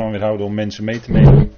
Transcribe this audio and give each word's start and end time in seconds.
van 0.00 0.10
weerhouden 0.10 0.46
om 0.46 0.54
mensen 0.54 0.84
mee 0.84 1.00
te 1.00 1.10
nemen. 1.10 1.52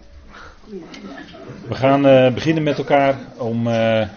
We 1.68 1.74
gaan 1.74 2.06
uh, 2.06 2.34
beginnen 2.34 2.62
met 2.62 2.78
elkaar 2.78 3.18
om 3.38 3.66
uh, 3.66 4.08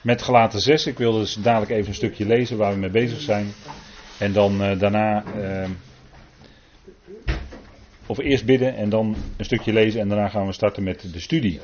met 0.00 0.22
gelaten 0.22 0.60
6. 0.60 0.86
Ik 0.86 0.98
wil 0.98 1.12
dus 1.12 1.34
dadelijk 1.34 1.70
even 1.70 1.88
een 1.88 1.94
stukje 1.94 2.26
lezen 2.26 2.56
waar 2.56 2.72
we 2.72 2.78
mee 2.78 2.90
bezig 2.90 3.20
zijn. 3.20 3.46
En 4.18 4.32
dan 4.32 4.62
uh, 4.62 4.78
daarna, 4.78 5.24
of 8.06 8.18
eerst 8.18 8.44
bidden 8.44 8.76
en 8.76 8.88
dan 8.88 9.16
een 9.36 9.44
stukje 9.44 9.72
lezen 9.72 10.00
en 10.00 10.08
daarna 10.08 10.28
gaan 10.28 10.46
we 10.46 10.52
starten 10.52 10.82
met 10.82 11.12
de 11.12 11.20
studie. 11.20 11.60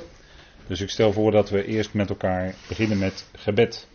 Dus 0.67 0.81
ik 0.81 0.91
stel 0.91 1.13
voor 1.13 1.31
dat 1.31 1.51
we 1.51 1.65
eerst 1.67 1.95
met 1.95 2.09
elkaar 2.09 2.55
beginnen 2.69 2.99
met 2.99 3.27
gebed. 3.37 3.89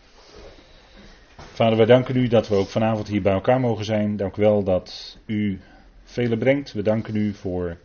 Vader, 1.54 1.78
wij 1.78 1.86
danken 1.86 2.16
u 2.16 2.28
dat 2.28 2.48
we 2.48 2.56
ook 2.56 2.70
vanavond 2.70 3.08
hier 3.08 3.22
bij 3.22 3.34
elkaar 3.34 3.60
mogen 3.60 3.86
zijn. 3.86 4.16
Dank 4.18 4.38
u 4.38 4.42
wel 4.42 4.64
dat 4.64 5.18
u 5.26 5.62
velen 6.14 6.38
brengt. 6.38 6.74
We 6.74 6.82
danken 6.82 7.16
u 7.16 7.34
voor 7.34 7.78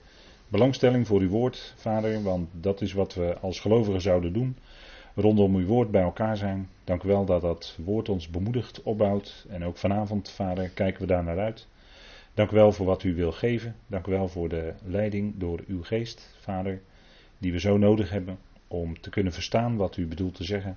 belangstelling 0.48 1.06
voor 1.06 1.20
uw 1.20 1.28
woord, 1.28 1.74
Vader, 1.76 2.22
want 2.22 2.48
dat 2.52 2.80
is 2.80 2.92
wat 2.92 3.14
we 3.14 3.38
als 3.38 3.60
gelovigen 3.60 4.00
zouden 4.00 4.32
doen. 4.32 4.56
Rondom 5.14 5.56
uw 5.56 5.66
woord 5.66 5.90
bij 5.90 6.02
elkaar 6.02 6.36
zijn. 6.36 6.68
Dank 6.84 7.02
u 7.02 7.08
wel 7.08 7.24
dat 7.24 7.40
dat 7.40 7.78
woord 7.84 8.08
ons 8.08 8.28
bemoedigt, 8.28 8.82
opbouwt. 8.82 9.46
En 9.48 9.64
ook 9.64 9.76
vanavond, 9.76 10.30
Vader, 10.30 10.68
kijken 10.68 11.00
we 11.00 11.06
daar 11.06 11.24
naar 11.24 11.38
uit. 11.38 11.66
Dank 12.34 12.50
u 12.50 12.54
wel 12.54 12.72
voor 12.72 12.86
wat 12.86 13.02
u 13.02 13.14
wil 13.14 13.32
geven. 13.32 13.76
Dank 13.86 14.06
u 14.06 14.10
wel 14.10 14.28
voor 14.28 14.48
de 14.48 14.72
leiding 14.84 15.34
door 15.36 15.60
uw 15.66 15.82
geest, 15.82 16.36
Vader, 16.40 16.80
die 17.38 17.52
we 17.52 17.60
zo 17.60 17.76
nodig 17.76 18.10
hebben 18.10 18.38
om 18.66 19.00
te 19.00 19.10
kunnen 19.10 19.32
verstaan 19.32 19.76
wat 19.76 19.96
u 19.96 20.06
bedoelt 20.06 20.34
te 20.34 20.44
zeggen 20.44 20.76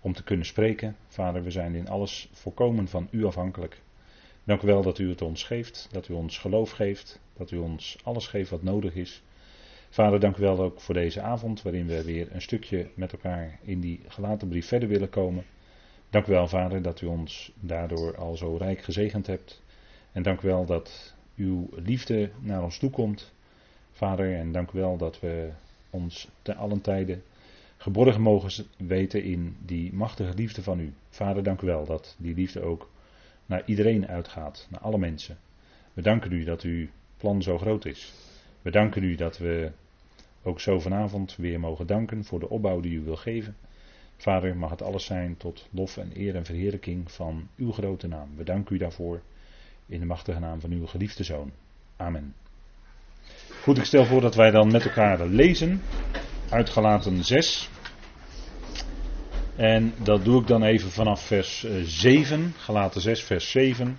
om 0.00 0.12
te 0.12 0.24
kunnen 0.24 0.46
spreken. 0.46 0.96
Vader, 1.08 1.42
we 1.42 1.50
zijn 1.50 1.74
in 1.74 1.88
alles 1.88 2.28
volkomen 2.32 2.88
van 2.88 3.08
u 3.10 3.24
afhankelijk. 3.24 3.80
Dank 4.44 4.62
u 4.62 4.66
wel 4.66 4.82
dat 4.82 4.98
u 4.98 5.08
het 5.08 5.22
ons 5.22 5.44
geeft, 5.44 5.88
dat 5.92 6.08
u 6.08 6.12
ons 6.12 6.38
geloof 6.38 6.70
geeft, 6.70 7.20
dat 7.36 7.50
u 7.50 7.56
ons 7.56 7.96
alles 8.02 8.26
geeft 8.26 8.50
wat 8.50 8.62
nodig 8.62 8.94
is. 8.94 9.22
Vader, 9.90 10.20
dank 10.20 10.36
u 10.36 10.40
wel 10.40 10.60
ook 10.60 10.80
voor 10.80 10.94
deze 10.94 11.20
avond, 11.20 11.62
waarin 11.62 11.86
we 11.86 12.04
weer 12.04 12.28
een 12.30 12.42
stukje 12.42 12.90
met 12.94 13.12
elkaar 13.12 13.58
in 13.62 13.80
die 13.80 14.00
gelaten 14.08 14.48
brief 14.48 14.66
verder 14.66 14.88
willen 14.88 15.08
komen. 15.08 15.44
Dank 16.10 16.26
u 16.26 16.32
wel, 16.32 16.48
Vader, 16.48 16.82
dat 16.82 17.00
u 17.00 17.06
ons 17.06 17.52
daardoor 17.60 18.16
al 18.16 18.36
zo 18.36 18.56
rijk 18.56 18.82
gezegend 18.82 19.26
hebt. 19.26 19.62
En 20.12 20.22
dank 20.22 20.42
u 20.42 20.46
wel 20.46 20.64
dat 20.64 21.14
uw 21.36 21.68
liefde 21.74 22.30
naar 22.40 22.62
ons 22.62 22.78
toe 22.78 22.90
komt, 22.90 23.32
Vader. 23.92 24.34
En 24.36 24.52
dank 24.52 24.70
u 24.70 24.78
wel 24.78 24.96
dat 24.96 25.20
we 25.20 25.50
ons 25.90 26.28
te 26.42 26.54
allen 26.54 26.80
tijden 26.80 27.22
geborgen 27.76 28.20
mogen 28.20 28.66
weten 28.76 29.22
in 29.24 29.56
die 29.64 29.92
machtige 29.92 30.34
liefde 30.34 30.62
van 30.62 30.80
u. 30.80 30.92
Vader, 31.08 31.42
dank 31.42 31.60
u 31.60 31.66
wel 31.66 31.84
dat 31.84 32.16
die 32.18 32.34
liefde 32.34 32.60
ook 32.60 32.90
naar 33.46 33.62
iedereen 33.66 34.08
uitgaat, 34.08 34.66
naar 34.70 34.80
alle 34.80 34.98
mensen. 34.98 35.38
We 35.92 36.02
danken 36.02 36.32
u 36.32 36.44
dat 36.44 36.62
uw 36.62 36.86
plan 37.16 37.42
zo 37.42 37.58
groot 37.58 37.84
is. 37.84 38.12
We 38.62 38.70
danken 38.70 39.02
u 39.02 39.14
dat 39.14 39.38
we 39.38 39.70
ook 40.42 40.60
zo 40.60 40.80
vanavond 40.80 41.36
weer 41.36 41.60
mogen 41.60 41.86
danken 41.86 42.24
voor 42.24 42.40
de 42.40 42.48
opbouw 42.48 42.80
die 42.80 42.92
u 42.92 43.00
wil 43.00 43.16
geven. 43.16 43.56
Vader, 44.16 44.56
mag 44.56 44.70
het 44.70 44.82
alles 44.82 45.04
zijn 45.04 45.36
tot 45.36 45.68
lof 45.70 45.96
en 45.96 46.10
eer 46.14 46.36
en 46.36 46.44
verheerlijking 46.44 47.12
van 47.12 47.48
uw 47.56 47.72
grote 47.72 48.06
naam. 48.06 48.28
We 48.36 48.44
danken 48.44 48.74
u 48.74 48.78
daarvoor 48.78 49.20
in 49.86 50.00
de 50.00 50.06
machtige 50.06 50.38
naam 50.38 50.60
van 50.60 50.70
uw 50.70 50.86
geliefde 50.86 51.24
zoon. 51.24 51.50
Amen. 51.96 52.34
Goed, 53.62 53.78
ik 53.78 53.84
stel 53.84 54.04
voor 54.04 54.20
dat 54.20 54.34
wij 54.34 54.50
dan 54.50 54.72
met 54.72 54.84
elkaar 54.84 55.26
lezen 55.26 55.82
uitgelaten 56.48 57.24
6. 57.24 57.70
En 59.56 59.94
dat 59.96 60.24
doe 60.24 60.40
ik 60.40 60.46
dan 60.46 60.62
even 60.62 60.90
vanaf 60.90 61.26
vers 61.26 61.66
7, 61.82 62.40
eh, 62.40 62.62
gelaten 62.62 63.00
6, 63.00 63.22
vers 63.22 63.50
7. 63.50 63.98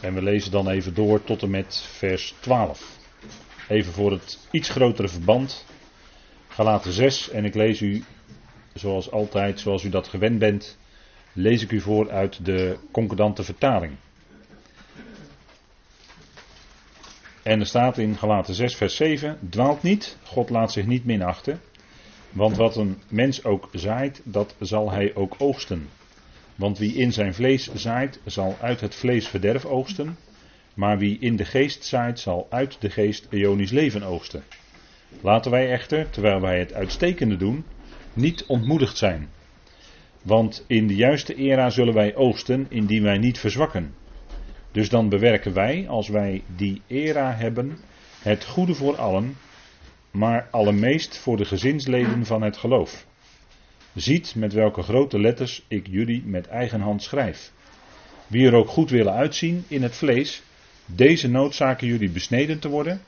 En 0.00 0.14
we 0.14 0.22
lezen 0.22 0.50
dan 0.50 0.68
even 0.68 0.94
door 0.94 1.24
tot 1.24 1.42
en 1.42 1.50
met 1.50 1.86
vers 1.90 2.34
12. 2.40 2.98
Even 3.68 3.92
voor 3.92 4.10
het 4.10 4.38
iets 4.50 4.68
grotere 4.68 5.08
verband. 5.08 5.66
Galaten 6.48 6.92
6 6.92 7.30
en 7.30 7.44
ik 7.44 7.54
lees 7.54 7.80
u 7.80 8.04
zoals 8.74 9.10
altijd, 9.10 9.60
zoals 9.60 9.84
u 9.84 9.88
dat 9.88 10.08
gewend 10.08 10.38
bent, 10.38 10.78
lees 11.32 11.62
ik 11.62 11.70
u 11.70 11.80
voor 11.80 12.10
uit 12.10 12.44
de 12.44 12.76
concordante 12.90 13.44
vertaling. 13.44 13.92
En 17.42 17.60
er 17.60 17.66
staat 17.66 17.98
in 17.98 18.16
Galaten 18.16 18.54
6 18.54 18.76
vers 18.76 18.96
7, 18.96 19.38
dwaalt 19.50 19.82
niet, 19.82 20.16
God 20.22 20.50
laat 20.50 20.72
zich 20.72 20.86
niet 20.86 21.04
minachten. 21.04 21.60
Want 22.32 22.56
wat 22.56 22.76
een 22.76 22.96
mens 23.08 23.44
ook 23.44 23.68
zaait, 23.72 24.22
dat 24.24 24.54
zal 24.60 24.90
hij 24.90 25.14
ook 25.14 25.34
oogsten. 25.38 25.88
Want 26.54 26.78
wie 26.78 26.94
in 26.94 27.12
zijn 27.12 27.34
vlees 27.34 27.70
zaait, 27.74 28.20
zal 28.24 28.56
uit 28.60 28.80
het 28.80 28.94
vlees 28.94 29.28
verderf 29.28 29.64
oogsten. 29.64 30.16
Maar 30.74 30.98
wie 30.98 31.18
in 31.18 31.36
de 31.36 31.44
geest 31.44 31.84
zaait, 31.84 32.20
zal 32.20 32.46
uit 32.50 32.80
de 32.80 32.90
geest 32.90 33.26
eonisch 33.30 33.70
leven 33.70 34.02
oogsten. 34.02 34.42
Laten 35.20 35.50
wij 35.50 35.70
echter, 35.70 36.10
terwijl 36.10 36.40
wij 36.40 36.58
het 36.58 36.72
uitstekende 36.72 37.36
doen, 37.36 37.64
niet 38.12 38.44
ontmoedigd 38.46 38.96
zijn. 38.96 39.28
Want 40.22 40.64
in 40.66 40.86
de 40.86 40.94
juiste 40.94 41.34
era 41.34 41.70
zullen 41.70 41.94
wij 41.94 42.14
oogsten, 42.14 42.66
indien 42.68 43.02
wij 43.02 43.18
niet 43.18 43.38
verzwakken. 43.38 43.94
Dus 44.72 44.88
dan 44.88 45.08
bewerken 45.08 45.52
wij, 45.52 45.88
als 45.88 46.08
wij 46.08 46.42
die 46.56 46.82
era 46.86 47.34
hebben, 47.34 47.78
het 48.22 48.44
goede 48.44 48.74
voor 48.74 48.96
allen, 48.96 49.36
maar 50.12 50.48
allermeest 50.50 51.18
voor 51.18 51.36
de 51.36 51.44
gezinsleden 51.44 52.26
van 52.26 52.42
het 52.42 52.56
geloof. 52.56 53.06
Ziet 53.94 54.34
met 54.34 54.52
welke 54.52 54.82
grote 54.82 55.20
letters 55.20 55.64
ik 55.68 55.86
jullie 55.86 56.22
met 56.26 56.46
eigen 56.46 56.80
hand 56.80 57.02
schrijf. 57.02 57.52
Wie 58.26 58.46
er 58.46 58.54
ook 58.54 58.68
goed 58.68 58.90
willen 58.90 59.12
uitzien 59.12 59.64
in 59.68 59.82
het 59.82 59.94
vlees, 59.96 60.42
deze 60.86 61.28
noodzaken 61.28 61.86
jullie 61.86 62.10
besneden 62.10 62.58
te 62.58 62.68
worden, 62.68 63.00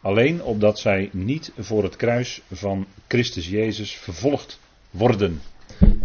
alleen 0.00 0.42
opdat 0.42 0.78
zij 0.78 1.08
niet 1.12 1.52
voor 1.58 1.82
het 1.82 1.96
kruis 1.96 2.42
van 2.52 2.86
Christus 3.08 3.48
Jezus 3.48 3.92
vervolgd 3.92 4.60
worden. 4.90 5.40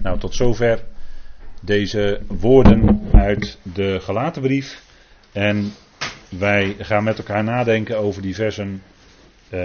Nou, 0.01 0.19
tot 0.19 0.35
zover 0.35 0.83
deze 1.61 2.21
woorden 2.27 3.01
uit 3.11 3.57
de 3.61 3.99
gelaten 3.99 4.41
brief. 4.41 4.83
En 5.31 5.73
wij 6.29 6.75
gaan 6.79 7.03
met 7.03 7.17
elkaar 7.17 7.43
nadenken 7.43 7.97
over 7.97 8.21
die 8.21 8.35
versen 8.35 8.81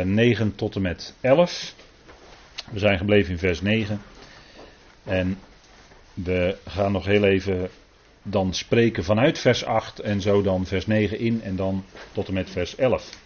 9 0.04 0.46
eh, 0.46 0.52
tot 0.56 0.74
en 0.74 0.82
met 0.82 1.14
11. 1.20 1.74
We 2.70 2.78
zijn 2.78 2.98
gebleven 2.98 3.30
in 3.30 3.38
vers 3.38 3.60
9. 3.60 4.02
En 5.04 5.38
we 6.14 6.56
gaan 6.66 6.92
nog 6.92 7.04
heel 7.04 7.24
even 7.24 7.70
dan 8.22 8.54
spreken 8.54 9.04
vanuit 9.04 9.38
vers 9.38 9.64
8 9.64 10.00
en 10.00 10.20
zo 10.20 10.42
dan 10.42 10.66
vers 10.66 10.86
9 10.86 11.18
in 11.18 11.42
en 11.42 11.56
dan 11.56 11.84
tot 12.12 12.28
en 12.28 12.34
met 12.34 12.50
vers 12.50 12.76
11. 12.76 13.18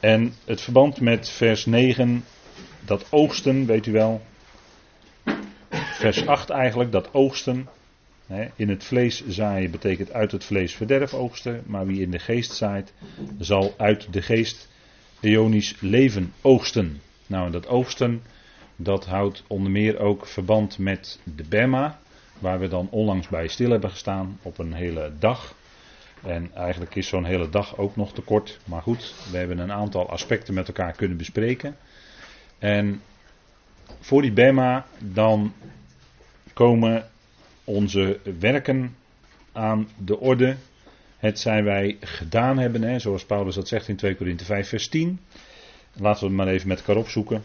En 0.00 0.34
het 0.44 0.60
verband 0.60 1.00
met 1.00 1.28
vers 1.28 1.66
9, 1.66 2.24
dat 2.80 3.06
oogsten, 3.10 3.66
weet 3.66 3.86
u 3.86 3.92
wel. 3.92 4.22
Vers 5.70 6.26
8 6.26 6.50
eigenlijk, 6.50 6.92
dat 6.92 7.08
oogsten. 7.12 7.68
In 8.56 8.68
het 8.68 8.84
vlees 8.84 9.26
zaaien 9.26 9.70
betekent 9.70 10.12
uit 10.12 10.32
het 10.32 10.44
vlees 10.44 10.74
verderf 10.74 11.14
oogsten, 11.14 11.62
maar 11.66 11.86
wie 11.86 12.00
in 12.00 12.10
de 12.10 12.18
geest 12.18 12.52
zaait, 12.52 12.92
zal 13.38 13.74
uit 13.76 14.12
de 14.12 14.22
geest 14.22 14.68
eonisch 15.20 15.80
leven 15.80 16.32
oogsten. 16.40 17.00
Nou, 17.26 17.46
en 17.46 17.52
dat 17.52 17.66
oogsten, 17.66 18.22
dat 18.76 19.06
houdt 19.06 19.44
onder 19.46 19.70
meer 19.70 19.98
ook 19.98 20.26
verband 20.26 20.78
met 20.78 21.20
de 21.36 21.44
Bema, 21.48 21.98
waar 22.38 22.60
we 22.60 22.68
dan 22.68 22.88
onlangs 22.90 23.28
bij 23.28 23.48
stil 23.48 23.70
hebben 23.70 23.90
gestaan 23.90 24.38
op 24.42 24.58
een 24.58 24.72
hele 24.72 25.12
dag. 25.18 25.54
En 26.22 26.50
eigenlijk 26.54 26.94
is 26.94 27.08
zo'n 27.08 27.24
hele 27.24 27.48
dag 27.48 27.76
ook 27.78 27.96
nog 27.96 28.12
te 28.12 28.22
kort, 28.22 28.58
maar 28.64 28.82
goed, 28.82 29.14
we 29.30 29.36
hebben 29.36 29.58
een 29.58 29.72
aantal 29.72 30.10
aspecten 30.10 30.54
met 30.54 30.66
elkaar 30.66 30.92
kunnen 30.92 31.16
bespreken. 31.16 31.76
En 32.58 33.02
voor 34.00 34.22
die 34.22 34.32
Bema 34.32 34.86
dan 34.98 35.52
komen 36.52 37.10
onze 37.64 38.18
werken 38.40 38.96
aan 39.52 39.88
de 40.04 40.18
orde. 40.18 40.56
Het 41.16 41.38
zijn 41.38 41.64
wij 41.64 41.96
gedaan 42.00 42.58
hebben, 42.58 42.82
hè, 42.82 42.98
zoals 42.98 43.24
Paulus 43.24 43.54
dat 43.54 43.68
zegt 43.68 43.88
in 43.88 43.96
2 43.96 44.16
Korinthe 44.16 44.44
5 44.44 44.68
vers 44.68 44.88
10. 44.88 45.20
Laten 45.92 46.20
we 46.20 46.26
het 46.26 46.36
maar 46.36 46.46
even 46.54 46.68
met 46.68 46.78
elkaar 46.78 46.96
opzoeken. 46.96 47.42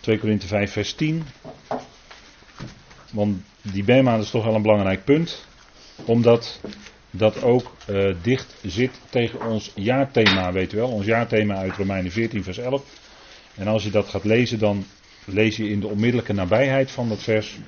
2 0.00 0.18
Korinthe 0.18 0.46
5 0.46 0.72
vers 0.72 0.92
10. 0.94 1.22
Want 3.12 3.42
die 3.62 3.84
Bema 3.84 4.16
is 4.16 4.30
toch 4.30 4.44
wel 4.44 4.54
een 4.54 4.62
belangrijk 4.62 5.04
punt. 5.04 5.46
Omdat 6.04 6.60
dat 7.10 7.42
ook 7.42 7.76
uh, 7.90 8.14
dicht 8.22 8.54
zit 8.62 8.90
tegen 9.10 9.42
ons 9.42 9.72
jaarthema, 9.74 10.52
weet 10.52 10.72
u 10.72 10.76
wel. 10.76 10.88
Ons 10.90 11.06
jaarthema 11.06 11.54
uit 11.54 11.76
Romeinen 11.76 12.12
14 12.12 12.42
vers 12.44 12.58
11. 12.58 12.82
En 13.54 13.66
als 13.66 13.84
je 13.84 13.90
dat 13.90 14.08
gaat 14.08 14.24
lezen, 14.24 14.58
dan 14.58 14.86
lees 15.24 15.56
je 15.56 15.68
in 15.68 15.80
de 15.80 15.86
onmiddellijke 15.86 16.32
nabijheid 16.32 16.90
van 16.90 17.08
dat 17.08 17.22
vers 17.22 17.58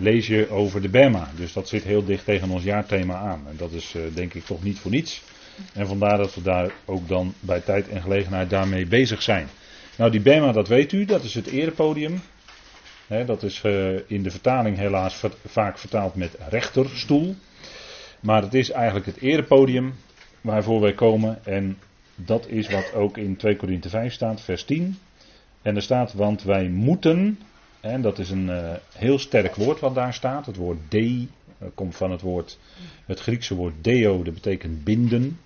lees 0.00 0.26
je 0.26 0.50
over 0.50 0.82
de 0.82 0.88
Bema. 0.88 1.28
Dus 1.36 1.52
dat 1.52 1.68
zit 1.68 1.82
heel 1.82 2.04
dicht 2.04 2.24
tegen 2.24 2.50
ons 2.50 2.62
jaarthema 2.62 3.14
aan. 3.14 3.42
En 3.48 3.56
dat 3.56 3.72
is 3.72 3.94
uh, 3.94 4.02
denk 4.14 4.34
ik 4.34 4.44
toch 4.44 4.62
niet 4.62 4.78
voor 4.78 4.90
niets. 4.90 5.22
En 5.72 5.86
vandaar 5.86 6.16
dat 6.16 6.34
we 6.34 6.42
daar 6.42 6.72
ook 6.84 7.08
dan 7.08 7.34
bij 7.40 7.60
tijd 7.60 7.88
en 7.88 8.02
gelegenheid 8.02 8.50
daarmee 8.50 8.86
bezig 8.86 9.22
zijn. 9.22 9.48
Nou, 9.96 10.10
die 10.10 10.20
Bema, 10.20 10.52
dat 10.52 10.68
weet 10.68 10.92
u, 10.92 11.04
dat 11.04 11.24
is 11.24 11.34
het 11.34 11.46
erepodium. 11.46 12.20
He, 13.06 13.24
dat 13.24 13.42
is 13.42 13.62
uh, 13.66 13.98
in 14.06 14.22
de 14.22 14.30
vertaling 14.30 14.76
helaas 14.76 15.24
vaak 15.46 15.78
vertaald 15.78 16.14
met 16.14 16.36
rechterstoel. 16.48 17.34
Maar 18.20 18.42
het 18.42 18.54
is 18.54 18.70
eigenlijk 18.70 19.06
het 19.06 19.20
erepodium 19.20 19.94
waarvoor 20.40 20.80
wij 20.80 20.94
komen. 20.94 21.44
En 21.44 21.78
dat 22.14 22.48
is 22.48 22.68
wat 22.68 22.94
ook 22.94 23.16
in 23.16 23.36
2 23.36 23.56
Korinthe 23.56 23.88
5 23.88 24.12
staat, 24.12 24.40
vers 24.40 24.64
10. 24.64 24.98
En 25.62 25.76
er 25.76 25.82
staat, 25.82 26.12
want 26.12 26.42
wij 26.42 26.68
moeten, 26.68 27.38
en 27.80 28.02
dat 28.02 28.18
is 28.18 28.30
een 28.30 28.48
uh, 28.48 28.72
heel 28.94 29.18
sterk 29.18 29.54
woord 29.54 29.80
wat 29.80 29.94
daar 29.94 30.14
staat. 30.14 30.46
Het 30.46 30.56
woord 30.56 30.78
de, 30.88 31.26
dat 31.58 31.70
komt 31.74 31.96
van 31.96 32.10
het 32.10 32.20
woord, 32.20 32.58
het 33.06 33.20
Griekse 33.20 33.54
woord 33.54 33.74
deo, 33.80 34.22
dat 34.22 34.34
betekent 34.34 34.84
binden. 34.84 35.38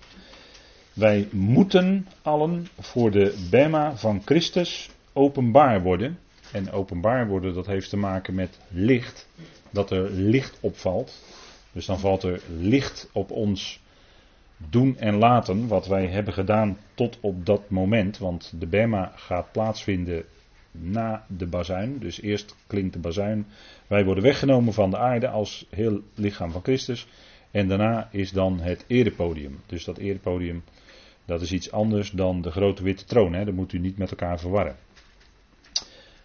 Wij 0.93 1.27
moeten 1.31 2.07
allen 2.21 2.67
voor 2.79 3.11
de 3.11 3.47
bema 3.49 3.97
van 3.97 4.21
Christus 4.25 4.89
openbaar 5.13 5.81
worden. 5.81 6.19
En 6.51 6.71
openbaar 6.71 7.27
worden, 7.27 7.53
dat 7.53 7.65
heeft 7.65 7.89
te 7.89 7.97
maken 7.97 8.35
met 8.35 8.59
licht. 8.69 9.27
Dat 9.69 9.91
er 9.91 10.11
licht 10.11 10.57
opvalt. 10.59 11.23
Dus 11.71 11.85
dan 11.85 11.99
valt 11.99 12.23
er 12.23 12.41
licht 12.57 13.09
op 13.13 13.31
ons 13.31 13.79
doen 14.57 14.97
en 14.97 15.15
laten. 15.15 15.67
Wat 15.67 15.87
wij 15.87 16.07
hebben 16.07 16.33
gedaan 16.33 16.77
tot 16.93 17.17
op 17.19 17.45
dat 17.45 17.69
moment. 17.69 18.17
Want 18.17 18.53
de 18.59 18.67
Bema 18.67 19.11
gaat 19.15 19.51
plaatsvinden 19.51 20.25
na 20.79 21.25
de 21.27 21.47
bazuin. 21.47 21.99
Dus 21.99 22.21
eerst 22.21 22.55
klinkt 22.67 22.93
de 22.93 22.99
bazuin. 22.99 23.45
Wij 23.87 24.05
worden 24.05 24.23
weggenomen 24.23 24.73
van 24.73 24.89
de 24.89 24.97
aarde 24.97 25.27
als 25.27 25.65
heel 25.69 26.01
lichaam 26.15 26.51
van 26.51 26.63
Christus. 26.63 27.07
En 27.51 27.67
daarna 27.67 28.09
is 28.11 28.31
dan 28.31 28.59
het 28.59 28.85
erepodium. 28.87 29.59
Dus 29.65 29.83
dat 29.83 29.97
erepodium, 29.97 30.63
dat 31.25 31.41
is 31.41 31.51
iets 31.51 31.71
anders 31.71 32.11
dan 32.11 32.41
de 32.41 32.51
grote 32.51 32.83
witte 32.83 33.05
troon. 33.05 33.33
Hè? 33.33 33.45
Dat 33.45 33.53
moet 33.53 33.73
u 33.73 33.79
niet 33.79 33.97
met 33.97 34.09
elkaar 34.09 34.39
verwarren. 34.39 34.75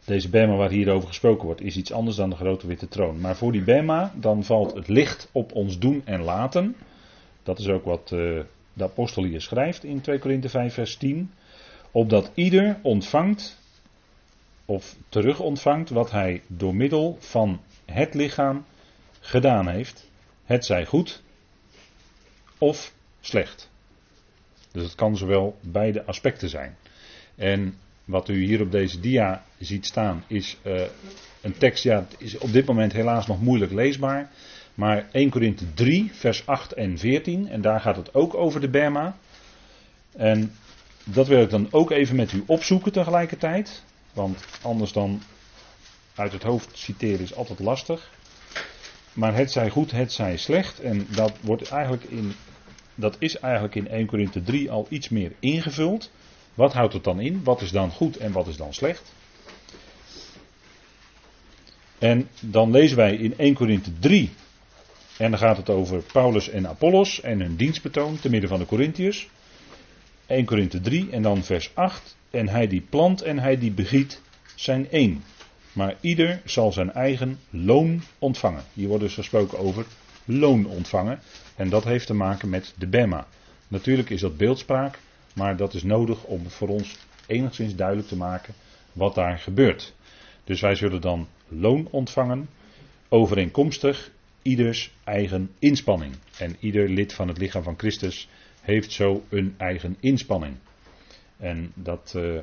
Deze 0.05 0.29
Bema 0.29 0.57
waar 0.57 0.71
hier 0.71 0.91
over 0.91 1.09
gesproken 1.09 1.45
wordt, 1.45 1.61
is 1.61 1.77
iets 1.77 1.93
anders 1.93 2.17
dan 2.17 2.31
de 2.31 2.37
grote 2.37 2.67
witte 2.67 2.89
troon. 2.89 3.21
Maar 3.21 3.37
voor 3.37 3.53
die 3.53 3.63
Bema, 3.63 4.13
dan 4.17 4.45
valt 4.45 4.75
het 4.75 4.89
licht 4.89 5.29
op 5.33 5.53
ons 5.53 5.79
doen 5.79 6.03
en 6.05 6.23
laten. 6.23 6.77
Dat 7.43 7.59
is 7.59 7.69
ook 7.69 7.85
wat 7.85 8.11
uh, 8.15 8.41
de 8.73 8.85
apostel 8.85 9.25
hier 9.25 9.41
schrijft 9.41 9.85
in 9.85 10.01
2 10.01 10.19
Korinthe 10.19 10.49
5 10.49 10.75
vers 10.75 10.97
10. 10.97 11.31
Opdat 11.91 12.31
ieder 12.35 12.79
ontvangt 12.83 13.60
of 14.71 14.97
terug 15.09 15.41
ontvangt 15.41 15.91
wat 15.91 16.11
hij 16.11 16.43
door 16.47 16.75
middel 16.75 17.17
van 17.21 17.61
het 17.85 18.15
lichaam 18.15 18.65
gedaan 19.21 19.69
heeft. 19.69 20.09
Het 20.45 20.65
zij 20.65 20.87
goed 20.87 21.23
of 22.59 22.93
slecht. 23.21 23.71
Dus 24.73 24.83
het 24.83 24.95
kan 24.95 25.17
zowel 25.17 25.59
beide 25.61 26.05
aspecten 26.05 26.49
zijn. 26.49 26.77
En 27.37 27.75
wat 28.05 28.29
u 28.29 28.45
hier 28.45 28.61
op 28.61 28.71
deze 28.71 29.01
dia 29.01 29.45
ziet 29.59 29.87
staan 29.87 30.25
is 30.27 30.57
uh, 30.63 30.83
een 31.41 31.59
tekst, 31.59 31.85
ja, 31.85 31.97
het 31.97 32.15
is 32.19 32.39
op 32.39 32.53
dit 32.53 32.67
moment 32.67 32.93
helaas 32.93 33.27
nog 33.27 33.41
moeilijk 33.41 33.73
leesbaar. 33.73 34.31
Maar 34.75 35.09
1 35.13 35.31
Korinthe 35.31 35.75
3, 35.75 36.11
vers 36.13 36.47
8 36.47 36.73
en 36.73 36.99
14, 36.99 37.49
en 37.49 37.61
daar 37.61 37.81
gaat 37.81 37.97
het 37.97 38.15
ook 38.15 38.35
over 38.35 38.61
de 38.61 38.69
Berma. 38.69 39.17
En 40.13 40.53
dat 41.05 41.27
wil 41.27 41.43
ik 41.43 41.51
dan 41.51 41.69
ook 41.71 41.91
even 41.91 42.17
met 42.17 42.33
u 42.33 42.43
opzoeken 42.47 42.93
tegelijkertijd. 42.93 43.89
Want 44.13 44.45
anders 44.63 44.93
dan 44.93 45.23
uit 46.15 46.33
het 46.33 46.43
hoofd 46.43 46.79
citeren 46.79 47.21
is 47.21 47.35
altijd 47.35 47.59
lastig. 47.59 48.11
Maar 49.13 49.35
het 49.35 49.53
zij 49.53 49.71
goed, 49.71 49.91
het 49.91 50.13
zij 50.13 50.37
slecht. 50.37 50.81
En 50.81 51.07
dat, 51.11 51.33
wordt 51.41 51.71
eigenlijk 51.71 52.05
in, 52.05 52.33
dat 52.95 53.17
is 53.19 53.39
eigenlijk 53.39 53.75
in 53.75 53.89
1 53.89 54.07
Korinthe 54.07 54.43
3 54.43 54.71
al 54.71 54.87
iets 54.89 55.09
meer 55.09 55.33
ingevuld. 55.39 56.11
Wat 56.55 56.73
houdt 56.73 56.93
het 56.93 57.05
dan 57.05 57.21
in? 57.21 57.45
Wat 57.45 57.61
is 57.61 57.71
dan 57.71 57.91
goed 57.91 58.17
en 58.17 58.33
wat 58.33 58.47
is 58.47 58.57
dan 58.57 58.75
slecht? 58.75 59.13
En 61.99 62.29
dan 62.41 62.71
lezen 62.71 62.97
wij 62.97 63.15
in 63.15 63.39
1 63.39 63.55
Korinthe 63.55 63.99
3. 63.99 64.31
En 65.17 65.31
dan 65.31 65.39
gaat 65.39 65.57
het 65.57 65.71
over 65.71 66.03
Paulus 66.13 66.49
en 66.49 66.69
Apollos 66.69 67.21
en 67.21 67.41
hun 67.41 67.57
dienstbetoon 67.57 68.21
te 68.21 68.31
midden 68.31 68.49
van 68.49 68.59
de 68.59 68.67
Corinthiërs. 68.67 69.29
1 70.31 70.45
Korinthe 70.45 70.81
3 70.81 71.11
en 71.11 71.23
dan 71.23 71.45
vers 71.45 71.71
8. 71.75 72.17
En 72.31 72.49
hij 72.49 72.67
die 72.67 72.81
plant 72.81 73.23
en 73.23 73.39
hij 73.39 73.59
die 73.59 73.71
begiet 73.71 74.21
zijn 74.55 74.91
één. 74.91 75.23
Maar 75.73 75.97
ieder 76.01 76.41
zal 76.45 76.73
zijn 76.73 76.93
eigen 76.93 77.39
loon 77.51 78.03
ontvangen. 78.19 78.63
Hier 78.73 78.89
wordt 78.89 79.03
dus 79.03 79.15
gesproken 79.15 79.59
over 79.59 79.87
loon 80.25 80.67
ontvangen. 80.67 81.21
En 81.57 81.69
dat 81.69 81.85
heeft 81.85 82.07
te 82.07 82.15
maken 82.15 82.49
met 82.49 82.75
de 82.79 82.87
Bema. 82.87 83.27
Natuurlijk 83.69 84.11
is 84.11 84.21
dat 84.21 84.37
beeldspraak. 84.37 84.99
Maar 85.35 85.57
dat 85.57 85.75
is 85.75 85.83
nodig 85.83 86.25
om 86.25 86.51
voor 86.51 86.69
ons 86.69 86.97
enigszins 87.27 87.75
duidelijk 87.75 88.09
te 88.09 88.17
maken 88.17 88.55
wat 88.93 89.15
daar 89.15 89.39
gebeurt. 89.39 89.95
Dus 90.45 90.61
wij 90.61 90.75
zullen 90.75 91.01
dan 91.01 91.29
loon 91.49 91.89
ontvangen, 91.91 92.49
overeenkomstig 93.09 94.11
ieders 94.43 94.93
eigen 95.05 95.51
inspanning. 95.59 96.15
En 96.39 96.57
ieder 96.61 96.89
lid 96.89 97.13
van 97.13 97.29
het 97.29 97.39
lichaam 97.39 97.63
van 97.63 97.79
Christus 97.79 98.29
heeft 98.71 98.93
zo 98.93 99.25
een 99.29 99.55
eigen 99.57 99.97
inspanning. 100.01 100.55
En 101.37 101.73
dat 101.75 102.13
uh, 102.17 102.39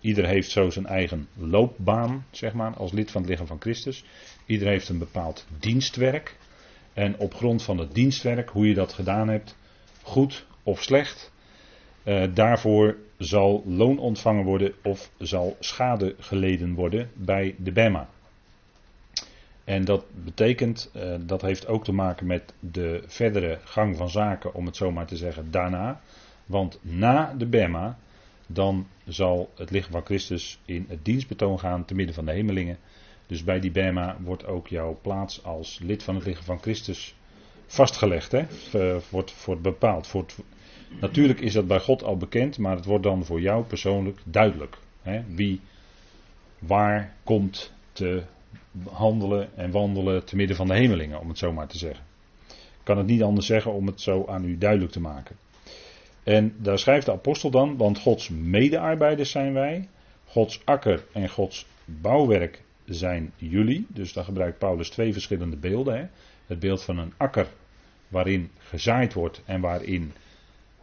ieder 0.00 0.26
heeft 0.26 0.50
zo 0.50 0.70
zijn 0.70 0.86
eigen 0.86 1.28
loopbaan, 1.36 2.24
zeg 2.30 2.52
maar, 2.52 2.76
als 2.76 2.92
lid 2.92 3.10
van 3.10 3.20
het 3.20 3.30
lichaam 3.30 3.46
van 3.46 3.60
Christus. 3.60 4.04
Ieder 4.46 4.68
heeft 4.68 4.88
een 4.88 4.98
bepaald 4.98 5.46
dienstwerk. 5.58 6.36
En 6.92 7.18
op 7.18 7.34
grond 7.34 7.62
van 7.62 7.78
het 7.78 7.94
dienstwerk, 7.94 8.48
hoe 8.48 8.68
je 8.68 8.74
dat 8.74 8.92
gedaan 8.92 9.28
hebt, 9.28 9.56
goed 10.02 10.46
of 10.62 10.82
slecht, 10.82 11.32
uh, 12.04 12.24
daarvoor 12.34 12.96
zal 13.18 13.62
loon 13.66 13.98
ontvangen 13.98 14.44
worden 14.44 14.74
of 14.82 15.10
zal 15.18 15.56
schade 15.60 16.14
geleden 16.18 16.74
worden 16.74 17.10
bij 17.14 17.54
de 17.58 17.72
BEMA. 17.72 18.08
En 19.70 19.84
dat 19.84 20.04
betekent, 20.24 20.90
uh, 20.96 21.14
dat 21.20 21.42
heeft 21.42 21.66
ook 21.66 21.84
te 21.84 21.92
maken 21.92 22.26
met 22.26 22.54
de 22.60 23.02
verdere 23.06 23.58
gang 23.64 23.96
van 23.96 24.10
zaken, 24.10 24.54
om 24.54 24.66
het 24.66 24.76
zo 24.76 24.90
maar 24.90 25.06
te 25.06 25.16
zeggen, 25.16 25.50
daarna. 25.50 26.00
Want 26.46 26.78
na 26.82 27.34
de 27.38 27.46
BEMA, 27.46 27.98
dan 28.46 28.86
zal 29.04 29.50
het 29.56 29.70
lichaam 29.70 29.92
van 29.92 30.04
Christus 30.04 30.60
in 30.64 30.86
het 30.88 31.04
dienstbetoon 31.04 31.58
gaan 31.58 31.84
te 31.84 31.94
midden 31.94 32.14
van 32.14 32.24
de 32.24 32.32
hemelingen. 32.32 32.78
Dus 33.26 33.44
bij 33.44 33.60
die 33.60 33.70
BEMA 33.70 34.16
wordt 34.20 34.46
ook 34.46 34.68
jouw 34.68 34.98
plaats 35.02 35.44
als 35.44 35.78
lid 35.82 36.02
van 36.02 36.14
het 36.14 36.24
lichaam 36.24 36.44
van 36.44 36.60
Christus 36.60 37.14
vastgelegd. 37.66 38.32
Hè? 38.32 38.44
Wordt, 39.10 39.44
wordt 39.44 39.62
bepaald. 39.62 40.14
Natuurlijk 41.00 41.40
is 41.40 41.52
dat 41.52 41.66
bij 41.66 41.80
God 41.80 42.02
al 42.02 42.16
bekend, 42.16 42.58
maar 42.58 42.76
het 42.76 42.84
wordt 42.84 43.04
dan 43.04 43.24
voor 43.24 43.40
jou 43.40 43.64
persoonlijk 43.64 44.20
duidelijk. 44.24 44.76
Hè, 45.02 45.22
wie 45.34 45.60
waar 46.58 47.14
komt 47.24 47.72
te 47.92 48.22
handelen 48.90 49.56
en 49.56 49.70
wandelen 49.70 50.24
te 50.24 50.36
midden 50.36 50.56
van 50.56 50.66
de 50.66 50.74
hemelingen, 50.74 51.20
om 51.20 51.28
het 51.28 51.38
zo 51.38 51.52
maar 51.52 51.68
te 51.68 51.78
zeggen. 51.78 52.04
Ik 52.54 52.86
kan 52.86 52.98
het 52.98 53.06
niet 53.06 53.22
anders 53.22 53.46
zeggen 53.46 53.72
om 53.72 53.86
het 53.86 54.00
zo 54.00 54.24
aan 54.26 54.44
u 54.44 54.58
duidelijk 54.58 54.92
te 54.92 55.00
maken. 55.00 55.36
En 56.22 56.54
daar 56.58 56.78
schrijft 56.78 57.06
de 57.06 57.12
apostel 57.12 57.50
dan, 57.50 57.76
want 57.76 57.98
Gods 57.98 58.28
medearbeiders 58.28 59.30
zijn 59.30 59.52
wij, 59.52 59.88
Gods 60.24 60.60
akker 60.64 61.04
en 61.12 61.28
Gods 61.28 61.66
bouwwerk 61.84 62.62
zijn 62.84 63.32
jullie. 63.36 63.86
Dus 63.88 64.12
daar 64.12 64.24
gebruikt 64.24 64.58
Paulus 64.58 64.90
twee 64.90 65.12
verschillende 65.12 65.56
beelden. 65.56 65.96
Hè. 65.96 66.06
Het 66.46 66.58
beeld 66.58 66.82
van 66.82 66.98
een 66.98 67.12
akker 67.16 67.46
waarin 68.08 68.50
gezaaid 68.58 69.12
wordt 69.12 69.42
en 69.44 69.60
waarin 69.60 70.12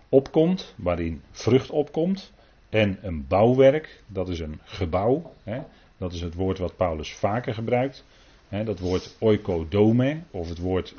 opkomt, 0.10 0.74
waarin 0.78 1.22
vrucht 1.32 1.70
opkomt. 1.70 2.34
En 2.70 2.98
een 3.02 3.28
bouwwerk, 3.28 4.04
dat 4.08 4.30
is 4.30 4.40
een 4.40 4.60
gebouw. 4.64 5.34
Hè, 5.44 5.62
dat 5.98 6.14
is 6.14 6.22
het 6.22 6.34
woord 6.34 6.58
wat 6.58 6.76
Paulus 6.76 7.14
vaker 7.14 7.54
gebruikt. 7.54 8.06
Dat 8.50 8.80
woord 8.80 9.16
oikodome, 9.20 10.22
of 10.32 10.50
het 10.50 10.58
woord, 10.58 10.96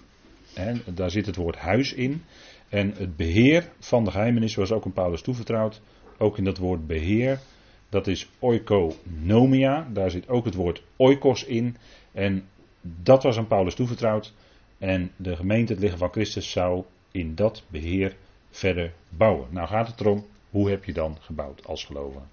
daar 0.85 1.11
zit 1.11 1.27
het 1.27 1.37
woord 1.37 1.57
huis 1.57 1.93
in. 1.93 2.23
En 2.69 2.95
het 2.97 3.17
beheer 3.17 3.69
van 3.79 4.05
de 4.05 4.11
geheimenis 4.11 4.55
was 4.55 4.73
ook 4.73 4.85
aan 4.85 4.93
Paulus 4.93 5.23
toevertrouwd. 5.23 5.81
Ook 6.19 6.39
in 6.39 6.45
dat 6.45 6.59
woord 6.59 6.87
beheer, 6.87 7.41
dat 7.89 8.07
is 8.07 8.29
oikonomia. 8.39 9.89
Daar 9.93 10.11
zit 10.11 10.29
ook 10.29 10.45
het 10.45 10.55
woord 10.55 10.83
oikos 10.97 11.45
in. 11.45 11.77
En 12.13 12.49
dat 12.81 13.23
was 13.23 13.39
aan 13.39 13.47
Paulus 13.47 13.75
toevertrouwd. 13.75 14.35
En 14.79 15.11
de 15.17 15.37
gemeente, 15.37 15.73
het 15.73 15.83
lichaam 15.83 15.99
van 15.99 16.13
Christus, 16.13 16.51
zou 16.51 16.85
in 17.13 17.35
dat 17.35 17.65
beheer 17.69 18.17
verder 18.51 18.93
bouwen. 19.09 19.47
Nou 19.51 19.69
gaat 19.69 19.87
het 19.87 20.01
erom, 20.01 20.27
hoe 20.51 20.71
heb 20.71 20.85
je 20.85 20.93
dan 20.93 21.17
gebouwd 21.21 21.67
als 21.67 21.85
gelovige? 21.85 22.25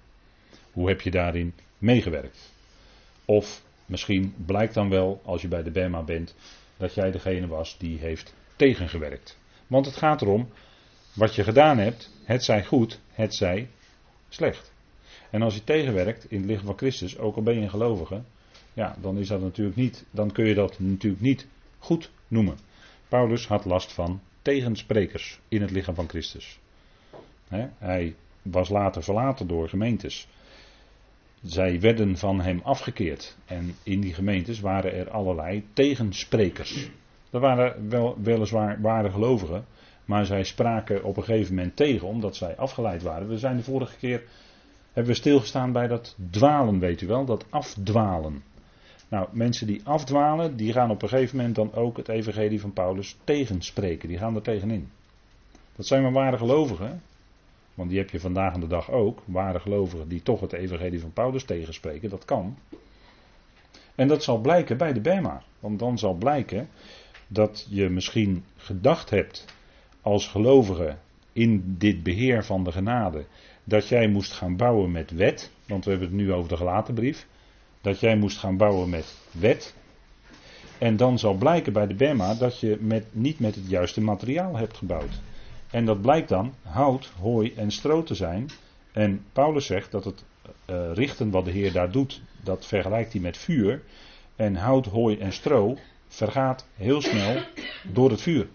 Hoe 0.72 0.88
heb 0.88 1.00
je 1.00 1.10
daarin 1.10 1.54
meegewerkt? 1.78 2.54
Of 3.26 3.62
misschien 3.86 4.34
blijkt 4.46 4.74
dan 4.74 4.88
wel, 4.88 5.20
als 5.24 5.42
je 5.42 5.48
bij 5.48 5.62
de 5.62 5.70
BEMA 5.70 6.02
bent, 6.02 6.34
dat 6.76 6.94
jij 6.94 7.10
degene 7.10 7.46
was 7.46 7.78
die 7.78 7.98
heeft 7.98 8.34
tegengewerkt. 8.56 9.38
Want 9.66 9.86
het 9.86 9.96
gaat 9.96 10.22
erom, 10.22 10.48
wat 11.12 11.34
je 11.34 11.44
gedaan 11.44 11.78
hebt, 11.78 12.10
het 12.24 12.44
zij 12.44 12.64
goed, 12.64 13.00
het 13.12 13.34
zij 13.34 13.68
slecht. 14.28 14.72
En 15.30 15.42
als 15.42 15.54
je 15.54 15.64
tegenwerkt 15.64 16.30
in 16.30 16.38
het 16.38 16.46
lichaam 16.46 16.66
van 16.66 16.76
Christus, 16.76 17.18
ook 17.18 17.36
al 17.36 17.42
ben 17.42 17.54
je 17.54 17.60
een 17.60 17.70
gelovige, 17.70 18.22
ja, 18.72 18.96
dan 19.00 19.18
is 19.18 19.28
dat 19.28 19.40
natuurlijk 19.40 19.76
niet, 19.76 20.04
dan 20.10 20.32
kun 20.32 20.46
je 20.46 20.54
dat 20.54 20.78
natuurlijk 20.78 21.22
niet 21.22 21.46
goed 21.78 22.10
noemen. 22.28 22.58
Paulus 23.08 23.46
had 23.46 23.64
last 23.64 23.92
van 23.92 24.20
tegensprekers 24.42 25.40
in 25.48 25.60
het 25.60 25.70
lichaam 25.70 25.94
van 25.94 26.08
Christus. 26.08 26.58
hij 27.78 28.14
was 28.42 28.68
later 28.68 29.02
verlaten 29.02 29.46
door 29.46 29.68
gemeentes. 29.68 30.28
Zij 31.46 31.80
werden 31.80 32.16
van 32.16 32.40
hem 32.40 32.60
afgekeerd. 32.62 33.36
En 33.44 33.74
in 33.82 34.00
die 34.00 34.14
gemeentes 34.14 34.60
waren 34.60 34.94
er 34.94 35.10
allerlei 35.10 35.64
tegensprekers. 35.72 36.90
Er 37.30 37.40
waren 37.40 37.88
wel, 37.88 38.16
weliswaar 38.22 38.80
ware 38.80 39.10
gelovigen, 39.10 39.64
Maar 40.04 40.26
zij 40.26 40.44
spraken 40.44 41.04
op 41.04 41.16
een 41.16 41.24
gegeven 41.24 41.54
moment 41.54 41.76
tegen, 41.76 42.08
omdat 42.08 42.36
zij 42.36 42.56
afgeleid 42.56 43.02
waren. 43.02 43.28
We 43.28 43.38
zijn 43.38 43.56
de 43.56 43.62
vorige 43.62 43.96
keer, 43.96 44.22
hebben 44.92 45.12
we 45.12 45.18
stilgestaan 45.18 45.72
bij 45.72 45.86
dat 45.86 46.16
dwalen, 46.30 46.78
weet 46.78 47.00
u 47.00 47.06
wel, 47.06 47.24
dat 47.24 47.46
afdwalen. 47.50 48.42
Nou, 49.08 49.28
mensen 49.32 49.66
die 49.66 49.80
afdwalen, 49.84 50.56
die 50.56 50.72
gaan 50.72 50.90
op 50.90 51.02
een 51.02 51.08
gegeven 51.08 51.36
moment 51.36 51.54
dan 51.54 51.74
ook 51.74 51.96
het 51.96 52.08
evangelie 52.08 52.60
van 52.60 52.72
Paulus 52.72 53.16
tegenspreken. 53.24 54.08
Die 54.08 54.18
gaan 54.18 54.34
er 54.34 54.42
tegenin. 54.42 54.88
Dat 55.76 55.86
zijn 55.86 56.02
maar 56.02 56.12
ware 56.12 56.36
gelovigen. 56.36 57.02
Want 57.76 57.88
die 57.88 57.98
heb 57.98 58.10
je 58.10 58.20
vandaag 58.20 58.54
aan 58.54 58.60
de 58.60 58.66
dag 58.66 58.90
ook. 58.90 59.22
Ware 59.24 59.60
gelovigen 59.60 60.08
die 60.08 60.22
toch 60.22 60.40
het 60.40 60.52
evangelie 60.52 61.00
van 61.00 61.12
Paulus 61.12 61.44
tegenspreken. 61.44 62.10
Dat 62.10 62.24
kan. 62.24 62.56
En 63.94 64.08
dat 64.08 64.22
zal 64.22 64.38
blijken 64.38 64.76
bij 64.76 64.92
de 64.92 65.00
Bema. 65.00 65.42
Want 65.60 65.78
dan 65.78 65.98
zal 65.98 66.14
blijken 66.14 66.68
dat 67.28 67.66
je 67.70 67.88
misschien 67.88 68.44
gedacht 68.56 69.10
hebt 69.10 69.44
als 70.00 70.28
gelovige 70.28 70.96
in 71.32 71.74
dit 71.78 72.02
beheer 72.02 72.44
van 72.44 72.64
de 72.64 72.72
genade. 72.72 73.24
Dat 73.64 73.88
jij 73.88 74.08
moest 74.08 74.32
gaan 74.32 74.56
bouwen 74.56 74.92
met 74.92 75.10
wet. 75.10 75.50
Want 75.66 75.84
we 75.84 75.90
hebben 75.90 76.08
het 76.08 76.16
nu 76.16 76.32
over 76.32 76.48
de 76.48 76.56
gelaten 76.56 76.94
brief. 76.94 77.26
Dat 77.80 78.00
jij 78.00 78.16
moest 78.16 78.38
gaan 78.38 78.56
bouwen 78.56 78.90
met 78.90 79.16
wet. 79.30 79.74
En 80.78 80.96
dan 80.96 81.18
zal 81.18 81.34
blijken 81.34 81.72
bij 81.72 81.86
de 81.86 81.94
Bema 81.94 82.34
dat 82.34 82.60
je 82.60 82.76
met, 82.80 83.06
niet 83.10 83.40
met 83.40 83.54
het 83.54 83.68
juiste 83.68 84.00
materiaal 84.00 84.56
hebt 84.56 84.76
gebouwd. 84.76 85.20
En 85.70 85.84
dat 85.84 86.00
blijkt 86.00 86.28
dan 86.28 86.54
hout, 86.62 87.12
hooi 87.20 87.54
en 87.54 87.70
stro 87.70 88.02
te 88.02 88.14
zijn. 88.14 88.50
En 88.92 89.24
Paulus 89.32 89.66
zegt 89.66 89.90
dat 89.90 90.04
het 90.04 90.24
uh, 90.70 90.92
richten 90.92 91.30
wat 91.30 91.44
de 91.44 91.50
Heer 91.50 91.72
daar 91.72 91.90
doet, 91.90 92.22
dat 92.42 92.66
vergelijkt 92.66 93.12
hij 93.12 93.20
met 93.20 93.36
vuur. 93.36 93.82
En 94.36 94.56
hout, 94.56 94.86
hooi 94.86 95.18
en 95.18 95.32
stro 95.32 95.78
vergaat 96.08 96.66
heel 96.74 97.00
snel 97.00 97.42
door 97.82 98.10
het 98.10 98.20
vuur. 98.20 98.48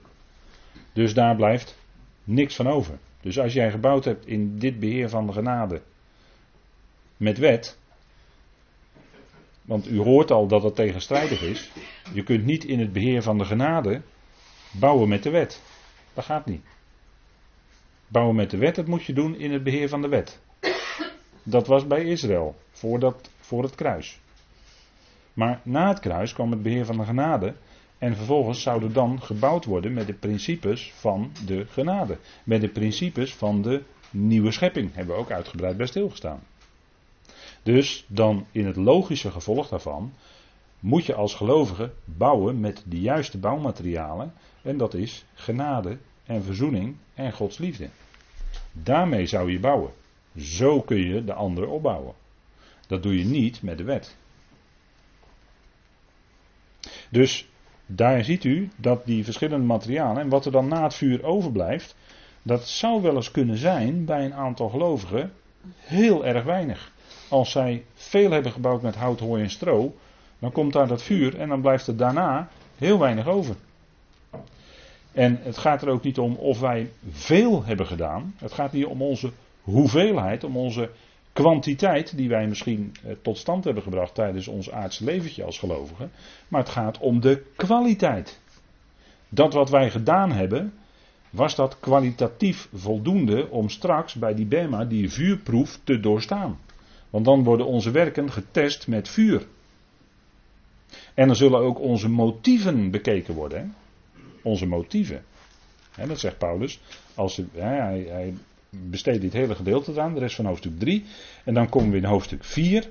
Dus 0.94 1.14
daar 1.14 1.36
blijft 1.36 1.78
niks 2.24 2.56
van 2.56 2.68
over. 2.68 2.98
Dus 3.22 3.40
als 3.40 3.54
jij 3.54 3.72
gebouwd 3.72 4.06
hebt 4.06 4.28
in 4.28 4.60
dit 4.60 4.80
beheer 4.80 5.10
van 5.10 5.28
de 5.28 5.34
genade 5.34 5.82
met 7.18 7.38
wet, 7.38 7.78
want 9.62 9.88
u 9.88 10.00
hoort 10.00 10.32
al 10.32 10.48
dat 10.48 10.64
het 10.64 10.76
tegenstrijdig 10.76 11.42
is, 11.42 11.72
je 12.14 12.24
kunt 12.24 12.46
niet 12.46 12.64
in 12.64 12.80
het 12.80 12.94
beheer 12.94 13.22
van 13.22 13.38
de 13.38 13.46
genade 13.46 14.02
bouwen 14.72 15.10
met 15.10 15.24
de 15.24 15.30
wet. 15.30 15.62
Dat 16.14 16.26
gaat 16.26 16.46
niet. 16.46 16.62
Bouwen 18.12 18.36
met 18.36 18.50
de 18.50 18.58
wet, 18.58 18.76
dat 18.76 18.88
moet 18.88 19.04
je 19.04 19.14
doen 19.14 19.36
in 19.36 19.52
het 19.52 19.64
beheer 19.64 19.90
van 19.90 20.02
de 20.02 20.08
wet. 20.08 20.42
Dat 21.44 21.68
was 21.68 21.88
bij 21.88 22.04
Israël, 22.04 22.56
voor, 22.72 23.00
dat, 23.00 23.30
voor 23.40 23.64
het 23.64 23.76
kruis. 23.76 24.20
Maar 25.34 25.60
na 25.64 25.88
het 25.88 26.00
kruis 26.00 26.34
kwam 26.34 26.52
het 26.52 26.62
beheer 26.62 26.86
van 26.86 26.98
de 26.98 27.06
genade. 27.06 27.54
En 27.98 28.16
vervolgens 28.16 28.62
zouden 28.62 28.94
dan 28.94 29.22
gebouwd 29.22 29.66
worden 29.66 29.94
met 29.94 30.08
de 30.08 30.14
principes 30.14 30.94
van 30.94 31.32
de 31.46 31.66
genade. 31.66 32.18
Met 32.44 32.62
de 32.62 32.70
principes 32.70 33.36
van 33.36 33.62
de 33.62 33.84
nieuwe 34.10 34.52
schepping. 34.52 34.94
Hebben 34.94 35.16
we 35.16 35.22
ook 35.22 35.32
uitgebreid 35.32 35.78
bij 35.78 35.86
stilgestaan. 35.86 36.40
Dus 37.64 38.06
dan 38.08 38.46
in 38.52 38.66
het 38.66 38.76
logische 38.76 39.32
gevolg 39.32 39.68
daarvan 39.68 40.14
moet 40.80 41.06
je 41.06 41.16
als 41.16 41.36
gelovige 41.36 41.92
bouwen 42.06 42.60
met 42.60 42.84
de 42.88 43.00
juiste 43.00 43.38
bouwmaterialen. 43.38 44.34
En 44.62 44.78
dat 44.78 44.94
is 44.94 45.26
genade 45.34 45.98
en 46.26 46.44
verzoening 46.44 46.96
en 47.14 47.34
Gods 47.34 47.58
liefde. 47.58 47.90
Daarmee 48.72 49.26
zou 49.26 49.52
je 49.52 49.60
bouwen. 49.60 49.92
Zo 50.38 50.82
kun 50.82 50.98
je 50.98 51.24
de 51.24 51.34
anderen 51.34 51.70
opbouwen. 51.70 52.14
Dat 52.88 53.04
doe 53.04 53.18
je 53.18 53.26
niet 53.26 53.62
met 53.62 53.78
de 53.78 53.84
wet. 53.84 54.16
Dus 57.10 57.48
daar 57.86 58.24
ziet 58.24 58.44
u 58.44 58.70
dat 58.76 59.06
die 59.06 59.24
verschillende 59.24 59.66
materialen 59.66 60.22
en 60.22 60.30
wat 60.30 60.46
er 60.46 60.52
dan 60.52 60.68
na 60.68 60.84
het 60.84 60.94
vuur 60.94 61.24
overblijft, 61.24 61.96
dat 62.42 62.68
zou 62.68 63.02
wel 63.02 63.16
eens 63.16 63.32
kunnen 63.32 63.58
zijn 63.58 64.06
bij 64.06 64.26
een 64.26 64.34
aantal 64.34 64.70
gelovigen 64.70 65.34
heel 65.78 66.26
erg 66.26 66.44
weinig. 66.44 66.92
Als 67.30 67.52
zij 67.52 67.86
veel 67.94 68.32
hebben 68.32 68.52
gebouwd 68.52 68.82
met 68.82 68.96
hout, 68.96 69.20
hooi 69.20 69.44
en 69.44 69.50
stro, 69.50 69.96
dan 70.40 70.52
komt 70.52 70.74
daar 70.74 70.88
dat 70.88 71.04
vuur 71.04 71.40
en 71.40 71.50
dan 71.50 71.62
blijft 71.62 71.88
er 71.88 71.98
daarna 71.98 72.50
heel 72.78 73.00
weinig 73.00 73.28
over. 73.28 73.56
En 75.12 75.40
het 75.42 75.58
gaat 75.58 75.82
er 75.82 75.90
ook 75.90 76.04
niet 76.04 76.18
om 76.18 76.36
of 76.36 76.60
wij 76.60 76.92
veel 77.10 77.64
hebben 77.66 77.88
gedaan. 77.88 78.34
Het 78.38 78.52
gaat 78.52 78.72
niet 78.72 78.86
om 78.86 79.02
onze 79.02 79.32
hoeveelheid, 79.62 80.44
om 80.44 80.58
onze 80.58 80.90
kwantiteit 81.34 82.18
die 82.18 82.30
wij 82.30 82.48
misschien 82.48 82.96
eh, 83.04 83.16
tot 83.22 83.38
stand 83.38 83.64
hebben 83.64 83.84
gebracht 83.84 84.16
tijdens 84.16 84.48
ons 84.48 84.72
aardse 84.72 85.04
leventje 85.04 85.44
als 85.44 85.60
gelovigen. 85.60 86.12
Maar 86.48 86.62
het 86.62 86.70
gaat 86.70 86.98
om 86.98 87.20
de 87.20 87.44
kwaliteit. 87.56 88.40
Dat 89.30 89.54
wat 89.54 89.70
wij 89.70 89.92
gedaan 89.92 90.32
hebben, 90.32 90.74
was 91.30 91.56
dat 91.56 91.80
kwalitatief 91.80 92.70
voldoende 92.74 93.50
om 93.50 93.70
straks 93.70 94.14
bij 94.14 94.36
die 94.36 94.46
Bema 94.46 94.86
die 94.86 95.12
vuurproef 95.12 95.80
te 95.84 96.00
doorstaan. 96.00 96.60
Want 97.10 97.26
dan 97.26 97.44
worden 97.44 97.66
onze 97.66 97.92
werken 97.92 98.32
getest 98.32 98.88
met 98.88 99.10
vuur. 99.10 99.48
En 101.14 101.28
dan 101.28 101.36
zullen 101.36 101.60
ook 101.60 101.80
onze 101.80 102.10
motieven 102.10 102.92
bekeken 102.92 103.34
worden 103.34 103.76
onze 104.42 104.66
motieven. 104.66 105.24
En 105.96 106.08
dat 106.08 106.20
zegt 106.20 106.38
Paulus. 106.38 106.80
Als, 107.16 107.42
hij, 107.54 108.06
hij 108.10 108.34
besteedt 108.70 109.22
dit 109.22 109.34
hele 109.34 109.56
gedeelte 109.56 110.02
aan, 110.02 110.14
de 110.14 110.20
rest 110.20 110.36
van 110.36 110.46
hoofdstuk 110.46 110.80
3. 110.80 111.06
En 111.44 111.54
dan 111.54 111.70
komen 111.70 111.92
we 111.92 111.98
in 111.98 112.04
hoofdstuk 112.04 112.44
4. 112.44 112.90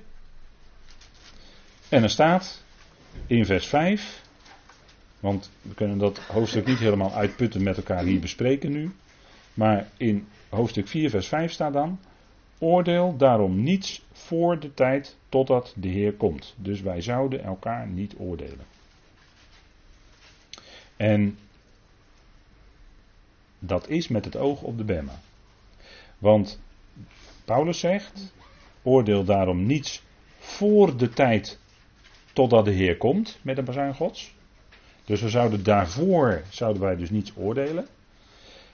En 1.89 2.03
er 2.03 2.11
staat 2.11 2.63
in 3.27 3.45
vers 3.47 3.67
5. 3.67 4.23
Want 5.21 5.51
we 5.63 5.75
kunnen 5.75 5.99
dat 5.99 6.19
hoofdstuk 6.19 6.67
niet 6.67 6.79
helemaal 6.79 7.15
uitputten 7.15 7.63
met 7.63 7.77
elkaar 7.77 8.05
hier 8.05 8.21
bespreken 8.21 8.73
nu. 8.73 8.91
Maar 9.55 9.89
in 9.97 10.27
hoofdstuk 10.49 10.89
4, 10.89 11.11
vers 11.11 11.27
5 11.27 11.53
staat 11.53 11.73
dan. 11.73 11.99
Oordeel 12.59 13.17
daarom 13.17 13.63
niets 13.63 14.03
voor 14.13 14.61
de 14.61 14.75
tijd 14.75 15.17
totdat 15.29 15.75
de 15.77 15.89
Heer 15.89 16.13
komt. 16.13 16.55
Dus 16.57 16.81
wij 16.81 17.01
zouden 17.01 17.45
elkaar 17.45 17.87
niet 17.87 18.15
oordelen. 18.19 18.67
En 21.01 21.39
dat 23.59 23.89
is 23.89 24.09
met 24.09 24.25
het 24.25 24.37
oog 24.37 24.63
op 24.63 24.79
de 24.79 24.85
Bema. 24.85 25.21
Want 26.19 26.61
Paulus 27.45 27.79
zegt: 27.79 28.33
oordeel 28.83 29.25
daarom 29.25 29.67
niets 29.67 30.03
voor 30.39 30.97
de 30.97 31.09
tijd 31.09 31.59
totdat 32.33 32.65
de 32.65 32.71
Heer 32.71 32.97
komt 32.97 33.39
met 33.43 33.59
een 33.59 33.65
bazuin 33.65 33.95
Gods. 33.95 34.35
Dus 35.05 35.21
we 35.21 35.29
zouden 35.29 35.63
daarvoor 35.63 36.43
zouden 36.49 36.83
wij 36.83 36.97
dus 36.97 37.11
niets 37.11 37.33
oordelen. 37.37 37.87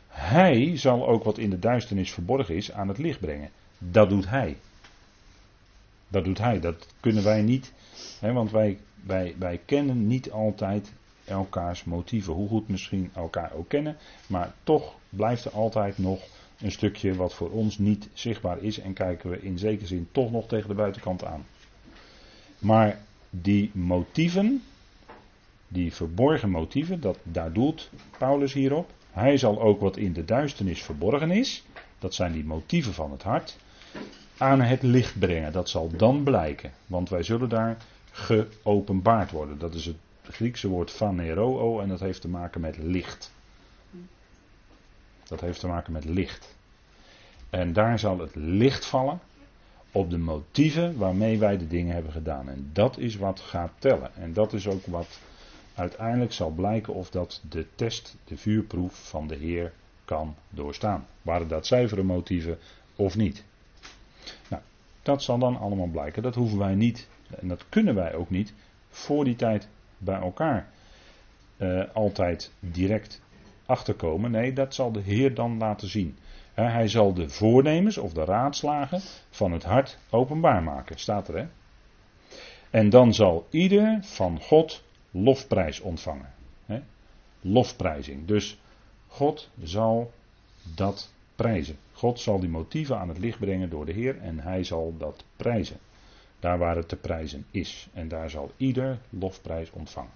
Hij 0.08 0.76
zal 0.76 1.08
ook 1.08 1.24
wat 1.24 1.38
in 1.38 1.50
de 1.50 1.58
duisternis 1.58 2.12
verborgen 2.12 2.54
is 2.54 2.72
aan 2.72 2.88
het 2.88 2.98
licht 2.98 3.20
brengen. 3.20 3.50
Dat 3.78 4.08
doet 4.08 4.28
hij. 4.28 4.56
Dat 6.08 6.24
doet 6.24 6.38
hij. 6.38 6.60
Dat 6.60 6.86
kunnen 7.00 7.24
wij 7.24 7.42
niet. 7.42 7.72
Hè, 8.20 8.32
want 8.32 8.50
wij, 8.50 8.78
wij, 9.04 9.34
wij 9.38 9.60
kennen 9.64 10.06
niet 10.06 10.30
altijd 10.30 10.92
elkaars 11.26 11.84
motieven. 11.84 12.32
Hoe 12.32 12.48
goed 12.48 12.68
misschien 12.68 13.10
elkaar 13.14 13.52
ook 13.52 13.68
kennen, 13.68 13.96
maar 14.26 14.54
toch 14.64 14.94
blijft 15.08 15.44
er 15.44 15.52
altijd 15.52 15.98
nog 15.98 16.20
een 16.60 16.72
stukje 16.72 17.14
wat 17.14 17.34
voor 17.34 17.50
ons 17.50 17.78
niet 17.78 18.08
zichtbaar 18.12 18.62
is 18.62 18.78
en 18.78 18.92
kijken 18.92 19.30
we 19.30 19.42
in 19.42 19.58
zekere 19.58 19.86
zin 19.86 20.08
toch 20.12 20.30
nog 20.30 20.46
tegen 20.46 20.68
de 20.68 20.74
buitenkant 20.74 21.24
aan. 21.24 21.46
Maar 22.58 23.00
die 23.30 23.70
motieven, 23.74 24.62
die 25.68 25.94
verborgen 25.94 26.50
motieven, 26.50 27.00
dat, 27.00 27.18
daar 27.22 27.52
doelt 27.52 27.90
Paulus 28.18 28.52
hierop. 28.52 28.90
Hij 29.10 29.36
zal 29.36 29.60
ook 29.60 29.80
wat 29.80 29.96
in 29.96 30.12
de 30.12 30.24
duisternis 30.24 30.82
verborgen 30.82 31.30
is, 31.30 31.64
dat 31.98 32.14
zijn 32.14 32.32
die 32.32 32.44
motieven 32.44 32.92
van 32.92 33.10
het 33.10 33.22
hart, 33.22 33.56
aan 34.36 34.60
het 34.60 34.82
licht 34.82 35.18
brengen. 35.18 35.52
Dat 35.52 35.68
zal 35.68 35.90
dan 35.96 36.22
blijken, 36.22 36.72
want 36.86 37.08
wij 37.08 37.22
zullen 37.22 37.48
daar 37.48 37.76
geopenbaard 38.10 39.30
worden. 39.30 39.58
Dat 39.58 39.74
is 39.74 39.86
het 39.86 39.96
Griekse 40.30 40.68
woord 40.68 40.90
phaneroo 40.90 41.80
en 41.80 41.88
dat 41.88 42.00
heeft 42.00 42.20
te 42.20 42.28
maken 42.28 42.60
met 42.60 42.76
licht. 42.76 43.34
Dat 45.24 45.40
heeft 45.40 45.60
te 45.60 45.66
maken 45.66 45.92
met 45.92 46.04
licht. 46.04 46.56
En 47.50 47.72
daar 47.72 47.98
zal 47.98 48.18
het 48.18 48.34
licht 48.34 48.86
vallen 48.86 49.20
op 49.92 50.10
de 50.10 50.18
motieven 50.18 50.98
waarmee 50.98 51.38
wij 51.38 51.56
de 51.56 51.66
dingen 51.66 51.94
hebben 51.94 52.12
gedaan. 52.12 52.48
En 52.48 52.70
dat 52.72 52.98
is 52.98 53.16
wat 53.16 53.40
gaat 53.40 53.72
tellen. 53.78 54.14
En 54.14 54.32
dat 54.32 54.52
is 54.52 54.68
ook 54.68 54.86
wat 54.86 55.20
uiteindelijk 55.74 56.32
zal 56.32 56.50
blijken 56.50 56.94
of 56.94 57.10
dat 57.10 57.42
de 57.48 57.66
test, 57.74 58.16
de 58.24 58.36
vuurproef 58.36 59.08
van 59.08 59.26
de 59.26 59.36
Heer 59.36 59.72
kan 60.04 60.34
doorstaan. 60.50 61.06
Waren 61.22 61.48
dat 61.48 61.66
zuivere 61.66 62.02
motieven 62.02 62.58
of 62.96 63.16
niet? 63.16 63.44
Nou, 64.48 64.62
dat 65.02 65.22
zal 65.22 65.38
dan 65.38 65.56
allemaal 65.56 65.86
blijken. 65.86 66.22
Dat 66.22 66.34
hoeven 66.34 66.58
wij 66.58 66.74
niet 66.74 67.08
en 67.40 67.48
dat 67.48 67.64
kunnen 67.68 67.94
wij 67.94 68.14
ook 68.14 68.30
niet 68.30 68.52
voor 68.88 69.24
die 69.24 69.36
tijd 69.36 69.68
bij 69.98 70.20
elkaar 70.20 70.68
uh, 71.56 71.82
altijd 71.92 72.52
direct 72.60 73.22
achterkomen. 73.66 74.30
Nee, 74.30 74.52
dat 74.52 74.74
zal 74.74 74.92
de 74.92 75.00
Heer 75.00 75.34
dan 75.34 75.58
laten 75.58 75.88
zien. 75.88 76.16
hij 76.54 76.88
zal 76.88 77.14
de 77.14 77.28
voornemens 77.28 77.98
of 77.98 78.12
de 78.12 78.24
raadslagen 78.24 79.00
van 79.30 79.52
het 79.52 79.64
hart 79.64 79.98
openbaar 80.10 80.62
maken, 80.62 80.98
staat 80.98 81.28
er 81.28 81.36
hè. 81.36 81.46
En 82.70 82.90
dan 82.90 83.14
zal 83.14 83.46
ieder 83.50 83.98
van 84.02 84.40
God 84.40 84.82
lofprijs 85.10 85.80
ontvangen. 85.80 86.32
Hè? 86.66 86.80
Lofprijzing. 87.40 88.26
Dus 88.26 88.60
God 89.06 89.50
zal 89.62 90.12
dat 90.74 91.12
prijzen. 91.36 91.76
God 91.92 92.20
zal 92.20 92.40
die 92.40 92.48
motieven 92.48 92.98
aan 92.98 93.08
het 93.08 93.18
licht 93.18 93.38
brengen 93.38 93.70
door 93.70 93.86
de 93.86 93.92
Heer 93.92 94.18
en 94.18 94.38
hij 94.38 94.64
zal 94.64 94.94
dat 94.98 95.24
prijzen. 95.36 95.76
Daar 96.40 96.58
waar 96.58 96.76
het 96.76 96.88
te 96.88 96.96
prijzen 96.96 97.46
is. 97.50 97.88
En 97.92 98.08
daar 98.08 98.30
zal 98.30 98.52
ieder 98.56 98.98
lofprijs 99.10 99.70
ontvangen. 99.70 100.10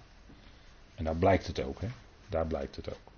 En 0.95 1.03
daar 1.03 1.15
blijkt 1.15 1.47
het 1.47 1.63
ook, 1.63 1.81
hè? 1.81 1.87
Daar 2.29 2.47
blijkt 2.47 2.75
het 2.75 2.89
ook. 2.89 3.11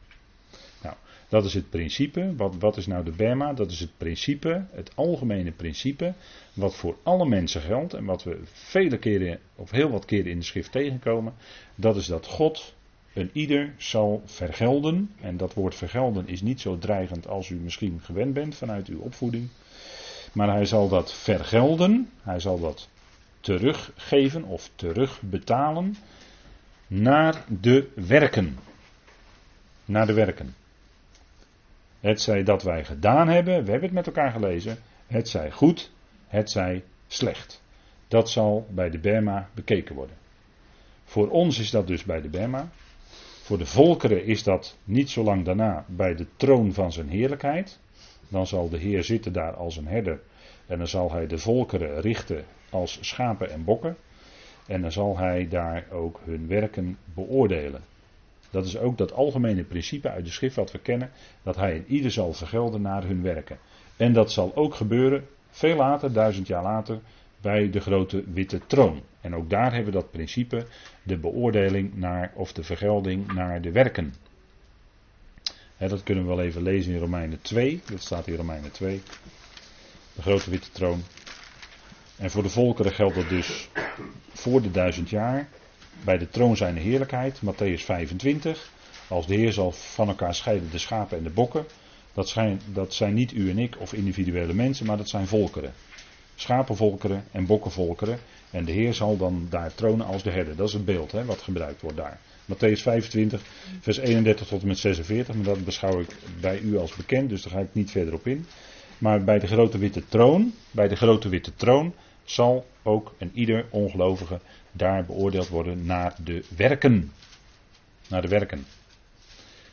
Nou, 0.81 0.95
dat 1.27 1.45
is 1.45 1.53
het 1.53 1.69
principe. 1.69 2.35
Wat, 2.35 2.55
wat 2.55 2.77
is 2.77 2.87
nou 2.87 3.03
de 3.03 3.11
Bema? 3.11 3.53
Dat 3.53 3.71
is 3.71 3.79
het 3.79 3.97
principe, 3.97 4.65
het 4.71 4.91
algemene 4.95 5.51
principe, 5.51 6.13
wat 6.53 6.75
voor 6.75 6.97
alle 7.03 7.25
mensen 7.25 7.61
geldt 7.61 7.93
en 7.93 8.05
wat 8.05 8.23
we 8.23 8.39
vele 8.43 8.97
keren, 8.97 9.39
of 9.55 9.71
heel 9.71 9.89
wat 9.89 10.05
keren 10.05 10.31
in 10.31 10.39
de 10.39 10.45
schrift 10.45 10.71
tegenkomen. 10.71 11.33
Dat 11.75 11.95
is 11.95 12.05
dat 12.05 12.27
God 12.27 12.73
een 13.13 13.29
ieder 13.33 13.73
zal 13.77 14.21
vergelden. 14.25 15.11
En 15.21 15.37
dat 15.37 15.53
woord 15.53 15.75
vergelden 15.75 16.27
is 16.27 16.41
niet 16.41 16.61
zo 16.61 16.77
dreigend 16.77 17.27
als 17.27 17.49
u 17.49 17.55
misschien 17.55 17.99
gewend 18.03 18.33
bent 18.33 18.55
vanuit 18.55 18.87
uw 18.87 18.99
opvoeding. 18.99 19.49
Maar 20.33 20.49
hij 20.49 20.65
zal 20.65 20.89
dat 20.89 21.13
vergelden, 21.13 22.09
hij 22.21 22.39
zal 22.39 22.59
dat 22.59 22.89
teruggeven 23.43 24.43
of 24.43 24.69
terugbetalen 24.75 25.95
naar 26.87 27.45
de 27.47 27.91
werken. 27.95 28.57
Naar 29.85 30.05
de 30.05 30.13
werken. 30.13 30.55
Het 31.99 32.21
zij 32.21 32.43
dat 32.43 32.63
wij 32.63 32.85
gedaan 32.85 33.27
hebben, 33.27 33.63
we 33.63 33.71
hebben 33.71 33.81
het 33.81 33.91
met 33.91 34.07
elkaar 34.07 34.31
gelezen. 34.31 34.77
Het 35.07 35.29
zij 35.29 35.51
goed, 35.51 35.91
het 36.27 36.49
zij 36.49 36.83
slecht. 37.07 37.61
Dat 38.07 38.29
zal 38.29 38.67
bij 38.69 38.89
de 38.89 38.99
Bema 38.99 39.49
bekeken 39.53 39.95
worden. 39.95 40.15
Voor 41.03 41.29
ons 41.29 41.59
is 41.59 41.71
dat 41.71 41.87
dus 41.87 42.03
bij 42.03 42.21
de 42.21 42.29
Bema. 42.29 42.69
Voor 43.41 43.57
de 43.57 43.65
volkeren 43.65 44.25
is 44.25 44.43
dat 44.43 44.77
niet 44.83 45.09
zo 45.09 45.23
lang 45.23 45.45
daarna 45.45 45.85
bij 45.87 46.15
de 46.15 46.27
troon 46.35 46.73
van 46.73 46.91
zijn 46.91 47.09
heerlijkheid. 47.09 47.79
Dan 48.27 48.47
zal 48.47 48.69
de 48.69 48.77
Heer 48.77 49.03
zitten 49.03 49.33
daar 49.33 49.53
als 49.53 49.77
een 49.77 49.87
herder. 49.87 50.21
En 50.65 50.77
dan 50.77 50.87
zal 50.87 51.11
hij 51.11 51.27
de 51.27 51.37
volkeren 51.37 52.01
richten 52.01 52.45
als 52.73 52.97
schapen 53.01 53.51
en 53.51 53.63
bokken. 53.63 53.97
En 54.67 54.81
dan 54.81 54.91
zal 54.91 55.17
hij 55.17 55.47
daar 55.49 55.85
ook 55.91 56.19
hun 56.25 56.47
werken 56.47 56.97
beoordelen. 57.13 57.81
Dat 58.49 58.65
is 58.65 58.77
ook 58.77 58.97
dat 58.97 59.13
algemene 59.13 59.63
principe 59.63 60.09
uit 60.09 60.25
de 60.25 60.31
schrift 60.31 60.55
wat 60.55 60.71
we 60.71 60.79
kennen, 60.79 61.11
dat 61.43 61.55
hij 61.55 61.75
in 61.75 61.85
ieder 61.87 62.11
zal 62.11 62.33
vergelden 62.33 62.81
naar 62.81 63.03
hun 63.03 63.21
werken. 63.21 63.57
En 63.97 64.13
dat 64.13 64.31
zal 64.31 64.55
ook 64.55 64.75
gebeuren 64.75 65.27
veel 65.49 65.75
later, 65.75 66.13
duizend 66.13 66.47
jaar 66.47 66.63
later, 66.63 66.99
bij 67.41 67.69
de 67.69 67.79
grote 67.79 68.23
witte 68.33 68.59
troon. 68.67 69.01
En 69.21 69.35
ook 69.35 69.49
daar 69.49 69.73
hebben 69.73 69.93
we 69.93 69.99
dat 69.99 70.11
principe, 70.11 70.65
de 71.03 71.17
beoordeling 71.17 71.95
naar, 71.95 72.31
of 72.35 72.53
de 72.53 72.63
vergelding 72.63 73.33
naar 73.33 73.61
de 73.61 73.71
werken. 73.71 74.13
dat 75.77 76.03
kunnen 76.03 76.23
we 76.23 76.29
wel 76.35 76.45
even 76.45 76.61
lezen 76.61 76.93
in 76.93 76.99
Romeinen 76.99 77.41
2, 77.41 77.81
dat 77.89 78.01
staat 78.01 78.27
in 78.27 78.35
Romeinen 78.35 78.71
2, 78.71 79.01
de 80.15 80.21
grote 80.21 80.49
witte 80.49 80.71
troon. 80.71 81.01
En 82.23 82.31
voor 82.31 82.43
de 82.43 82.49
volkeren 82.49 82.91
geldt 82.91 83.15
dat 83.15 83.29
dus 83.29 83.69
voor 84.33 84.61
de 84.61 84.71
duizend 84.71 85.09
jaar. 85.09 85.49
Bij 86.03 86.17
de 86.17 86.29
troon 86.29 86.57
zijn 86.57 86.75
de 86.75 86.81
heerlijkheid, 86.81 87.39
Matthäus 87.45 87.83
25. 87.83 88.69
Als 89.07 89.27
de 89.27 89.35
Heer 89.35 89.53
zal 89.53 89.71
van 89.71 90.07
elkaar 90.07 90.35
scheiden 90.35 90.69
de 90.71 90.77
schapen 90.77 91.17
en 91.17 91.23
de 91.23 91.29
bokken. 91.29 91.65
Dat 92.13 92.29
zijn, 92.29 92.61
dat 92.73 92.93
zijn 92.93 93.13
niet 93.13 93.33
u 93.33 93.49
en 93.49 93.59
ik 93.59 93.75
of 93.79 93.93
individuele 93.93 94.53
mensen, 94.53 94.85
maar 94.85 94.97
dat 94.97 95.09
zijn 95.09 95.27
volkeren. 95.27 95.73
Schapenvolkeren 96.35 97.23
en 97.31 97.45
bokkenvolkeren. 97.45 98.19
En 98.51 98.65
de 98.65 98.71
Heer 98.71 98.93
zal 98.93 99.17
dan 99.17 99.47
daar 99.49 99.75
tronen 99.75 100.05
als 100.05 100.23
de 100.23 100.31
herder. 100.31 100.55
Dat 100.55 100.67
is 100.67 100.73
het 100.73 100.85
beeld 100.85 101.11
hè, 101.11 101.25
wat 101.25 101.41
gebruikt 101.41 101.81
wordt 101.81 101.97
daar. 101.97 102.19
Matthäus 102.53 102.81
25, 102.81 103.41
vers 103.79 103.97
31 103.97 104.47
tot 104.47 104.61
en 104.61 104.67
met 104.67 104.77
46. 104.77 105.35
Maar 105.35 105.45
dat 105.45 105.65
beschouw 105.65 105.99
ik 105.99 106.09
bij 106.39 106.59
u 106.59 106.77
als 106.77 106.95
bekend, 106.95 107.29
dus 107.29 107.41
daar 107.41 107.53
ga 107.53 107.59
ik 107.59 107.73
niet 107.73 107.91
verder 107.91 108.13
op 108.13 108.27
in. 108.27 108.45
Maar 108.97 109.23
bij 109.23 109.39
de 109.39 109.47
grote 109.47 109.77
witte 109.77 110.03
troon, 110.07 110.53
bij 110.71 110.87
de 110.87 110.95
grote 110.95 111.29
witte 111.29 111.55
troon, 111.55 111.93
zal 112.23 112.67
ook 112.83 113.13
een 113.17 113.31
ieder 113.33 113.65
ongelovige 113.69 114.39
daar 114.71 115.05
beoordeeld 115.05 115.47
worden 115.47 115.85
naar 115.85 116.15
de 116.23 116.43
werken. 116.55 117.11
Naar 118.07 118.21
de 118.21 118.27
werken. 118.27 118.65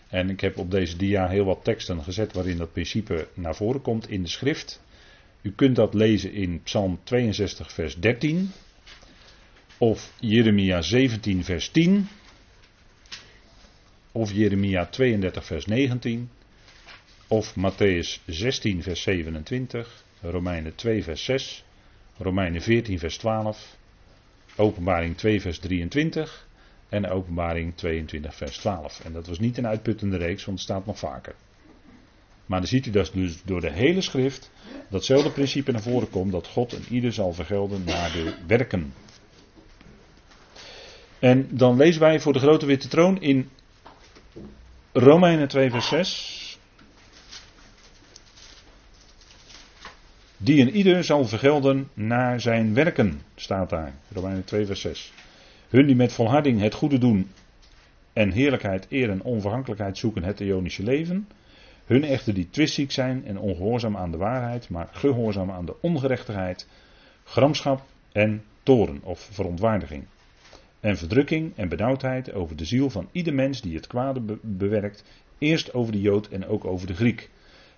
En 0.08 0.30
ik 0.30 0.40
heb 0.40 0.58
op 0.58 0.70
deze 0.70 0.96
dia 0.96 1.28
heel 1.28 1.44
wat 1.44 1.64
teksten 1.64 2.02
gezet 2.02 2.32
waarin 2.32 2.56
dat 2.56 2.72
principe 2.72 3.28
naar 3.34 3.54
voren 3.54 3.82
komt 3.82 4.08
in 4.08 4.22
de 4.22 4.28
schrift. 4.28 4.82
U 5.42 5.52
kunt 5.52 5.76
dat 5.76 5.94
lezen 5.94 6.32
in 6.32 6.62
Psalm 6.62 7.00
62, 7.04 7.72
vers 7.72 7.96
13. 7.96 8.50
Of 9.78 10.12
Jeremia 10.20 10.82
17, 10.82 11.44
vers 11.44 11.68
10. 11.68 12.08
Of 14.12 14.32
Jeremia 14.32 14.86
32, 14.86 15.44
vers 15.44 15.66
19. 15.66 16.30
Of 17.28 17.54
Matthäus 17.56 18.20
16, 18.26 18.82
vers 18.82 19.02
27. 19.02 20.04
Romeinen 20.20 20.74
2, 20.74 21.02
vers 21.02 21.24
6. 21.24 21.64
Romeinen 22.22 22.62
14, 22.62 22.98
vers 22.98 23.18
12. 23.18 23.76
Openbaring 24.56 25.16
2, 25.16 25.40
vers 25.40 25.58
23. 25.58 26.48
En 26.88 27.08
Openbaring 27.08 27.76
22, 27.76 28.34
vers 28.34 28.56
12. 28.58 29.00
En 29.04 29.12
dat 29.12 29.26
was 29.26 29.38
niet 29.38 29.58
een 29.58 29.66
uitputtende 29.66 30.16
reeks, 30.16 30.44
want 30.44 30.58
het 30.58 30.68
staat 30.68 30.86
nog 30.86 30.98
vaker. 30.98 31.34
Maar 32.46 32.58
dan 32.58 32.68
ziet 32.68 32.86
u 32.86 32.90
dat 32.90 33.10
dus 33.14 33.42
door 33.44 33.60
de 33.60 33.70
hele 33.70 34.00
schrift 34.00 34.50
datzelfde 34.88 35.30
principe 35.30 35.72
naar 35.72 35.82
voren 35.82 36.10
komt: 36.10 36.32
dat 36.32 36.46
God 36.46 36.72
en 36.72 36.82
ieder 36.88 37.12
zal 37.12 37.32
vergelden 37.32 37.84
naar 37.84 38.12
de 38.12 38.34
werken. 38.46 38.92
En 41.18 41.48
dan 41.50 41.76
lezen 41.76 42.00
wij 42.00 42.20
voor 42.20 42.32
de 42.32 42.38
grote 42.38 42.66
witte 42.66 42.88
troon 42.88 43.20
in 43.20 43.50
Romeinen 44.92 45.48
2, 45.48 45.70
vers 45.70 45.88
6. 45.88 46.39
Die 50.42 50.60
een 50.60 50.76
ieder 50.76 51.04
zal 51.04 51.24
vergelden 51.24 51.88
naar 51.94 52.40
zijn 52.40 52.74
werken, 52.74 53.20
staat 53.34 53.70
daar. 53.70 53.92
Romeinen 54.12 54.44
2, 54.44 54.66
vers 54.66 54.80
6. 54.80 55.12
Hun 55.68 55.86
die 55.86 55.96
met 55.96 56.12
volharding 56.12 56.60
het 56.60 56.74
goede 56.74 56.98
doen 56.98 57.30
en 58.12 58.30
heerlijkheid, 58.30 58.86
eer 58.90 59.10
en 59.10 59.22
onvergankelijkheid 59.22 59.98
zoeken 59.98 60.22
het 60.22 60.40
Ionische 60.40 60.82
leven. 60.82 61.28
Hun 61.84 62.04
echter 62.04 62.34
die 62.34 62.50
twistziek 62.50 62.92
zijn 62.92 63.24
en 63.26 63.38
ongehoorzaam 63.38 63.96
aan 63.96 64.10
de 64.10 64.16
waarheid, 64.16 64.68
maar 64.68 64.88
gehoorzaam 64.92 65.50
aan 65.50 65.66
de 65.66 65.74
ongerechtigheid, 65.80 66.68
gramschap 67.24 67.82
en 68.12 68.42
toren 68.62 69.00
of 69.02 69.28
verontwaardiging. 69.32 70.04
En 70.80 70.96
verdrukking 70.96 71.52
en 71.56 71.68
benauwdheid 71.68 72.32
over 72.32 72.56
de 72.56 72.64
ziel 72.64 72.90
van 72.90 73.08
ieder 73.12 73.34
mens 73.34 73.60
die 73.60 73.74
het 73.74 73.86
kwade 73.86 74.38
bewerkt, 74.42 75.04
eerst 75.38 75.74
over 75.74 75.92
de 75.92 76.00
Jood 76.00 76.28
en 76.28 76.46
ook 76.46 76.64
over 76.64 76.86
de 76.86 76.94
Griek. 76.94 77.30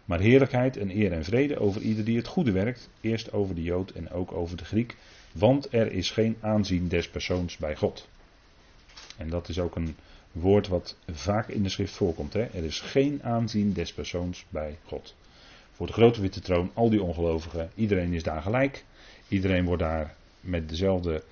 Maar 0.05 0.21
heerlijkheid 0.21 0.77
en 0.77 0.91
eer 0.91 1.13
en 1.13 1.25
vrede 1.25 1.59
over 1.59 1.81
ieder 1.81 2.05
die 2.05 2.17
het 2.17 2.27
goede 2.27 2.53
werkt, 2.53 2.89
eerst 3.01 3.33
over 3.33 3.55
de 3.55 3.63
Jood 3.63 3.91
en 3.91 4.11
ook 4.11 4.33
over 4.33 4.57
de 4.57 4.65
Griek, 4.65 4.97
want 5.33 5.73
er 5.73 5.93
is 5.93 6.11
geen 6.11 6.37
aanzien 6.41 6.89
des 6.89 7.09
persoons 7.09 7.57
bij 7.57 7.77
God. 7.77 8.09
En 9.17 9.31
dat 9.31 9.49
is 9.49 9.59
ook 9.59 9.77
een 9.77 9.97
woord 10.33 10.69
wat 10.69 10.97
vaak 11.11 11.49
in 11.49 11.63
de 11.63 11.69
schrift 11.69 11.95
voorkomt. 11.95 12.33
Hè? 12.33 12.43
Er 12.43 12.65
is 12.65 12.81
geen 12.81 13.23
aanzien 13.23 13.73
des 13.73 13.93
persoons 13.93 14.45
bij 14.49 14.77
God. 14.85 15.15
Voor 15.73 15.87
de 15.87 15.93
grote 15.93 16.21
witte 16.21 16.41
troon, 16.41 16.71
al 16.75 16.91
die 16.91 17.03
ongelovigen, 17.03 17.71
iedereen 17.75 18.13
is 18.13 18.23
daar 18.23 18.43
gelijk. 18.43 18.85
Iedereen 19.29 19.65
wordt 19.65 19.83
daar 19.83 20.15
met 20.41 20.69
dezelfde 20.69 21.23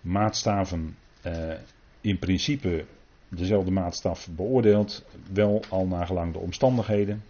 maatstaven, 0.00 0.96
eh, 1.20 1.52
in 2.00 2.18
principe 2.18 2.84
dezelfde 3.28 3.70
maatstaf 3.70 4.28
beoordeeld. 4.30 5.04
Wel 5.32 5.62
al 5.68 5.86
nagelang 5.86 6.32
de 6.32 6.38
omstandigheden. 6.38 7.22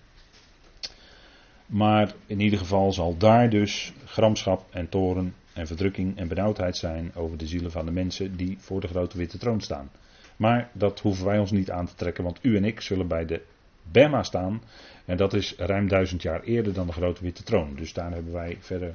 Maar 1.75 2.15
in 2.27 2.41
ieder 2.41 2.59
geval 2.59 2.93
zal 2.93 3.17
daar 3.17 3.51
dus 3.51 3.93
gramschap 4.05 4.67
en 4.71 4.89
toren 4.89 5.35
en 5.53 5.67
verdrukking 5.67 6.17
en 6.19 6.29
benauwdheid 6.29 6.77
zijn 6.77 7.15
over 7.15 7.39
de 7.39 7.47
zielen 7.47 7.71
van 7.71 7.85
de 7.85 7.91
mensen 7.91 8.37
die 8.37 8.57
voor 8.59 8.81
de 8.81 8.89
grote 8.89 9.19
witte 9.19 9.39
troon 9.39 9.61
staan. 9.61 9.91
Maar 10.37 10.71
dat 10.73 11.01
hoeven 11.01 11.25
wij 11.27 11.39
ons 11.39 11.51
niet 11.51 11.71
aan 11.71 11.87
te 11.87 11.95
trekken, 11.95 12.25
want 12.25 12.39
u 12.43 12.57
en 12.57 12.65
ik 12.65 12.81
zullen 12.81 13.09
bij 13.09 13.27
de 13.27 13.43
Bema 13.91 14.23
staan. 14.23 14.63
En 15.05 15.17
dat 15.17 15.33
is 15.33 15.55
ruim 15.57 15.89
duizend 15.89 16.23
jaar 16.23 16.43
eerder 16.43 16.73
dan 16.73 16.87
de 16.87 16.93
grote 16.93 17.23
witte 17.23 17.43
troon. 17.43 17.75
Dus 17.77 17.93
daar 17.93 18.13
hebben 18.13 18.33
wij 18.33 18.57
verder 18.61 18.95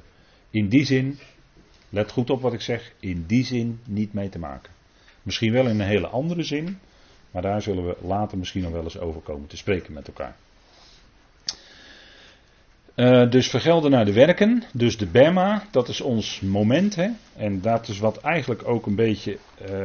in 0.50 0.68
die 0.68 0.84
zin, 0.84 1.18
let 1.88 2.10
goed 2.10 2.30
op 2.30 2.40
wat 2.40 2.52
ik 2.52 2.60
zeg, 2.60 2.92
in 3.00 3.24
die 3.26 3.44
zin 3.44 3.80
niet 3.84 4.12
mee 4.12 4.28
te 4.28 4.38
maken. 4.38 4.72
Misschien 5.22 5.52
wel 5.52 5.66
in 5.66 5.80
een 5.80 5.86
hele 5.86 6.08
andere 6.08 6.42
zin, 6.42 6.78
maar 7.30 7.42
daar 7.42 7.62
zullen 7.62 7.86
we 7.86 7.96
later 8.02 8.38
misschien 8.38 8.62
nog 8.62 8.72
wel 8.72 8.84
eens 8.84 8.98
over 8.98 9.20
komen 9.20 9.48
te 9.48 9.56
spreken 9.56 9.92
met 9.92 10.06
elkaar. 10.06 10.36
Uh, 13.00 13.30
dus 13.30 13.48
vergelden 13.48 13.90
naar 13.90 14.04
de 14.04 14.12
werken, 14.12 14.62
dus 14.72 14.96
de 14.96 15.06
Bema, 15.06 15.64
dat 15.70 15.88
is 15.88 16.00
ons 16.00 16.40
moment. 16.40 16.94
Hè? 16.94 17.08
En 17.36 17.60
dat 17.60 17.88
is 17.88 17.98
wat 17.98 18.16
eigenlijk 18.16 18.68
ook 18.68 18.86
een 18.86 18.94
beetje 18.94 19.38
uh, 19.70 19.84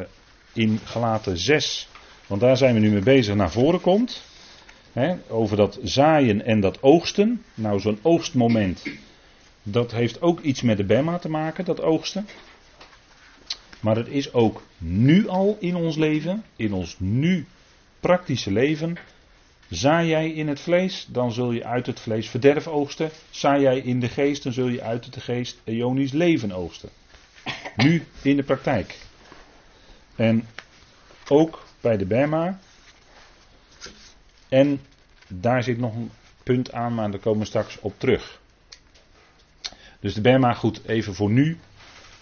in 0.54 0.80
gelaten 0.84 1.38
6, 1.38 1.88
want 2.28 2.42
daar 2.42 2.58
zijn 2.58 2.74
we 2.74 2.80
nu 2.80 2.90
mee 2.92 3.04
bezig, 3.04 3.36
naar 3.36 3.52
voren 3.52 3.82
komt. 3.82 4.24
Hè? 4.94 5.16
Over 5.28 5.58
dat 5.58 5.80
zaaien 5.84 6.46
en 6.46 6.60
dat 6.60 6.84
oogsten. 6.84 7.44
Nou, 7.54 7.80
zo'n 7.80 8.00
oogstmoment, 8.02 8.84
dat 9.64 9.92
heeft 9.92 10.22
ook 10.22 10.40
iets 10.40 10.62
met 10.62 10.78
de 10.78 10.86
Bema 10.86 11.18
te 11.18 11.30
maken, 11.30 11.66
dat 11.66 11.82
oogsten. 11.82 12.28
Maar 13.80 13.96
het 13.96 14.08
is 14.08 14.34
ook 14.34 14.64
nu 14.78 15.28
al 15.28 15.58
in 15.60 15.76
ons 15.76 15.96
leven, 15.96 16.44
in 16.56 16.74
ons 16.74 16.96
nu 17.00 17.46
praktische 18.00 18.52
leven, 18.52 18.98
Zaai 19.76 20.08
jij 20.08 20.30
in 20.30 20.48
het 20.48 20.60
vlees, 20.60 21.08
dan 21.10 21.32
zul 21.32 21.52
je 21.52 21.66
uit 21.66 21.86
het 21.86 22.00
vlees 22.00 22.30
verderf 22.30 22.68
oogsten. 22.68 23.10
Zaai 23.30 23.62
jij 23.62 23.78
in 23.78 24.00
de 24.00 24.10
geest, 24.10 24.44
dan 24.44 24.54
zul 24.54 24.68
je 24.68 24.82
uit 24.82 25.14
de 25.14 25.22
geest 25.22 25.62
eonisch 25.64 26.12
leven 26.12 26.52
oogsten. 26.52 26.90
Nu 27.76 28.04
in 28.22 28.36
de 28.36 28.44
praktijk. 28.44 29.00
En 30.16 30.48
ook 31.28 31.64
bij 31.82 31.98
de 31.98 32.06
Berma. 32.06 32.60
En 34.50 34.82
daar 35.28 35.64
zit 35.64 35.78
nog 35.78 35.96
een 35.96 36.12
punt 36.44 36.72
aan, 36.72 36.94
maar 36.94 37.12
daar 37.12 37.20
komen 37.20 37.40
we 37.40 37.46
straks 37.46 37.80
op 37.80 37.94
terug. 37.98 38.42
Dus 40.00 40.14
de 40.14 40.22
Berma, 40.22 40.54
goed, 40.54 40.86
even 40.86 41.16
voor 41.16 41.32
nu. 41.32 41.58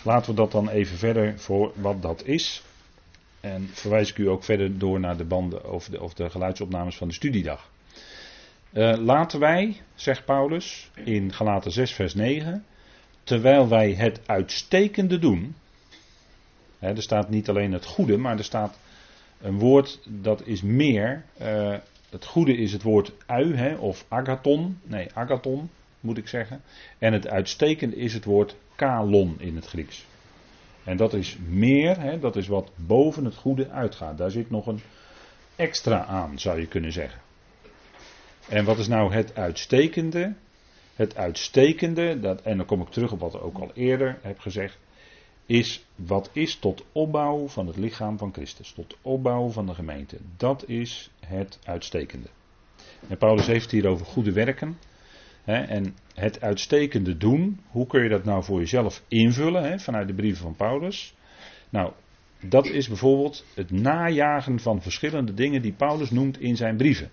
Laten 0.03 0.29
we 0.29 0.35
dat 0.35 0.51
dan 0.51 0.69
even 0.69 0.97
verder 0.97 1.39
voor 1.39 1.71
wat 1.75 2.01
dat 2.01 2.23
is. 2.25 2.63
En 3.43 3.69
verwijs 3.71 4.09
ik 4.09 4.17
u 4.17 4.29
ook 4.29 4.43
verder 4.43 4.77
door 4.77 4.99
naar 4.99 5.17
de 5.17 5.23
banden 5.23 5.71
of 5.71 5.87
de, 5.87 6.01
of 6.01 6.13
de 6.13 6.29
geluidsopnames 6.29 6.97
van 6.97 7.07
de 7.07 7.13
studiedag. 7.13 7.69
Uh, 8.73 8.97
laten 8.97 9.39
wij, 9.39 9.81
zegt 9.95 10.25
Paulus 10.25 10.91
in 11.03 11.33
Galaten 11.33 11.71
6, 11.71 11.91
vers 11.91 12.13
9, 12.13 12.65
terwijl 13.23 13.67
wij 13.67 13.93
het 13.93 14.19
uitstekende 14.25 15.19
doen. 15.19 15.55
Hè, 16.79 16.89
er 16.89 17.01
staat 17.01 17.29
niet 17.29 17.49
alleen 17.49 17.71
het 17.71 17.85
goede, 17.85 18.17
maar 18.17 18.37
er 18.37 18.43
staat 18.43 18.79
een 19.41 19.59
woord 19.59 19.99
dat 20.05 20.45
is 20.45 20.61
meer. 20.61 21.23
Uh, 21.41 21.75
het 22.09 22.25
goede 22.25 22.57
is 22.57 22.73
het 22.73 22.83
woord 22.83 23.11
ui, 23.25 23.55
hè, 23.55 23.75
of 23.75 24.05
agathon. 24.07 24.79
Nee, 24.83 25.07
agathon 25.13 25.69
moet 25.99 26.17
ik 26.17 26.27
zeggen. 26.27 26.61
En 26.97 27.13
het 27.13 27.27
uitstekende 27.27 27.95
is 27.95 28.13
het 28.13 28.25
woord 28.25 28.55
kalon 28.75 29.35
in 29.39 29.55
het 29.55 29.65
Grieks. 29.65 30.05
En 30.83 30.97
dat 30.97 31.13
is 31.13 31.37
meer, 31.47 31.99
hè, 31.99 32.19
dat 32.19 32.35
is 32.35 32.47
wat 32.47 32.71
boven 32.75 33.25
het 33.25 33.35
goede 33.35 33.69
uitgaat. 33.69 34.17
Daar 34.17 34.31
zit 34.31 34.49
nog 34.49 34.67
een 34.67 34.79
extra 35.55 36.05
aan, 36.05 36.39
zou 36.39 36.59
je 36.59 36.67
kunnen 36.67 36.91
zeggen. 36.91 37.21
En 38.49 38.65
wat 38.65 38.77
is 38.77 38.87
nou 38.87 39.13
het 39.13 39.35
uitstekende? 39.35 40.33
Het 40.95 41.15
uitstekende, 41.15 42.19
dat, 42.19 42.41
en 42.41 42.57
dan 42.57 42.65
kom 42.65 42.81
ik 42.81 42.89
terug 42.89 43.11
op 43.11 43.19
wat 43.19 43.33
ik 43.33 43.43
ook 43.43 43.57
al 43.57 43.71
eerder 43.73 44.17
heb 44.21 44.39
gezegd, 44.39 44.77
is 45.45 45.85
wat 45.95 46.29
is 46.33 46.55
tot 46.55 46.83
opbouw 46.91 47.47
van 47.47 47.67
het 47.67 47.77
lichaam 47.77 48.17
van 48.17 48.33
Christus, 48.33 48.71
tot 48.71 48.97
opbouw 49.01 49.49
van 49.49 49.65
de 49.65 49.73
gemeente. 49.73 50.17
Dat 50.37 50.67
is 50.67 51.09
het 51.25 51.59
uitstekende. 51.65 52.27
En 53.07 53.17
Paulus 53.17 53.45
heeft 53.45 53.71
hier 53.71 53.87
over 53.87 54.05
goede 54.05 54.31
werken. 54.31 54.77
En 55.45 55.95
het 56.13 56.41
uitstekende 56.41 57.17
doen, 57.17 57.59
hoe 57.67 57.87
kun 57.87 58.03
je 58.03 58.09
dat 58.09 58.23
nou 58.23 58.43
voor 58.43 58.59
jezelf 58.59 59.03
invullen 59.07 59.79
vanuit 59.79 60.07
de 60.07 60.13
brieven 60.13 60.43
van 60.43 60.55
Paulus? 60.55 61.15
Nou, 61.69 61.91
dat 62.39 62.65
is 62.65 62.87
bijvoorbeeld 62.87 63.45
het 63.55 63.71
najagen 63.71 64.59
van 64.59 64.81
verschillende 64.81 65.33
dingen 65.33 65.61
die 65.61 65.73
Paulus 65.73 66.09
noemt 66.09 66.39
in 66.39 66.55
zijn 66.55 66.77
brieven. 66.77 67.09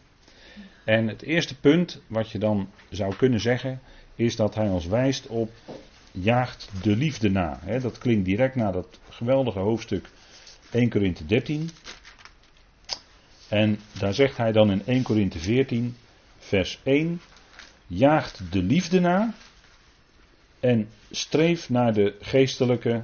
En 0.85 1.09
het 1.09 1.23
eerste 1.23 1.61
punt 1.61 2.03
wat 2.07 2.31
je 2.31 2.38
dan 2.38 2.69
zou 2.90 3.14
kunnen 3.14 3.40
zeggen, 3.40 3.81
is 4.14 4.37
dat 4.37 4.55
hij 4.55 4.69
ons 4.69 4.87
wijst 4.87 5.27
op 5.27 5.51
jaagt 6.12 6.71
de 6.83 6.97
liefde 6.97 7.31
na. 7.31 7.61
Dat 7.81 7.99
klinkt 7.99 8.25
direct 8.25 8.55
na 8.55 8.71
dat 8.71 9.01
geweldige 9.09 9.59
hoofdstuk 9.59 10.09
1 10.71 10.88
Korinthe 10.88 11.27
13. 11.27 11.71
En 13.49 13.79
daar 13.99 14.14
zegt 14.14 14.37
hij 14.37 14.53
dan 14.53 14.71
in 14.71 14.83
1 14.87 15.03
Korinthe 15.03 15.38
14, 15.38 15.97
vers 16.38 16.81
1 16.83 17.21
jaagt 17.90 18.53
de 18.53 18.62
liefde 18.62 19.00
na 19.00 19.35
en 20.61 20.88
streef 21.11 21.70
naar 21.70 21.92
de 21.94 22.16
geestelijke, 22.20 23.03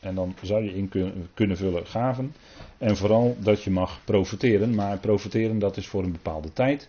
en 0.00 0.14
dan 0.14 0.34
zou 0.42 0.64
je 0.64 0.74
in 0.74 0.90
kunnen 1.34 1.56
vullen, 1.56 1.86
gaven. 1.86 2.34
En 2.78 2.96
vooral 2.96 3.36
dat 3.40 3.62
je 3.62 3.70
mag 3.70 4.00
profiteren, 4.04 4.74
maar 4.74 4.98
profiteren 4.98 5.58
dat 5.58 5.76
is 5.76 5.86
voor 5.86 6.02
een 6.04 6.12
bepaalde 6.12 6.52
tijd. 6.52 6.88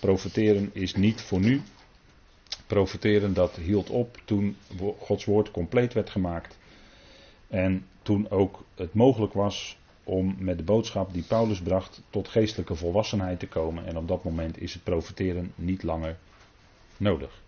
Profiteren 0.00 0.70
is 0.72 0.94
niet 0.94 1.20
voor 1.20 1.40
nu. 1.40 1.60
Profiteren 2.66 3.34
dat 3.34 3.56
hield 3.56 3.90
op 3.90 4.20
toen 4.24 4.56
Gods 4.98 5.24
woord 5.24 5.50
compleet 5.50 5.92
werd 5.92 6.10
gemaakt. 6.10 6.58
En 7.48 7.86
toen 8.02 8.30
ook 8.30 8.64
het 8.74 8.94
mogelijk 8.94 9.32
was 9.32 9.76
om 10.04 10.36
met 10.38 10.56
de 10.56 10.64
boodschap 10.64 11.12
die 11.12 11.22
Paulus 11.22 11.60
bracht 11.60 12.02
tot 12.10 12.28
geestelijke 12.28 12.74
volwassenheid 12.74 13.38
te 13.38 13.46
komen. 13.46 13.86
En 13.86 13.96
op 13.96 14.08
dat 14.08 14.24
moment 14.24 14.60
is 14.60 14.72
het 14.72 14.84
profiteren 14.84 15.52
niet 15.54 15.82
langer 15.82 16.16
nodig. 17.02 17.42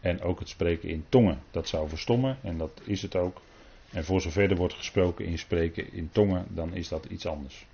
En 0.00 0.20
ook 0.20 0.38
het 0.38 0.48
spreken 0.48 0.88
in 0.88 1.04
tongen, 1.08 1.42
dat 1.50 1.68
zou 1.68 1.88
verstommen 1.88 2.38
en 2.42 2.58
dat 2.58 2.80
is 2.84 3.02
het 3.02 3.16
ook. 3.16 3.40
En 3.90 4.04
voor 4.04 4.20
zover 4.20 4.50
er 4.50 4.56
wordt 4.56 4.74
gesproken 4.74 5.24
in 5.24 5.38
spreken 5.38 5.92
in 5.92 6.08
tongen, 6.12 6.46
dan 6.48 6.74
is 6.74 6.88
dat 6.88 7.04
iets 7.04 7.26
anders. 7.26 7.66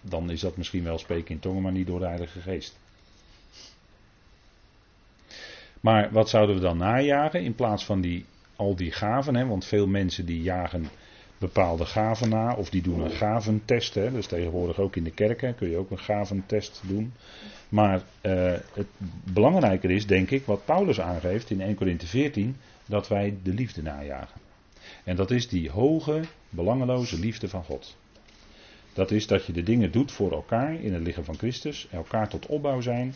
Dan 0.00 0.30
is 0.30 0.40
dat 0.40 0.56
misschien 0.56 0.84
wel 0.84 0.98
spreken 0.98 1.34
in 1.34 1.40
tongen, 1.40 1.62
maar 1.62 1.72
niet 1.72 1.86
door 1.86 1.98
de 1.98 2.06
Heilige 2.06 2.40
Geest. 2.40 2.78
Maar 5.80 6.12
wat 6.12 6.28
zouden 6.28 6.54
we 6.54 6.60
dan 6.60 6.76
najagen 6.76 7.42
in 7.42 7.54
plaats 7.54 7.84
van 7.84 8.00
die, 8.00 8.24
al 8.56 8.76
die 8.76 8.92
gaven? 8.92 9.36
Hè? 9.36 9.46
Want 9.46 9.64
veel 9.64 9.86
mensen 9.86 10.26
die 10.26 10.42
jagen 10.42 10.88
bepaalde 11.38 11.84
gaven 11.84 12.28
na, 12.28 12.54
of 12.54 12.70
die 12.70 12.82
doen 12.82 13.00
een 13.00 13.10
gaventest. 13.10 13.94
Hè? 13.94 14.10
Dus 14.10 14.26
tegenwoordig 14.26 14.78
ook 14.78 14.96
in 14.96 15.04
de 15.04 15.10
kerken 15.10 15.54
kun 15.54 15.70
je 15.70 15.76
ook 15.76 15.90
een 15.90 15.98
gaventest 15.98 16.80
doen. 16.86 17.12
Maar 17.68 18.02
uh, 18.22 18.52
het 18.72 18.86
belangrijker 19.32 19.90
is, 19.90 20.06
denk 20.06 20.30
ik, 20.30 20.44
wat 20.44 20.64
Paulus 20.64 21.00
aangeeft 21.00 21.50
in 21.50 21.60
1 21.60 21.74
Corinthië 21.74 22.06
14, 22.06 22.56
dat 22.86 23.08
wij 23.08 23.34
de 23.42 23.52
liefde 23.52 23.82
najagen. 23.82 24.40
En 25.04 25.16
dat 25.16 25.30
is 25.30 25.48
die 25.48 25.70
hoge, 25.70 26.20
belangeloze 26.48 27.18
liefde 27.18 27.48
van 27.48 27.64
God. 27.64 27.96
Dat 28.92 29.10
is 29.10 29.26
dat 29.26 29.46
je 29.46 29.52
de 29.52 29.62
dingen 29.62 29.92
doet 29.92 30.12
voor 30.12 30.32
elkaar 30.32 30.80
in 30.80 30.94
het 30.94 31.02
lichaam 31.02 31.24
van 31.24 31.38
Christus, 31.38 31.88
elkaar 31.90 32.28
tot 32.28 32.46
opbouw 32.46 32.80
zijn, 32.80 33.14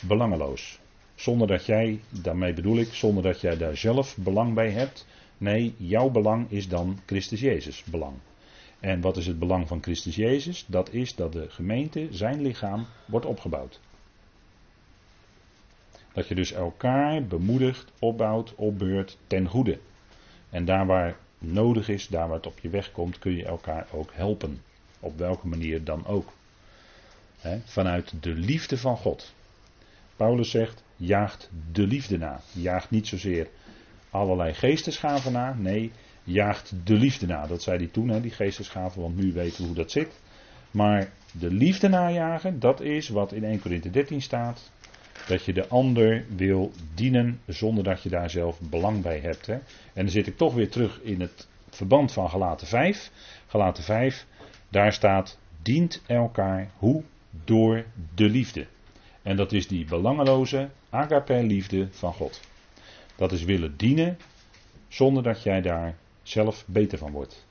belangeloos. 0.00 0.78
Zonder 1.14 1.48
dat 1.48 1.66
jij, 1.66 2.00
daarmee 2.08 2.52
bedoel 2.52 2.78
ik, 2.78 2.92
zonder 2.92 3.22
dat 3.22 3.40
jij 3.40 3.56
daar 3.56 3.76
zelf 3.76 4.16
belang 4.16 4.54
bij 4.54 4.70
hebt. 4.70 5.06
Nee, 5.38 5.74
jouw 5.76 6.10
belang 6.10 6.50
is 6.50 6.68
dan 6.68 6.98
Christus 7.06 7.40
Jezus 7.40 7.84
belang. 7.84 8.16
En 8.80 9.00
wat 9.00 9.16
is 9.16 9.26
het 9.26 9.38
belang 9.38 9.68
van 9.68 9.82
Christus 9.82 10.14
Jezus? 10.14 10.64
Dat 10.66 10.92
is 10.92 11.14
dat 11.14 11.32
de 11.32 11.50
gemeente, 11.50 12.08
zijn 12.10 12.42
lichaam, 12.42 12.86
wordt 13.06 13.26
opgebouwd. 13.26 13.80
Dat 16.12 16.28
je 16.28 16.34
dus 16.34 16.52
elkaar 16.52 17.24
bemoedigt, 17.24 17.92
opbouwt, 17.98 18.54
opbeurt 18.54 19.18
ten 19.26 19.46
goede. 19.46 19.78
En 20.50 20.64
daar 20.64 20.86
waar 20.86 21.16
nodig 21.38 21.88
is, 21.88 22.08
daar 22.08 22.28
waar 22.28 22.36
het 22.36 22.46
op 22.46 22.58
je 22.58 22.68
weg 22.68 22.92
komt, 22.92 23.18
kun 23.18 23.36
je 23.36 23.44
elkaar 23.44 23.86
ook 23.92 24.10
helpen. 24.12 24.62
Op 25.00 25.18
welke 25.18 25.46
manier 25.46 25.84
dan 25.84 26.06
ook. 26.06 26.32
vanuit 27.64 28.12
de 28.22 28.34
liefde 28.34 28.78
van 28.78 28.96
God. 28.96 29.34
Paulus 30.16 30.50
zegt, 30.50 30.82
jaagt 30.96 31.50
de 31.72 31.86
liefde 31.86 32.18
na. 32.18 32.40
Jaagt 32.52 32.90
niet 32.90 33.06
zozeer 33.06 33.48
allerlei 34.10 34.54
geestesgaven 34.54 35.32
na. 35.32 35.54
Nee, 35.58 35.92
jaagt 36.24 36.72
de 36.84 36.94
liefde 36.94 37.26
na. 37.26 37.46
Dat 37.46 37.62
zei 37.62 37.76
hij 37.78 37.86
toen, 37.86 38.08
hè, 38.08 38.20
die 38.20 38.30
geestesgaven, 38.30 39.02
want 39.02 39.16
nu 39.16 39.32
weten 39.32 39.60
we 39.60 39.66
hoe 39.66 39.76
dat 39.76 39.90
zit. 39.90 40.20
Maar 40.70 41.08
de 41.32 41.50
liefde 41.50 41.88
najagen, 41.88 42.60
dat 42.60 42.80
is 42.80 43.08
wat 43.08 43.32
in 43.32 43.44
1 43.44 43.60
Corinthië 43.60 43.90
13 43.90 44.22
staat. 44.22 44.70
Dat 45.26 45.44
je 45.44 45.52
de 45.52 45.68
ander 45.68 46.24
wil 46.36 46.72
dienen 46.94 47.40
zonder 47.46 47.84
dat 47.84 48.02
je 48.02 48.08
daar 48.08 48.30
zelf 48.30 48.60
belang 48.60 49.02
bij 49.02 49.18
hebt. 49.18 49.46
Hè. 49.46 49.52
En 49.52 49.62
dan 50.04 50.08
zit 50.08 50.26
ik 50.26 50.36
toch 50.36 50.54
weer 50.54 50.70
terug 50.70 51.00
in 51.02 51.20
het 51.20 51.48
verband 51.70 52.12
van 52.12 52.30
Galaten 52.30 52.66
5. 52.66 53.10
Galaten 53.46 53.84
5, 53.84 54.26
daar 54.68 54.92
staat, 54.92 55.38
dient 55.62 56.02
elkaar 56.06 56.70
hoe? 56.76 57.02
Door 57.44 57.84
de 58.14 58.28
liefde. 58.28 58.66
En 59.22 59.36
dat 59.36 59.52
is 59.52 59.68
die 59.68 59.84
belangeloze 59.84 60.68
agape 60.90 61.42
liefde 61.42 61.88
van 61.90 62.12
God. 62.12 62.40
Dat 63.18 63.32
is 63.32 63.44
willen 63.44 63.76
dienen 63.76 64.18
zonder 64.88 65.22
dat 65.22 65.42
jij 65.42 65.60
daar 65.60 65.96
zelf 66.22 66.64
beter 66.66 66.98
van 66.98 67.12
wordt. 67.12 67.46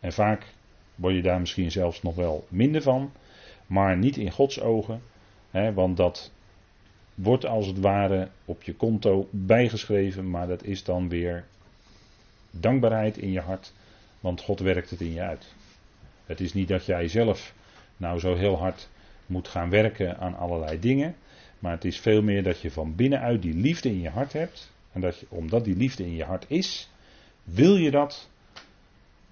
En 0.00 0.12
vaak 0.12 0.46
word 0.94 1.14
je 1.14 1.22
daar 1.22 1.40
misschien 1.40 1.70
zelfs 1.70 2.02
nog 2.02 2.14
wel 2.14 2.46
minder 2.48 2.82
van, 2.82 3.12
maar 3.66 3.96
niet 3.96 4.16
in 4.16 4.30
Gods 4.30 4.60
ogen, 4.60 5.02
hè, 5.50 5.72
want 5.72 5.96
dat 5.96 6.32
wordt 7.14 7.46
als 7.46 7.66
het 7.66 7.80
ware 7.80 8.28
op 8.44 8.62
je 8.62 8.74
konto 8.74 9.28
bijgeschreven, 9.30 10.30
maar 10.30 10.46
dat 10.46 10.64
is 10.64 10.84
dan 10.84 11.08
weer 11.08 11.44
dankbaarheid 12.50 13.18
in 13.18 13.32
je 13.32 13.40
hart, 13.40 13.72
want 14.20 14.40
God 14.40 14.60
werkt 14.60 14.90
het 14.90 15.00
in 15.00 15.12
je 15.12 15.20
uit. 15.20 15.54
Het 16.26 16.40
is 16.40 16.54
niet 16.54 16.68
dat 16.68 16.86
jij 16.86 17.08
zelf 17.08 17.54
nou 17.96 18.18
zo 18.18 18.34
heel 18.34 18.58
hard 18.58 18.88
moet 19.26 19.48
gaan 19.48 19.70
werken 19.70 20.18
aan 20.18 20.36
allerlei 20.36 20.78
dingen, 20.78 21.16
maar 21.66 21.74
het 21.74 21.84
is 21.84 22.00
veel 22.00 22.22
meer 22.22 22.42
dat 22.42 22.60
je 22.60 22.70
van 22.70 22.94
binnenuit 22.94 23.42
die 23.42 23.54
liefde 23.54 23.88
in 23.88 24.00
je 24.00 24.08
hart 24.08 24.32
hebt. 24.32 24.72
En 24.92 25.00
dat 25.00 25.18
je, 25.18 25.26
omdat 25.28 25.64
die 25.64 25.76
liefde 25.76 26.04
in 26.04 26.14
je 26.14 26.24
hart 26.24 26.44
is, 26.48 26.90
wil 27.44 27.76
je 27.76 27.90
dat, 27.90 28.30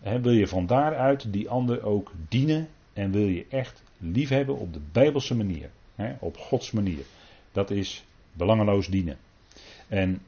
hè, 0.00 0.20
wil 0.20 0.32
je 0.32 0.46
van 0.46 0.66
daaruit 0.66 1.32
die 1.32 1.48
ander 1.48 1.82
ook 1.82 2.12
dienen 2.28 2.68
en 2.92 3.10
wil 3.10 3.26
je 3.26 3.46
echt 3.48 3.82
lief 3.98 4.28
hebben 4.28 4.56
op 4.56 4.72
de 4.72 4.80
Bijbelse 4.92 5.34
manier, 5.34 5.70
hè, 5.94 6.14
op 6.20 6.36
Gods 6.36 6.70
manier. 6.70 7.04
Dat 7.52 7.70
is 7.70 8.04
belangeloos 8.32 8.86
dienen. 8.86 9.16
En 9.88 10.20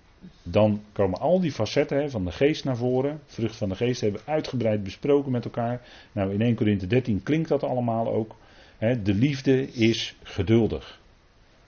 dan 0.42 0.82
komen 0.92 1.20
al 1.20 1.40
die 1.40 1.52
facetten 1.52 2.10
van 2.10 2.24
de 2.24 2.32
geest 2.32 2.64
naar 2.64 2.76
voren. 2.76 3.20
Vrucht 3.26 3.56
van 3.56 3.68
de 3.68 3.76
geest 3.76 4.00
hebben 4.00 4.20
we 4.24 4.30
uitgebreid 4.30 4.82
besproken 4.82 5.32
met 5.32 5.44
elkaar. 5.44 5.80
Nou, 6.12 6.32
in 6.32 6.42
1 6.42 6.54
Corinthië 6.54 6.86
13 6.86 7.22
klinkt 7.22 7.48
dat 7.48 7.62
allemaal 7.62 8.12
ook. 8.12 8.36
de 8.78 9.14
liefde 9.14 9.72
is 9.72 10.16
geduldig. 10.22 11.04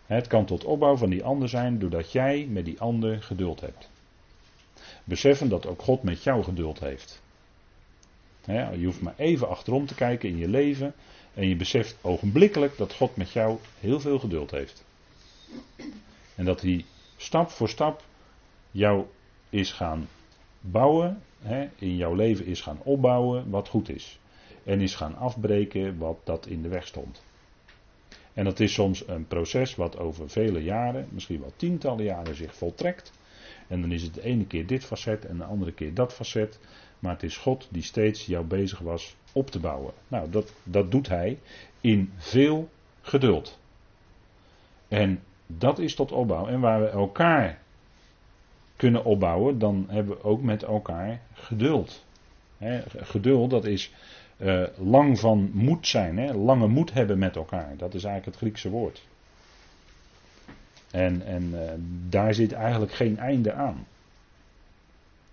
Het 0.09 0.27
kan 0.27 0.45
tot 0.45 0.65
opbouw 0.65 0.97
van 0.97 1.11
die 1.11 1.25
ander 1.25 1.49
zijn 1.49 1.79
doordat 1.79 2.13
jij 2.13 2.47
met 2.51 2.65
die 2.65 2.81
ander 2.81 3.23
geduld 3.23 3.61
hebt. 3.61 3.91
Beseffen 5.05 5.49
dat 5.49 5.67
ook 5.67 5.83
God 5.83 6.03
met 6.03 6.23
jou 6.23 6.43
geduld 6.43 6.81
heeft. 6.81 7.23
je 8.47 8.85
hoeft 8.85 9.01
maar 9.01 9.15
even 9.17 9.49
achterom 9.49 9.87
te 9.87 9.95
kijken 9.95 10.29
in 10.29 10.37
je 10.37 10.49
leven 10.49 10.95
en 11.35 11.49
je 11.49 11.57
beseft 11.57 11.97
ogenblikkelijk 12.01 12.77
dat 12.77 12.95
God 12.95 13.17
met 13.17 13.33
jou 13.33 13.59
heel 13.81 14.01
veel 14.01 14.19
geduld 14.19 14.51
heeft. 14.51 14.85
En 16.35 16.45
dat 16.45 16.61
hij 16.61 16.85
stap 17.17 17.51
voor 17.51 17.69
stap 17.69 18.05
jou 18.71 19.05
is 19.51 19.73
gaan 19.73 20.09
bouwen, 20.61 21.23
in 21.79 21.97
jouw 21.97 22.15
leven 22.15 22.47
is 22.47 22.61
gaan 22.61 22.81
opbouwen 22.83 23.51
wat 23.51 23.69
goed 23.69 23.89
is. 23.89 24.19
En 24.65 24.81
is 24.81 24.95
gaan 24.95 25.17
afbreken 25.17 25.99
wat 25.99 26.19
dat 26.25 26.47
in 26.47 26.63
de 26.63 26.69
weg 26.69 26.87
stond. 26.87 27.23
En 28.39 28.45
dat 28.45 28.61
is 28.61 28.73
soms 28.73 29.09
een 29.09 29.27
proces 29.27 29.75
wat 29.75 29.99
over 29.99 30.31
vele 30.31 30.63
jaren, 30.63 31.09
misschien 31.11 31.41
wel 31.41 31.53
tientallen 31.57 32.05
jaren 32.05 32.35
zich 32.35 32.55
voltrekt. 32.55 33.13
En 33.69 33.81
dan 33.81 33.93
is 33.93 34.03
het 34.03 34.15
de 34.15 34.23
ene 34.23 34.47
keer 34.47 34.67
dit 34.67 34.85
facet 34.85 35.25
en 35.25 35.37
de 35.37 35.45
andere 35.45 35.73
keer 35.73 35.95
dat 35.95 36.15
facet. 36.15 36.59
Maar 36.99 37.13
het 37.13 37.23
is 37.23 37.37
God 37.37 37.69
die 37.71 37.83
steeds 37.83 38.27
jou 38.27 38.45
bezig 38.45 38.79
was 38.79 39.17
op 39.33 39.51
te 39.51 39.59
bouwen. 39.61 39.93
Nou, 40.09 40.31
dat, 40.31 40.53
dat 40.63 40.91
doet 40.91 41.09
hij 41.09 41.39
in 41.81 42.13
veel 42.17 42.69
geduld. 43.01 43.59
En 44.89 45.23
dat 45.47 45.79
is 45.79 45.95
tot 45.95 46.13
opbouw. 46.13 46.47
En 46.47 46.61
waar 46.61 46.81
we 46.81 46.89
elkaar 46.89 47.59
kunnen 48.77 49.05
opbouwen, 49.05 49.59
dan 49.59 49.87
hebben 49.89 50.17
we 50.17 50.25
ook 50.25 50.43
met 50.43 50.63
elkaar 50.63 51.21
geduld. 51.33 52.05
geduld, 52.97 53.51
dat 53.51 53.65
is 53.65 53.93
uh, 54.39 54.63
lang 54.77 55.19
van 55.19 55.51
moed 55.53 55.87
zijn, 55.87 56.19
hè? 56.19 56.33
lange 56.33 56.67
moed 56.67 56.93
hebben 56.93 57.19
met 57.19 57.37
elkaar. 57.37 57.75
Dat 57.77 57.95
is 57.95 58.05
eigenlijk 58.05 58.25
het 58.25 58.37
Griekse 58.37 58.71
woord. 58.71 59.07
En, 60.91 61.27
en 61.27 61.51
uh, 61.53 61.61
daar 62.09 62.35
zit 62.35 62.53
eigenlijk 62.53 62.93
geen 62.93 63.19
einde 63.19 63.53
aan. 63.53 63.87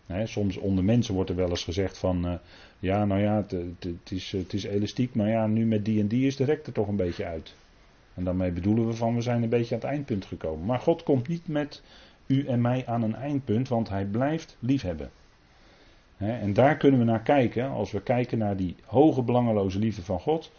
Hè, 0.05 0.25
soms 0.25 0.57
onder 0.57 0.83
mensen 0.83 1.13
wordt 1.13 1.29
er 1.29 1.35
wel 1.35 1.49
eens 1.49 1.63
gezegd 1.63 1.97
van, 1.97 2.25
uh, 2.25 2.33
ja 2.79 3.05
nou 3.05 3.21
ja, 3.21 3.45
het 3.79 4.11
is, 4.11 4.33
is 4.47 4.63
elastiek, 4.63 5.15
maar 5.15 5.29
ja, 5.29 5.47
nu 5.47 5.65
met 5.65 5.85
die 5.85 5.99
en 5.99 6.07
die 6.07 6.27
is 6.27 6.35
de 6.35 6.43
rek 6.43 6.65
er 6.65 6.73
toch 6.73 6.87
een 6.87 6.95
beetje 6.95 7.25
uit. 7.25 7.55
En 8.13 8.23
daarmee 8.23 8.51
bedoelen 8.51 8.87
we 8.87 8.93
van, 8.93 9.15
we 9.15 9.21
zijn 9.21 9.43
een 9.43 9.49
beetje 9.49 9.75
aan 9.75 9.81
het 9.81 9.89
eindpunt 9.89 10.25
gekomen. 10.25 10.65
Maar 10.65 10.79
God 10.79 11.03
komt 11.03 11.27
niet 11.27 11.47
met 11.47 11.81
u 12.25 12.45
en 12.47 12.61
mij 12.61 12.83
aan 12.85 13.03
een 13.03 13.15
eindpunt, 13.15 13.67
want 13.67 13.89
hij 13.89 14.05
blijft 14.05 14.57
liefhebben 14.59 15.09
en 16.17 16.53
daar 16.53 16.77
kunnen 16.77 16.99
we 16.99 17.05
naar 17.05 17.21
kijken, 17.21 17.69
als 17.69 17.91
we 17.91 18.01
kijken 18.01 18.37
naar 18.37 18.57
die 18.57 18.75
hoge 18.85 19.21
belangeloze 19.21 19.79
liefde 19.79 20.01
van 20.01 20.19
God. 20.19 20.51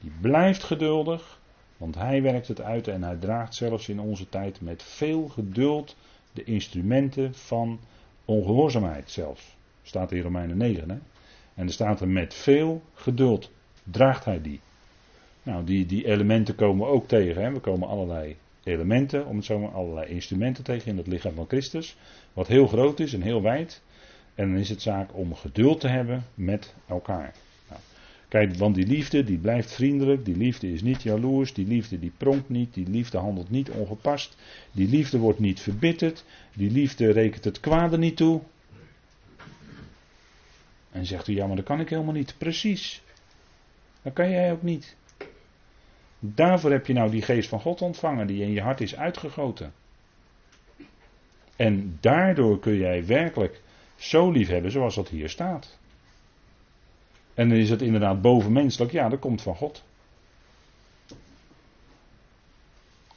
Die 0.00 0.12
blijft 0.20 0.64
geduldig, 0.64 1.40
want 1.76 1.94
Hij 1.94 2.22
werkt 2.22 2.48
het 2.48 2.60
uit 2.60 2.88
en 2.88 3.02
Hij 3.02 3.16
draagt 3.16 3.54
zelfs 3.54 3.88
in 3.88 4.00
onze 4.00 4.28
tijd 4.28 4.60
met 4.60 4.82
veel 4.82 5.28
geduld 5.28 5.96
de 6.32 6.44
instrumenten 6.44 7.34
van 7.34 7.78
ongehoorzaamheid 8.24 9.10
zelfs. 9.10 9.56
Staat 9.82 10.12
in 10.12 10.22
Romeinen 10.22 10.56
9. 10.56 10.90
Hè? 10.90 10.96
En 11.54 11.66
er 11.66 11.72
staat 11.72 12.00
er 12.00 12.08
met 12.08 12.34
veel 12.34 12.82
geduld 12.94 13.50
draagt 13.84 14.24
Hij 14.24 14.42
die. 14.42 14.60
Nou, 15.42 15.64
die, 15.64 15.86
die 15.86 16.06
elementen 16.06 16.54
komen 16.54 16.86
we 16.86 16.92
ook 16.92 17.08
tegen. 17.08 17.42
Hè? 17.42 17.52
We 17.52 17.60
komen 17.60 17.88
allerlei 17.88 18.36
elementen, 18.62 19.26
om 19.26 19.36
het 19.36 19.44
zo 19.44 19.58
maar, 19.58 19.70
allerlei 19.70 20.06
instrumenten 20.06 20.64
tegen 20.64 20.90
in 20.90 20.96
het 20.96 21.06
lichaam 21.06 21.34
van 21.34 21.48
Christus. 21.48 21.96
Wat 22.32 22.46
heel 22.46 22.66
groot 22.66 23.00
is 23.00 23.12
en 23.12 23.22
heel 23.22 23.42
wijd. 23.42 23.82
En 24.36 24.50
dan 24.50 24.60
is 24.60 24.68
het 24.68 24.82
zaak 24.82 25.14
om 25.14 25.34
geduld 25.34 25.80
te 25.80 25.88
hebben 25.88 26.24
met 26.34 26.74
elkaar. 26.86 27.34
Nou, 27.68 27.80
kijk, 28.28 28.54
want 28.54 28.74
die 28.74 28.86
liefde 28.86 29.24
die 29.24 29.38
blijft 29.38 29.72
vriendelijk, 29.72 30.24
die 30.24 30.36
liefde 30.36 30.72
is 30.72 30.82
niet 30.82 31.02
jaloers, 31.02 31.52
die 31.52 31.66
liefde 31.66 31.98
die 31.98 32.12
pronkt 32.16 32.48
niet, 32.48 32.74
die 32.74 32.88
liefde 32.88 33.18
handelt 33.18 33.50
niet 33.50 33.70
ongepast, 33.70 34.36
die 34.72 34.88
liefde 34.88 35.18
wordt 35.18 35.38
niet 35.38 35.60
verbitterd, 35.60 36.24
die 36.54 36.70
liefde 36.70 37.10
rekent 37.12 37.44
het 37.44 37.60
kwade 37.60 37.98
niet 37.98 38.16
toe. 38.16 38.40
En 40.90 41.06
zegt 41.06 41.28
u, 41.28 41.34
ja, 41.34 41.46
maar 41.46 41.56
dat 41.56 41.64
kan 41.64 41.80
ik 41.80 41.88
helemaal 41.88 42.12
niet. 42.14 42.34
Precies. 42.38 43.02
Dat 44.02 44.12
kan 44.12 44.30
jij 44.30 44.52
ook 44.52 44.62
niet. 44.62 44.96
Daarvoor 46.18 46.70
heb 46.70 46.86
je 46.86 46.92
nou 46.92 47.10
die 47.10 47.22
geest 47.22 47.48
van 47.48 47.60
God 47.60 47.82
ontvangen, 47.82 48.26
die 48.26 48.42
in 48.42 48.52
je 48.52 48.60
hart 48.60 48.80
is 48.80 48.96
uitgegoten. 48.96 49.72
En 51.56 51.98
daardoor 52.00 52.58
kun 52.58 52.76
jij 52.76 53.06
werkelijk 53.06 53.60
zo 53.96 54.30
lief 54.30 54.48
hebben 54.48 54.70
zoals 54.70 54.94
dat 54.94 55.08
hier 55.08 55.28
staat. 55.28 55.78
En 57.34 57.48
dan 57.48 57.58
is 57.58 57.70
het 57.70 57.82
inderdaad 57.82 58.20
bovenmenselijk, 58.20 58.92
ja, 58.92 59.08
dat 59.08 59.18
komt 59.18 59.42
van 59.42 59.56
God. 59.56 59.84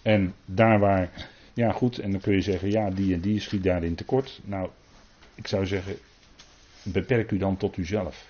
En 0.02 0.34
daar 0.46 0.80
waar, 0.80 1.30
ja 1.54 1.72
goed, 1.72 2.00
en 2.00 2.12
dan 2.12 2.22
kun 2.22 2.34
je 2.34 2.42
zeggen, 2.42 2.72
ja, 2.72 2.90
die 2.90 3.14
en 3.14 3.22
die 3.22 3.40
schiet 3.40 3.64
daarin 3.64 3.96
tekort. 3.96 4.40
Nou, 4.44 4.70
ik 5.36 5.48
zou 5.48 5.66
zeggen, 5.66 5.98
beperk 6.84 7.32
u 7.32 7.38
dan 7.38 7.58
tot 7.58 7.78
uzelf. 7.78 8.28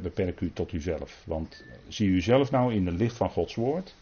Beperk 0.00 0.40
u 0.40 0.52
tot 0.52 0.72
uzelf. 0.72 1.22
Want 1.24 1.64
zie 1.88 2.08
u 2.08 2.20
zelf 2.20 2.50
nou 2.50 2.74
in 2.74 2.86
het 2.86 2.96
licht 2.96 3.16
van 3.16 3.30
Gods 3.30 3.54
woord. 3.54 3.94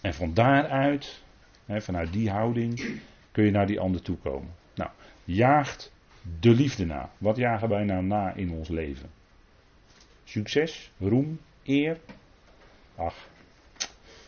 En 0.00 0.14
van 0.14 0.34
daaruit, 0.34 1.22
vanuit 1.66 2.12
die 2.12 2.30
houding, 2.30 3.00
kun 3.40 3.48
je 3.48 3.54
naar 3.54 3.66
die 3.66 3.80
ander 3.80 4.02
toe 4.02 4.16
komen. 4.16 4.54
Nou, 4.74 4.90
jaagt 5.24 5.92
de 6.40 6.50
liefde 6.50 6.84
na. 6.86 7.10
Wat 7.18 7.36
jagen 7.36 7.68
wij 7.68 7.84
nou 7.84 8.04
na 8.04 8.34
in 8.34 8.50
ons 8.50 8.68
leven? 8.68 9.10
Succes, 10.24 10.90
roem, 10.98 11.40
eer. 11.64 11.98
Ach, 12.96 13.28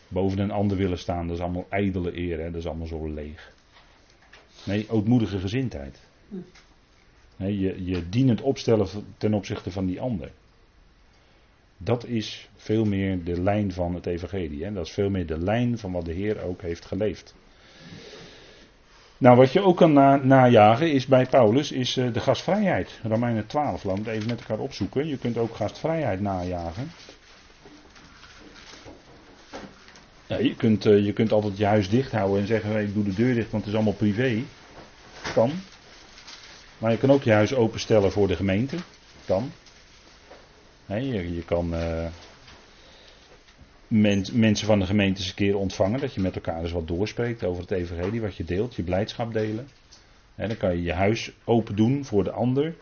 boven 0.07 0.39
een 0.39 0.51
ander 0.51 0.77
willen 0.77 0.97
staan, 0.97 1.27
dat 1.27 1.35
is 1.35 1.41
allemaal 1.41 1.65
ijdele 1.69 2.17
eer, 2.17 2.39
hè? 2.39 2.51
dat 2.51 2.61
is 2.61 2.67
allemaal 2.67 2.87
zo 2.87 3.07
leeg. 3.07 3.53
Nee, 4.65 4.89
ootmoedige 4.89 5.39
gezindheid. 5.39 5.99
Nee, 7.35 7.59
je, 7.59 7.85
je 7.85 8.09
dienend 8.09 8.41
opstellen 8.41 8.87
ten 9.17 9.33
opzichte 9.33 9.71
van 9.71 9.85
die 9.85 10.01
ander. 10.01 10.31
Dat 11.77 12.05
is 12.05 12.49
veel 12.55 12.85
meer 12.85 13.23
de 13.23 13.41
lijn 13.41 13.71
van 13.71 13.93
het 13.93 14.05
evangelie. 14.05 14.63
Hè? 14.63 14.73
Dat 14.73 14.85
is 14.85 14.93
veel 14.93 15.09
meer 15.09 15.25
de 15.25 15.37
lijn 15.37 15.77
van 15.77 15.91
wat 15.91 16.05
de 16.05 16.13
Heer 16.13 16.43
ook 16.43 16.61
heeft 16.61 16.85
geleefd. 16.85 17.35
Nou, 19.23 19.37
wat 19.37 19.53
je 19.53 19.61
ook 19.61 19.77
kan 19.77 19.93
najagen 20.27 20.91
is 20.91 21.05
bij 21.05 21.25
Paulus 21.25 21.71
is 21.71 21.97
uh, 21.97 22.13
de 22.13 22.19
gastvrijheid. 22.19 22.99
Romeinen 23.03 23.47
12, 23.47 23.83
laten 23.83 24.03
we 24.03 24.09
het 24.09 24.19
even 24.19 24.29
met 24.29 24.39
elkaar 24.39 24.59
opzoeken. 24.59 25.07
Je 25.07 25.17
kunt 25.17 25.37
ook 25.37 25.55
gastvrijheid 25.55 26.21
najagen. 26.21 26.91
Ja, 30.27 30.37
je, 30.37 30.55
kunt, 30.55 30.85
uh, 30.85 31.05
je 31.05 31.13
kunt 31.13 31.31
altijd 31.31 31.57
je 31.57 31.65
huis 31.65 31.89
dicht 31.89 32.11
houden 32.11 32.39
en 32.39 32.47
zeggen: 32.47 32.81
ik 32.81 32.93
doe 32.93 33.03
de 33.03 33.13
deur 33.13 33.33
dicht, 33.33 33.51
want 33.51 33.63
het 33.63 33.73
is 33.73 33.79
allemaal 33.79 33.97
privé. 33.97 34.43
Kan. 35.33 35.51
Maar 36.77 36.91
je 36.91 36.97
kan 36.97 37.11
ook 37.11 37.23
je 37.23 37.31
huis 37.31 37.53
openstellen 37.53 38.11
voor 38.11 38.27
de 38.27 38.35
gemeente. 38.35 38.75
Kan. 39.25 39.51
Je, 40.85 41.35
je, 41.35 41.43
kan. 41.45 41.73
Uh, 41.73 42.05
mensen 43.93 44.65
van 44.65 44.79
de 44.79 44.85
gemeente 44.85 45.19
eens 45.19 45.29
een 45.29 45.35
keer 45.35 45.57
ontvangen. 45.57 45.99
Dat 45.99 46.13
je 46.13 46.21
met 46.21 46.35
elkaar 46.35 46.61
eens 46.61 46.71
wat 46.71 46.87
doorspreekt 46.87 47.43
over 47.43 47.61
het 47.61 47.71
evangelie, 47.71 48.21
wat 48.21 48.35
je 48.35 48.43
deelt, 48.43 48.75
je 48.75 48.83
blijdschap 48.83 49.33
delen. 49.33 49.67
En 50.35 50.47
dan 50.47 50.57
kan 50.57 50.75
je 50.75 50.83
je 50.83 50.93
huis 50.93 51.31
open 51.43 51.75
doen 51.75 52.05
voor 52.05 52.23
de 52.23 52.31
ander. 52.31 52.75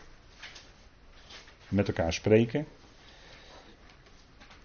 Met 1.68 1.88
elkaar 1.88 2.12
spreken. 2.12 2.66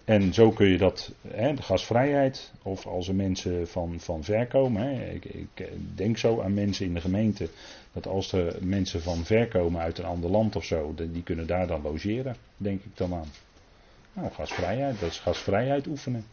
En 0.05 0.33
zo 0.33 0.51
kun 0.51 0.67
je 0.67 0.77
dat, 0.77 1.13
hè, 1.27 1.53
de 1.53 1.61
gasvrijheid, 1.61 2.53
of 2.63 2.85
als 2.85 3.07
er 3.07 3.15
mensen 3.15 3.67
van, 3.67 3.99
van 3.99 4.23
ver 4.23 4.47
komen. 4.47 4.81
Hè, 4.81 5.09
ik, 5.09 5.25
ik, 5.25 5.69
denk 5.95 6.17
zo 6.17 6.41
aan 6.41 6.53
mensen 6.53 6.85
in 6.85 6.93
de 6.93 7.01
gemeente, 7.01 7.49
dat 7.93 8.07
als 8.07 8.31
er 8.31 8.57
mensen 8.61 9.01
van 9.01 9.25
ver 9.25 9.47
komen 9.47 9.81
uit 9.81 9.97
een 9.97 10.05
ander 10.05 10.29
land 10.29 10.55
of 10.55 10.63
zo, 10.63 10.93
die 10.95 11.23
kunnen 11.23 11.47
daar 11.47 11.67
dan 11.67 11.81
logeren, 11.81 12.35
denk 12.57 12.83
ik 12.83 12.97
dan 12.97 13.13
aan. 13.13 13.31
Nou, 14.13 14.31
gasvrijheid, 14.31 14.99
dat 14.99 15.09
is 15.09 15.19
gasvrijheid 15.19 15.87
oefenen 15.87 16.25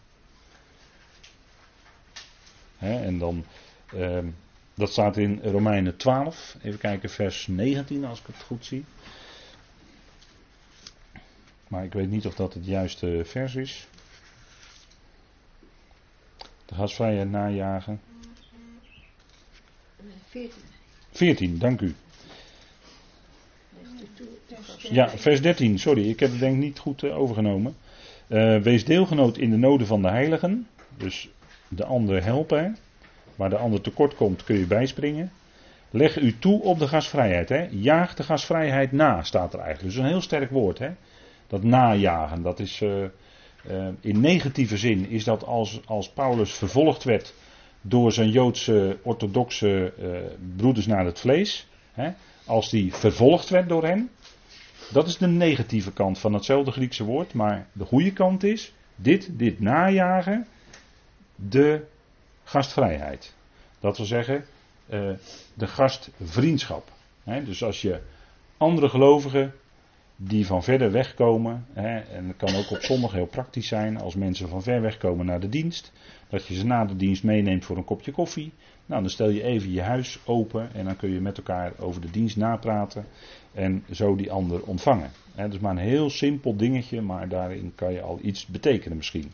en 2.78 3.18
dan, 3.18 3.44
ehm, 3.92 4.26
dat 4.74 4.90
staat 4.90 5.16
in 5.16 5.40
Romeinen 5.42 5.96
12, 5.96 6.56
even 6.62 6.78
kijken, 6.78 7.10
vers 7.10 7.46
19 7.46 8.04
als 8.04 8.20
ik 8.20 8.26
het 8.26 8.42
goed 8.42 8.64
zie. 8.64 8.84
Maar 11.68 11.84
ik 11.84 11.92
weet 11.92 12.10
niet 12.10 12.26
of 12.26 12.34
dat 12.34 12.54
het 12.54 12.66
juiste 12.66 13.22
vers 13.24 13.54
is. 13.54 13.86
De 16.66 16.74
gasvrijheid 16.74 17.30
najagen. 17.30 18.00
14. 20.28 20.62
14, 21.10 21.58
dank 21.58 21.80
u. 21.80 21.94
Ja, 24.78 25.08
vers 25.08 25.42
13, 25.42 25.78
sorry, 25.78 26.08
ik 26.08 26.20
heb 26.20 26.30
het 26.30 26.38
denk 26.38 26.54
ik 26.54 26.60
niet 26.60 26.78
goed 26.78 27.02
uh, 27.02 27.18
overgenomen. 27.18 27.76
Uh, 28.28 28.60
wees 28.60 28.84
deelgenoot 28.84 29.38
in 29.38 29.50
de 29.50 29.56
noden 29.56 29.86
van 29.86 30.02
de 30.02 30.08
heiligen. 30.08 30.66
Dus 30.96 31.28
de 31.76 31.84
ander 31.84 32.24
helpen. 32.24 32.76
Waar 33.36 33.50
de 33.50 33.56
ander 33.56 33.80
tekort 33.80 34.14
komt, 34.14 34.44
kun 34.44 34.58
je 34.58 34.66
bijspringen. 34.66 35.32
Leg 35.90 36.20
u 36.20 36.38
toe 36.38 36.62
op 36.62 36.78
de 36.78 36.88
gasvrijheid. 36.88 37.48
Hè? 37.48 37.66
Jaag 37.70 38.14
de 38.14 38.22
gasvrijheid 38.22 38.92
na, 38.92 39.22
staat 39.22 39.52
er 39.52 39.60
eigenlijk. 39.60 39.94
Dus 39.94 40.02
een 40.02 40.10
heel 40.10 40.20
sterk 40.20 40.50
woord. 40.50 40.78
Hè? 40.78 40.90
Dat 41.46 41.62
najagen, 41.62 42.42
dat 42.42 42.60
is 42.60 42.80
uh, 42.80 43.04
uh, 43.70 43.88
in 44.00 44.20
negatieve 44.20 44.76
zin 44.76 45.08
is 45.08 45.24
dat 45.24 45.44
als, 45.44 45.80
als 45.84 46.10
Paulus 46.10 46.52
vervolgd 46.52 47.04
werd 47.04 47.34
door 47.80 48.12
zijn 48.12 48.30
Joodse 48.30 48.98
orthodoxe 49.02 49.92
uh, 49.98 50.08
broeders 50.56 50.86
naar 50.86 51.04
het 51.04 51.20
vlees. 51.20 51.66
Hè, 51.92 52.10
als 52.44 52.70
die 52.70 52.94
vervolgd 52.94 53.48
werd 53.48 53.68
door 53.68 53.84
hen. 53.84 54.10
Dat 54.92 55.06
is 55.06 55.16
de 55.16 55.26
negatieve 55.26 55.92
kant 55.92 56.18
van 56.18 56.32
hetzelfde 56.32 56.70
Griekse 56.70 57.04
woord. 57.04 57.34
Maar 57.34 57.66
de 57.72 57.84
goede 57.84 58.12
kant 58.12 58.44
is, 58.44 58.72
dit, 58.96 59.38
dit 59.38 59.60
najagen, 59.60 60.46
de 61.36 61.84
gastvrijheid. 62.44 63.34
Dat 63.80 63.96
wil 63.96 64.06
zeggen, 64.06 64.44
uh, 64.90 65.10
de 65.54 65.66
gastvriendschap. 65.66 66.92
Dus 67.24 67.64
als 67.64 67.82
je 67.82 68.00
andere 68.56 68.88
gelovigen 68.88 69.52
die 70.16 70.46
van 70.46 70.62
verder 70.62 70.92
weg 70.92 71.14
komen, 71.14 71.66
en 71.74 72.26
dat 72.26 72.36
kan 72.36 72.54
ook 72.56 72.70
op 72.70 72.82
zondag 72.82 73.12
heel 73.12 73.26
praktisch 73.26 73.68
zijn, 73.68 74.00
als 74.00 74.14
mensen 74.14 74.48
van 74.48 74.62
ver 74.62 74.80
weg 74.80 74.96
komen 74.96 75.26
naar 75.26 75.40
de 75.40 75.48
dienst, 75.48 75.92
dat 76.28 76.46
je 76.46 76.54
ze 76.54 76.66
na 76.66 76.84
de 76.84 76.96
dienst 76.96 77.24
meeneemt 77.24 77.64
voor 77.64 77.76
een 77.76 77.84
kopje 77.84 78.12
koffie. 78.12 78.52
Nou, 78.86 79.00
dan 79.00 79.10
stel 79.10 79.28
je 79.28 79.42
even 79.42 79.72
je 79.72 79.82
huis 79.82 80.18
open 80.24 80.74
en 80.74 80.84
dan 80.84 80.96
kun 80.96 81.10
je 81.10 81.20
met 81.20 81.36
elkaar 81.36 81.72
over 81.78 82.00
de 82.00 82.10
dienst 82.10 82.36
napraten 82.36 83.06
en 83.52 83.84
zo 83.90 84.16
die 84.16 84.32
ander 84.32 84.62
ontvangen. 84.62 85.10
Dat 85.34 85.52
is 85.52 85.58
maar 85.58 85.70
een 85.70 85.78
heel 85.78 86.10
simpel 86.10 86.56
dingetje, 86.56 87.00
maar 87.00 87.28
daarin 87.28 87.72
kan 87.74 87.92
je 87.92 88.00
al 88.00 88.18
iets 88.22 88.46
betekenen 88.46 88.96
misschien. 88.96 89.32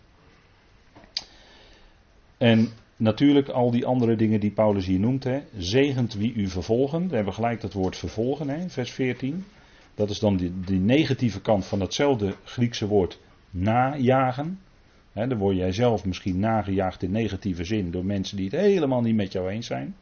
En 2.40 2.68
natuurlijk 2.96 3.48
al 3.48 3.70
die 3.70 3.86
andere 3.86 4.16
dingen 4.16 4.40
die 4.40 4.50
Paulus 4.50 4.86
hier 4.86 5.00
noemt. 5.00 5.24
Hè. 5.24 5.40
Zegent 5.56 6.14
wie 6.14 6.34
u 6.34 6.48
vervolgen. 6.48 7.08
We 7.08 7.14
hebben 7.14 7.34
gelijk 7.34 7.60
dat 7.60 7.72
woord 7.72 7.96
vervolgen, 7.96 8.48
hè, 8.48 8.68
vers 8.68 8.90
14. 8.90 9.44
Dat 9.94 10.10
is 10.10 10.18
dan 10.18 10.36
die, 10.36 10.52
die 10.60 10.78
negatieve 10.78 11.40
kant 11.40 11.66
van 11.66 11.78
datzelfde 11.78 12.34
Griekse 12.44 12.86
woord 12.86 13.18
najagen. 13.50 14.60
Dan 15.12 15.36
word 15.36 15.56
jij 15.56 15.72
zelf 15.72 16.04
misschien 16.04 16.38
nagejaagd 16.38 17.02
in 17.02 17.10
negatieve 17.10 17.64
zin 17.64 17.90
door 17.90 18.04
mensen 18.04 18.36
die 18.36 18.48
het 18.50 18.60
helemaal 18.60 19.00
niet 19.00 19.16
met 19.16 19.32
jou 19.32 19.50
eens 19.50 19.66
zijn. 19.66 19.94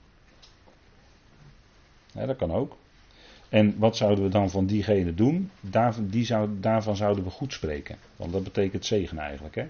dat 2.12 2.36
kan 2.36 2.52
ook. 2.52 2.76
En 3.48 3.78
wat 3.78 3.96
zouden 3.96 4.24
we 4.24 4.30
dan 4.30 4.50
van 4.50 4.66
diegene 4.66 5.14
doen? 5.14 5.50
Daar, 5.60 5.94
die 6.00 6.24
zou, 6.24 6.48
daarvan 6.60 6.96
zouden 6.96 7.24
we 7.24 7.30
goed 7.30 7.52
spreken. 7.52 7.96
Want 8.16 8.32
dat 8.32 8.42
betekent 8.42 8.86
zegen 8.86 9.18
eigenlijk. 9.18 9.54
Hè? 9.54 9.66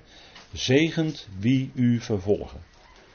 Zegent 0.52 1.28
wie 1.38 1.70
u 1.74 2.00
vervolgen. 2.00 2.60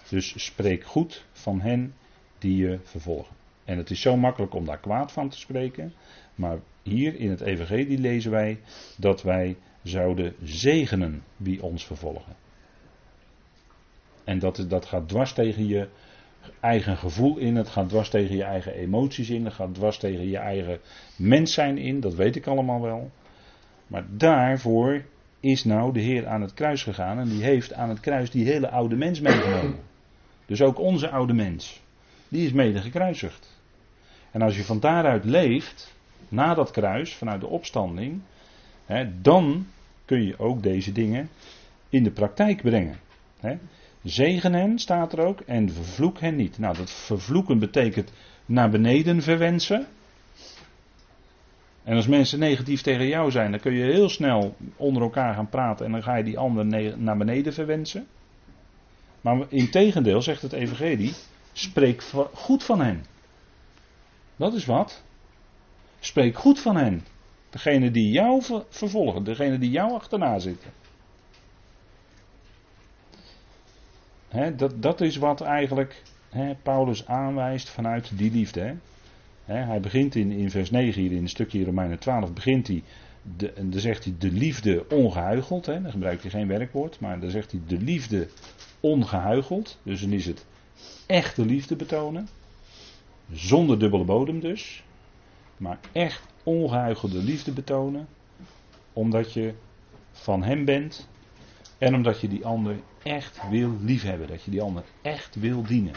Dus 0.10 0.46
spreek 0.46 0.84
goed 0.84 1.26
van 1.32 1.62
hen 1.62 1.93
die 2.38 2.58
je 2.58 2.80
vervolgen. 2.84 3.36
En 3.65 3.78
het 3.78 3.89
is 3.89 4.02
zo 4.02 4.17
makkelijk 4.17 4.54
om 4.54 4.65
daar 4.65 4.80
kwaad 4.80 5.12
van 5.12 5.30
te 5.30 5.38
spreken. 5.38 5.93
Maar 6.36 6.60
hier 6.84 7.15
in 7.15 7.30
het 7.30 7.41
Evangelie 7.41 7.98
lezen 7.98 8.32
wij 8.32 8.60
dat 8.98 9.22
wij 9.22 9.58
zouden 9.84 10.36
zegenen 10.43 11.24
wie 11.38 11.63
ons 11.63 11.86
vervolgen. 11.86 12.36
En 14.24 14.39
dat, 14.39 14.65
dat 14.67 14.86
gaat 14.86 15.10
dwars 15.10 15.34
tegen 15.34 15.67
je 15.67 15.88
eigen 16.60 16.98
gevoel 16.98 17.38
in, 17.38 17.56
het 17.56 17.67
gaat 17.67 17.89
dwars 17.89 18.10
tegen 18.10 18.36
je 18.36 18.43
eigen 18.43 18.74
emoties 18.74 19.30
in, 19.30 19.46
het 19.46 19.54
gaat 19.54 19.74
dwars 19.74 19.98
tegen 19.98 20.30
je 20.30 20.38
eigen 20.38 20.80
mens 21.15 21.54
zijn 21.54 21.78
in, 21.78 22.00
dat 22.00 22.15
weet 22.15 22.36
ik 22.36 22.48
allemaal 22.48 22.82
wel. 22.82 23.12
Maar 23.88 24.06
daarvoor 24.10 25.04
is 25.43 25.63
nou 25.63 25.93
de 25.93 25.99
Heer 25.99 26.27
aan 26.27 26.41
het 26.41 26.53
kruis 26.53 26.84
gegaan 26.84 27.19
en 27.19 27.29
die 27.29 27.43
heeft 27.43 27.73
aan 27.73 27.89
het 27.89 27.99
kruis 27.99 28.32
die 28.32 28.45
hele 28.45 28.69
oude 28.69 28.95
mens 28.95 29.19
meegenomen. 29.19 29.79
Dus 30.45 30.62
ook 30.62 30.79
onze 30.79 31.10
oude 31.10 31.34
mens, 31.34 31.82
die 32.27 32.45
is 32.45 32.51
mede 32.51 32.82
gekruisigd. 32.82 33.62
En 34.32 34.41
als 34.41 34.56
je 34.56 34.63
van 34.63 34.79
daaruit 34.79 35.25
leeft, 35.25 35.95
na 36.29 36.53
dat 36.53 36.71
kruis, 36.71 37.15
vanuit 37.15 37.41
de 37.41 37.47
opstanding, 37.47 38.21
hè, 38.86 39.21
dan 39.21 39.67
kun 40.06 40.25
je 40.25 40.39
ook 40.39 40.63
deze 40.63 40.91
dingen 40.91 41.29
in 41.89 42.03
de 42.03 42.12
praktijk 42.12 42.62
brengen. 42.62 42.99
Hè. 43.39 43.58
Zegen 44.03 44.53
hen, 44.53 44.79
staat 44.79 45.13
er 45.13 45.19
ook, 45.19 45.39
en 45.39 45.69
vervloek 45.69 46.19
hen 46.19 46.36
niet. 46.36 46.60
Nou, 46.60 46.77
dat 46.77 46.91
vervloeken 46.91 47.60
betekent 47.60 48.12
naar 48.45 48.69
beneden 48.69 49.21
verwensen. 49.21 49.88
En 51.84 51.96
als 51.96 52.08
mensen 52.08 52.39
negatief 52.39 52.82
tegen 52.82 53.08
jou 53.08 53.32
zijn, 53.32 53.52
dan 53.52 53.60
kun 53.60 53.74
je 53.74 53.84
heel 53.84 54.10
snel 54.10 54.56
onder 54.76 55.02
elkaar 55.02 55.34
gaan 55.34 55.50
praten 55.50 55.86
en 55.86 55.91
dan 55.91 56.04
ga 56.04 56.15
je 56.15 56.24
die 56.24 56.38
ander 56.38 56.65
naar 56.98 57.17
beneden 57.17 57.54
verwensen. 57.54 58.08
Maar 59.22 59.46
in 59.50 59.72
tegendeel 59.72 60.22
zegt 60.22 60.41
het 60.41 60.54
Evangelie: 60.54 61.13
spreek 61.54 62.04
goed 62.34 62.63
van 62.63 62.82
hen. 62.82 63.06
Dat 64.36 64.54
is 64.54 64.65
wat. 64.65 65.04
Spreek 66.00 66.38
goed 66.38 66.60
van 66.60 66.76
hen. 66.76 67.06
Degene 67.50 67.91
die 67.91 68.12
jou 68.12 68.43
vervolgen, 68.69 69.24
degene 69.24 69.58
die 69.58 69.69
jou 69.69 69.93
achterna 69.93 70.39
zitten. 70.39 70.72
dat, 74.56 74.82
dat 74.82 75.02
is 75.02 75.17
wat 75.17 75.41
eigenlijk 75.41 76.02
Paulus 76.63 77.08
aanwijst 77.08 77.69
vanuit 77.69 78.17
die 78.17 78.32
liefde. 78.32 78.76
Hij 79.45 79.79
begint 79.79 80.15
in, 80.15 80.32
in 80.32 80.51
vers 80.51 80.71
9 80.71 81.01
hier 81.01 81.12
in 81.12 81.17
een 81.17 81.29
stukje 81.29 81.65
Romeinen 81.65 81.99
12, 81.99 82.34
begint 82.34 82.67
hij, 82.67 82.84
de, 83.38 83.53
dan 83.56 83.79
zegt 83.79 84.03
hij 84.03 84.15
de 84.19 84.32
liefde 84.32 84.86
ongehuigeld. 84.89 85.65
dan 85.65 85.91
gebruikt 85.91 86.21
hij 86.21 86.32
geen 86.32 86.47
werkwoord, 86.47 86.99
maar 86.99 87.19
dan 87.19 87.29
zegt 87.29 87.51
hij 87.51 87.62
de 87.67 87.77
liefde 87.77 88.27
ongehuigeld. 88.79 89.79
Dus 89.84 90.01
dan 90.01 90.12
is 90.12 90.25
het 90.25 90.45
echte 91.06 91.45
liefde 91.45 91.75
betonen. 91.75 92.27
Zonder 93.32 93.79
dubbele 93.79 94.03
bodem 94.03 94.39
dus. 94.39 94.84
Maar 95.58 95.79
echt 95.91 96.21
ongehuigelde 96.43 97.17
liefde 97.17 97.51
betonen. 97.51 98.08
Omdat 98.93 99.34
je 99.34 99.53
van 100.12 100.43
hem 100.43 100.65
bent. 100.65 101.08
En 101.77 101.95
omdat 101.95 102.21
je 102.21 102.27
die 102.27 102.45
ander 102.45 102.75
echt 103.03 103.49
wil 103.49 103.77
liefhebben. 103.82 104.27
Dat 104.27 104.43
je 104.43 104.51
die 104.51 104.62
ander 104.62 104.84
echt 105.01 105.36
wil 105.36 105.63
dienen. 105.63 105.93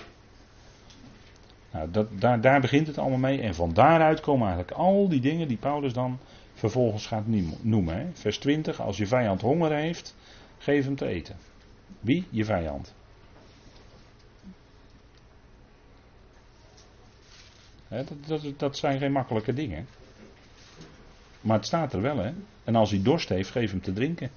Nou, 1.71 1.91
dat, 1.91 2.21
daar, 2.21 2.41
daar 2.41 2.61
begint 2.61 2.87
het 2.87 2.99
allemaal 2.99 3.19
mee. 3.19 3.41
En 3.41 3.55
van 3.55 3.73
daaruit 3.73 4.21
komen 4.21 4.47
eigenlijk 4.47 4.79
al 4.79 5.09
die 5.09 5.21
dingen 5.21 5.49
die 5.49 5.57
Paulus 5.57 5.93
dan 5.93 6.19
vervolgens 6.55 7.07
gaat 7.07 7.25
noemen. 7.61 7.97
Hè. 7.97 8.07
Vers 8.13 8.39
20. 8.39 8.81
Als 8.81 8.97
je 8.97 9.07
vijand 9.07 9.41
honger 9.41 9.73
heeft, 9.73 10.15
geef 10.59 10.85
hem 10.85 10.97
te 10.97 11.07
eten. 11.07 11.37
Wie? 12.01 12.27
Je 12.31 12.45
vijand. 12.45 12.95
dat, 18.27 18.43
dat, 18.57 18.77
zijn 18.77 18.99
geen 18.99 19.13
makkelijke 19.13 19.53
dingen. 19.53 19.87
Maar 21.41 21.57
het 21.57 21.67
staat 21.67 21.93
er 21.93 22.01
wel, 22.01 22.17
hè. 22.17 22.33
En 22.65 22.77
als 22.77 22.91
hij 22.91 23.03
dorst 23.03 23.29
heeft, 23.29 23.51
geef 23.51 23.71
hem 23.71 23.81
te 23.81 23.93
drinken. 23.93 24.31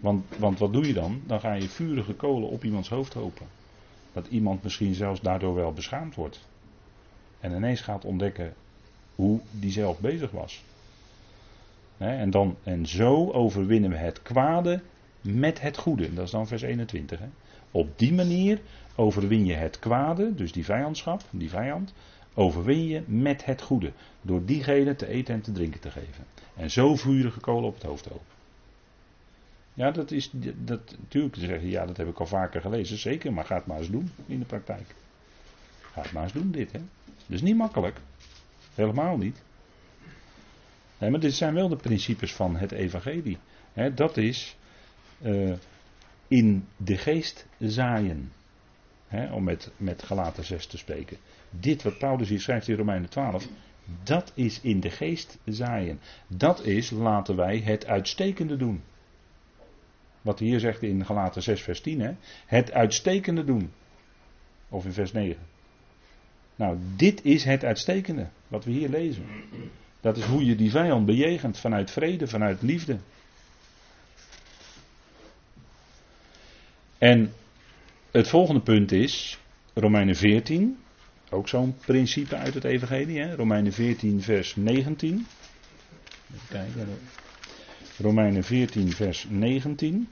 Want, 0.00 0.24
want 0.38 0.58
wat 0.58 0.72
doe 0.72 0.86
je 0.86 0.92
dan? 0.92 1.22
Dan 1.26 1.40
ga 1.40 1.52
je 1.52 1.68
vurige 1.68 2.14
kolen 2.14 2.48
op 2.48 2.64
iemands 2.64 2.88
hoofd 2.88 3.12
hopen. 3.12 3.46
Dat 4.12 4.26
iemand 4.26 4.62
misschien 4.62 4.94
zelfs 4.94 5.20
daardoor 5.20 5.54
wel 5.54 5.72
beschaamd 5.72 6.14
wordt. 6.14 6.48
En 7.40 7.52
ineens 7.54 7.80
gaat 7.80 8.04
ontdekken 8.04 8.54
hoe 9.14 9.40
die 9.50 9.70
zelf 9.70 9.98
bezig 9.98 10.30
was. 10.30 10.64
en, 11.98 12.30
dan, 12.30 12.56
en 12.62 12.86
zo 12.86 13.30
overwinnen 13.30 13.90
we 13.90 13.96
het 13.96 14.22
kwade 14.22 14.80
met 15.20 15.60
het 15.60 15.76
goede. 15.76 16.14
Dat 16.14 16.24
is 16.24 16.30
dan 16.30 16.46
vers 16.46 16.62
21. 16.62 17.18
Hè. 17.18 17.28
Op 17.70 17.98
die 17.98 18.12
manier 18.12 18.60
overwin 18.94 19.46
je 19.46 19.54
het 19.54 19.78
kwade, 19.78 20.34
dus 20.34 20.52
die 20.52 20.64
vijandschap, 20.64 21.22
die 21.30 21.50
vijand, 21.50 21.92
overwin 22.34 22.86
je 22.86 23.02
met 23.06 23.44
het 23.44 23.62
goede. 23.62 23.92
Door 24.22 24.44
diegene 24.44 24.96
te 24.96 25.06
eten 25.06 25.34
en 25.34 25.40
te 25.40 25.52
drinken 25.52 25.80
te 25.80 25.90
geven. 25.90 26.24
En 26.56 26.70
zo 26.70 26.96
vurige 26.96 27.40
kolen 27.40 27.68
op 27.68 27.74
het 27.74 27.82
hoofd 27.82 28.12
open. 28.12 28.39
Ja, 29.80 29.90
dat 29.90 30.10
is 30.10 30.30
dat, 30.56 30.96
natuurlijk 30.98 31.34
te 31.34 31.40
zeggen, 31.40 31.68
ja, 31.68 31.86
dat 31.86 31.96
heb 31.96 32.08
ik 32.08 32.18
al 32.18 32.26
vaker 32.26 32.60
gelezen, 32.60 32.98
zeker, 32.98 33.32
maar 33.32 33.44
ga 33.44 33.54
het 33.54 33.66
maar 33.66 33.78
eens 33.78 33.90
doen 33.90 34.10
in 34.26 34.38
de 34.38 34.44
praktijk. 34.44 34.94
Ga 35.80 36.02
het 36.02 36.12
maar 36.12 36.22
eens 36.22 36.32
doen, 36.32 36.50
dit, 36.50 36.72
hè. 36.72 36.80
Dus 37.26 37.42
niet 37.42 37.56
makkelijk. 37.56 38.00
Helemaal 38.74 39.16
niet. 39.16 39.42
Maar 40.98 41.20
dit 41.20 41.34
zijn 41.34 41.54
wel 41.54 41.68
de 41.68 41.76
principes 41.76 42.34
van 42.34 42.56
het 42.56 42.72
evangelie. 42.72 43.38
dat 43.94 44.16
is 44.16 44.56
uh, 45.22 45.54
in 46.28 46.66
de 46.76 46.96
geest 46.96 47.46
zaaien. 47.58 48.32
om 49.32 49.44
met, 49.44 49.70
met 49.76 50.02
Galaten 50.02 50.44
6 50.44 50.66
te 50.66 50.78
spreken. 50.78 51.16
Dit 51.50 51.82
wat 51.82 51.98
Paulus 51.98 52.28
hier 52.28 52.40
schrijft 52.40 52.68
in 52.68 52.76
Romeinen 52.76 53.10
12, 53.10 53.46
dat 54.02 54.32
is 54.34 54.60
in 54.60 54.80
de 54.80 54.90
geest 54.90 55.38
zaaien. 55.44 56.00
Dat 56.26 56.64
is, 56.64 56.90
laten 56.90 57.36
wij 57.36 57.58
het 57.58 57.86
uitstekende 57.86 58.56
doen. 58.56 58.82
Wat 60.22 60.38
hij 60.38 60.48
hier 60.48 60.60
zegt 60.60 60.82
in 60.82 61.06
Galaten 61.06 61.42
6 61.42 61.62
vers 61.62 61.80
10, 61.80 62.00
hè? 62.00 62.12
het 62.46 62.72
uitstekende 62.72 63.44
doen. 63.44 63.70
Of 64.68 64.84
in 64.84 64.92
vers 64.92 65.12
9. 65.12 65.42
Nou, 66.56 66.78
dit 66.96 67.24
is 67.24 67.44
het 67.44 67.64
uitstekende, 67.64 68.28
wat 68.48 68.64
we 68.64 68.70
hier 68.70 68.88
lezen. 68.88 69.24
Dat 70.00 70.16
is 70.16 70.24
hoe 70.24 70.44
je 70.44 70.56
die 70.56 70.70
vijand 70.70 71.06
bejegent 71.06 71.58
vanuit 71.58 71.90
vrede, 71.90 72.26
vanuit 72.26 72.62
liefde. 72.62 72.98
En 76.98 77.32
het 78.10 78.28
volgende 78.28 78.60
punt 78.60 78.92
is 78.92 79.38
Romeinen 79.74 80.16
14. 80.16 80.78
Ook 81.30 81.48
zo'n 81.48 81.76
principe 81.86 82.36
uit 82.36 82.54
het 82.54 82.64
Evangelie. 82.64 83.20
Hè? 83.20 83.34
Romeinen 83.34 83.72
14, 83.72 84.22
vers 84.22 84.56
19. 84.56 85.26
Even 86.34 86.48
kijken. 86.48 86.88
Romeinen 88.00 88.44
14, 88.44 88.92
vers 88.92 89.26
19. 89.28 90.08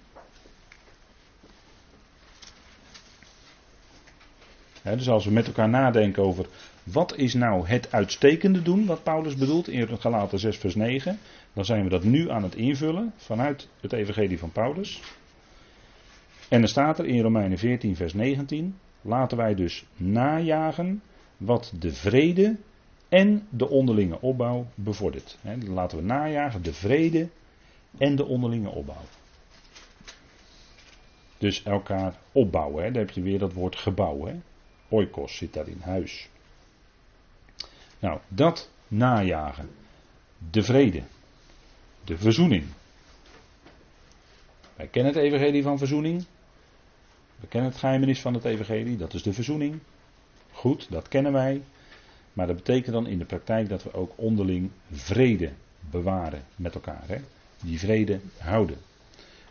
dus 4.82 5.09
als 5.09 5.24
we 5.24 5.30
met 5.30 5.47
elkaar 5.47 5.68
nadenken 5.68 6.22
over 6.22 6.47
wat 6.82 7.16
is 7.16 7.34
nou 7.34 7.66
het 7.66 7.93
uitstekende 7.93 8.62
doen, 8.62 8.86
wat 8.86 9.03
Paulus 9.03 9.36
bedoelt 9.36 9.68
in 9.68 10.01
Galaten 10.01 10.39
6, 10.39 10.57
vers 10.57 10.74
9, 10.74 11.18
dan 11.53 11.64
zijn 11.64 11.82
we 11.82 11.89
dat 11.89 12.05
nu 12.05 12.30
aan 12.30 12.43
het 12.43 12.55
invullen 12.55 13.12
vanuit 13.16 13.68
het 13.80 13.93
Evangelie 13.93 14.39
van 14.39 14.53
Paulus. 14.53 15.01
En 16.49 16.62
er 16.62 16.68
staat 16.68 16.99
er 16.99 17.07
in 17.07 17.22
Romeinen 17.22 17.59
14, 17.59 17.97
vers 17.97 18.14
19: 18.14 18.78
Laten 19.03 19.36
wij 19.36 19.55
dus 19.55 19.84
najagen 19.97 21.03
wat 21.36 21.72
de 21.78 21.93
vrede 21.93 22.57
en 23.09 23.47
de 23.51 23.68
onderlinge 23.68 24.20
opbouw 24.20 24.66
bevordert. 24.74 25.39
laten 25.66 25.99
we 25.99 26.05
najagen 26.05 26.62
de 26.62 26.72
vrede 26.72 27.28
en 27.99 28.16
de 28.16 28.24
onderlinge 28.24 28.70
opbouw. 28.70 29.05
Dus 31.38 31.62
elkaar 31.62 32.14
opbouwen. 32.32 32.84
Hè. 32.84 32.90
Daar 32.90 33.05
heb 33.05 33.14
je 33.14 33.22
weer 33.22 33.38
dat 33.38 33.53
woord 33.53 33.76
gebouw. 33.76 34.26
Hè. 34.26 34.34
Oikos 34.88 35.36
zit 35.36 35.53
daarin, 35.53 35.80
huis. 35.80 36.28
Nou, 37.99 38.20
dat 38.28 38.70
najagen. 38.88 39.70
De 40.51 40.62
vrede. 40.62 41.03
De 42.05 42.18
verzoening. 42.18 42.64
Wij 44.76 44.86
kennen 44.86 45.12
het 45.12 45.22
evangelie 45.22 45.62
van 45.62 45.78
verzoening. 45.78 46.24
We 47.40 47.46
kennen 47.46 47.70
het 47.70 47.78
geheimenis 47.78 48.20
van 48.20 48.34
het 48.34 48.44
evangelie, 48.44 48.96
dat 48.96 49.14
is 49.14 49.22
de 49.22 49.32
verzoening. 49.32 49.78
Goed, 50.53 50.90
dat 50.90 51.09
kennen 51.09 51.32
wij. 51.32 51.62
Maar 52.32 52.46
dat 52.46 52.57
betekent 52.57 52.94
dan 52.94 53.07
in 53.07 53.18
de 53.18 53.24
praktijk 53.24 53.68
dat 53.68 53.82
we 53.82 53.92
ook 53.92 54.12
onderling 54.16 54.70
vrede 54.90 55.53
bewaren 55.80 56.42
met 56.57 56.74
elkaar. 56.74 57.03
Hè? 57.07 57.18
Die 57.62 57.78
vrede 57.78 58.20
houden. 58.38 58.76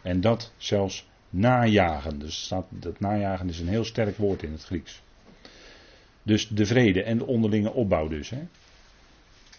En 0.02 0.22
dat 0.22 0.52
zelfs 0.58 1.08
najagen. 1.30 2.20
Dus 2.20 2.52
dat 2.70 3.00
najagen 3.00 3.50
is 3.50 3.60
een 3.60 3.68
heel 3.68 3.86
sterk 3.86 4.18
woord 4.18 4.44
in 4.44 4.52
het 4.52 4.64
Grieks. 4.64 5.02
Dus 6.24 6.48
de 6.48 6.66
vrede 6.66 7.04
en 7.04 7.18
de 7.18 7.26
onderlinge 7.26 7.74
opbouw 7.74 8.08
dus. 8.08 8.30
Hè? 8.30 8.48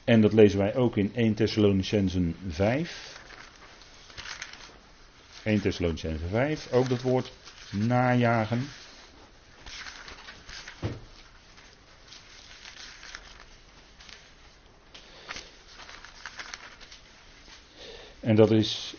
En 0.05 0.21
dat 0.21 0.33
lezen 0.33 0.59
wij 0.59 0.75
ook 0.75 0.97
in 0.97 1.11
1 1.15 1.35
Thessalonicensen 1.35 2.37
5. 2.49 3.21
1 5.43 5.61
Thessalonicensen 5.61 6.29
5, 6.29 6.73
ook 6.73 6.89
dat 6.89 7.03
woord 7.03 7.33
najagen. 7.71 8.69
En 18.29 18.37
dat 18.37 18.51
is 18.51 18.95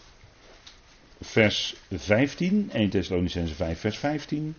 vers 1.22 1.76
15, 1.92 2.70
1 2.72 2.90
Thessalonicense 2.90 3.56
5, 3.56 3.80
vers 3.80 3.98
15. 3.98 4.56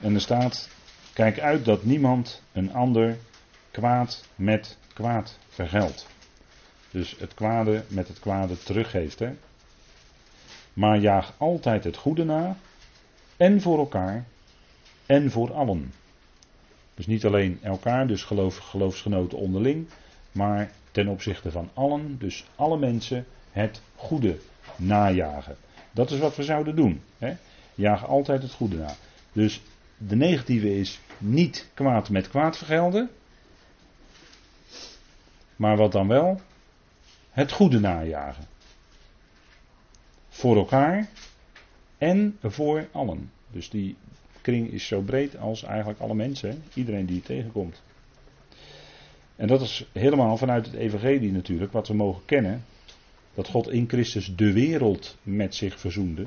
En 0.00 0.14
er 0.14 0.20
staat: 0.20 0.68
Kijk 1.12 1.40
uit 1.40 1.64
dat 1.64 1.84
niemand 1.84 2.42
een 2.52 2.72
ander 2.72 3.18
kwaad 3.70 4.24
met 4.34 4.78
kwaad 4.92 5.38
vergeldt. 5.48 6.06
Dus 6.90 7.16
het 7.18 7.34
kwade 7.34 7.84
met 7.88 8.08
het 8.08 8.20
kwade 8.20 8.58
teruggeeft. 8.58 9.18
Hè? 9.18 9.32
Maar 10.72 10.98
jaag 10.98 11.34
altijd 11.36 11.84
het 11.84 11.96
goede 11.96 12.24
na. 12.24 12.56
En 13.36 13.60
voor 13.60 13.78
elkaar. 13.78 14.24
En 15.06 15.30
voor 15.30 15.52
allen. 15.52 15.92
Dus 16.94 17.06
niet 17.06 17.24
alleen 17.24 17.58
elkaar, 17.62 18.06
dus 18.06 18.22
geloof, 18.22 18.56
geloofsgenoten 18.56 19.38
onderling. 19.38 19.88
Maar 20.32 20.70
ten 20.90 21.08
opzichte 21.08 21.50
van 21.50 21.70
allen, 21.74 22.18
dus 22.18 22.44
alle 22.54 22.78
mensen, 22.78 23.26
het 23.50 23.80
goede 23.96 24.38
najagen. 24.76 25.56
Dat 25.92 26.10
is 26.10 26.18
wat 26.18 26.36
we 26.36 26.42
zouden 26.42 26.76
doen. 26.76 27.02
Hè? 27.18 27.36
Jaag 27.74 28.06
altijd 28.06 28.42
het 28.42 28.52
goede 28.52 28.76
na. 28.76 28.94
Dus 29.32 29.60
de 29.96 30.16
negatieve 30.16 30.78
is 30.78 31.00
niet 31.18 31.68
kwaad 31.74 32.08
met 32.08 32.28
kwaad 32.28 32.56
vergelden. 32.56 33.10
Maar 35.56 35.76
wat 35.76 35.92
dan 35.92 36.08
wel? 36.08 36.40
Het 37.30 37.52
goede 37.52 37.80
najagen. 37.80 38.44
Voor 40.28 40.56
elkaar 40.56 41.08
en 41.98 42.38
voor 42.42 42.88
allen. 42.92 43.30
Dus 43.50 43.70
die 43.70 43.96
kring 44.40 44.70
is 44.72 44.86
zo 44.86 45.00
breed 45.00 45.36
als 45.36 45.62
eigenlijk 45.62 46.00
alle 46.00 46.14
mensen. 46.14 46.62
Iedereen 46.74 47.06
die 47.06 47.16
je 47.16 47.22
tegenkomt. 47.22 47.82
En 49.40 49.46
dat 49.46 49.60
is 49.60 49.86
helemaal 49.92 50.36
vanuit 50.36 50.66
het 50.66 50.74
evangelie 50.74 51.32
natuurlijk 51.32 51.72
wat 51.72 51.88
we 51.88 51.94
mogen 51.94 52.24
kennen. 52.24 52.64
Dat 53.34 53.48
God 53.48 53.70
in 53.70 53.88
Christus 53.88 54.36
de 54.36 54.52
wereld 54.52 55.16
met 55.22 55.54
zich 55.54 55.80
verzoende. 55.80 56.26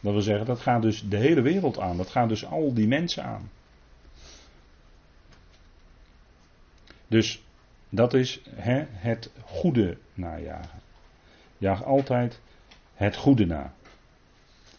Dat 0.00 0.12
wil 0.12 0.22
zeggen, 0.22 0.46
dat 0.46 0.60
gaat 0.60 0.82
dus 0.82 1.04
de 1.08 1.16
hele 1.16 1.40
wereld 1.40 1.78
aan. 1.78 1.96
Dat 1.96 2.10
gaat 2.10 2.28
dus 2.28 2.44
al 2.44 2.74
die 2.74 2.86
mensen 2.86 3.24
aan. 3.24 3.50
Dus 7.06 7.42
dat 7.88 8.14
is 8.14 8.40
hè, 8.50 8.84
het 8.88 9.30
goede 9.44 9.96
najagen. 10.14 10.80
Jaag 11.58 11.84
altijd 11.84 12.40
het 12.94 13.16
goede 13.16 13.46
na. 13.46 13.74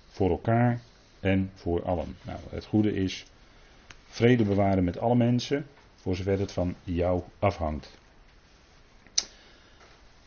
Voor 0.10 0.30
elkaar 0.30 0.82
en 1.20 1.52
voor 1.54 1.86
allen. 1.86 2.18
Nou, 2.22 2.40
het 2.50 2.66
goede 2.66 2.94
is 2.94 3.26
vrede 4.08 4.44
bewaren 4.44 4.84
met 4.84 5.00
alle 5.00 5.16
mensen, 5.16 5.66
voor 6.06 6.16
zover 6.16 6.40
het 6.40 6.52
van 6.52 6.76
jou 6.84 7.22
afhangt. 7.40 7.90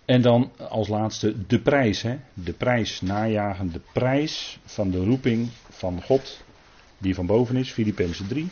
En 0.05 0.23
dan 0.23 0.53
als 0.69 0.89
laatste 0.89 1.47
de 1.47 1.61
prijs. 1.61 2.03
Hè? 2.03 2.19
De 2.35 2.53
prijs 2.53 3.01
najagen, 3.01 3.73
de 3.73 3.81
prijs 3.93 4.59
van 4.65 4.91
de 4.91 5.05
roeping 5.05 5.49
van 5.71 6.03
God, 6.03 6.45
die 6.99 7.15
van 7.15 7.27
boven 7.27 7.57
is, 7.57 7.71
Filippenzen 7.71 8.27
3. 8.29 8.49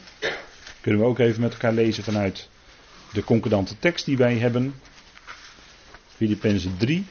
Kunnen 0.80 1.00
we 1.00 1.06
ook 1.06 1.18
even 1.18 1.40
met 1.40 1.52
elkaar 1.52 1.72
lezen 1.72 2.04
vanuit 2.04 2.48
de 3.12 3.24
concordante 3.24 3.78
tekst 3.78 4.04
die 4.04 4.16
wij 4.16 4.36
hebben. 4.38 4.74
Filippenzen 6.06 6.76
3. 6.76 7.06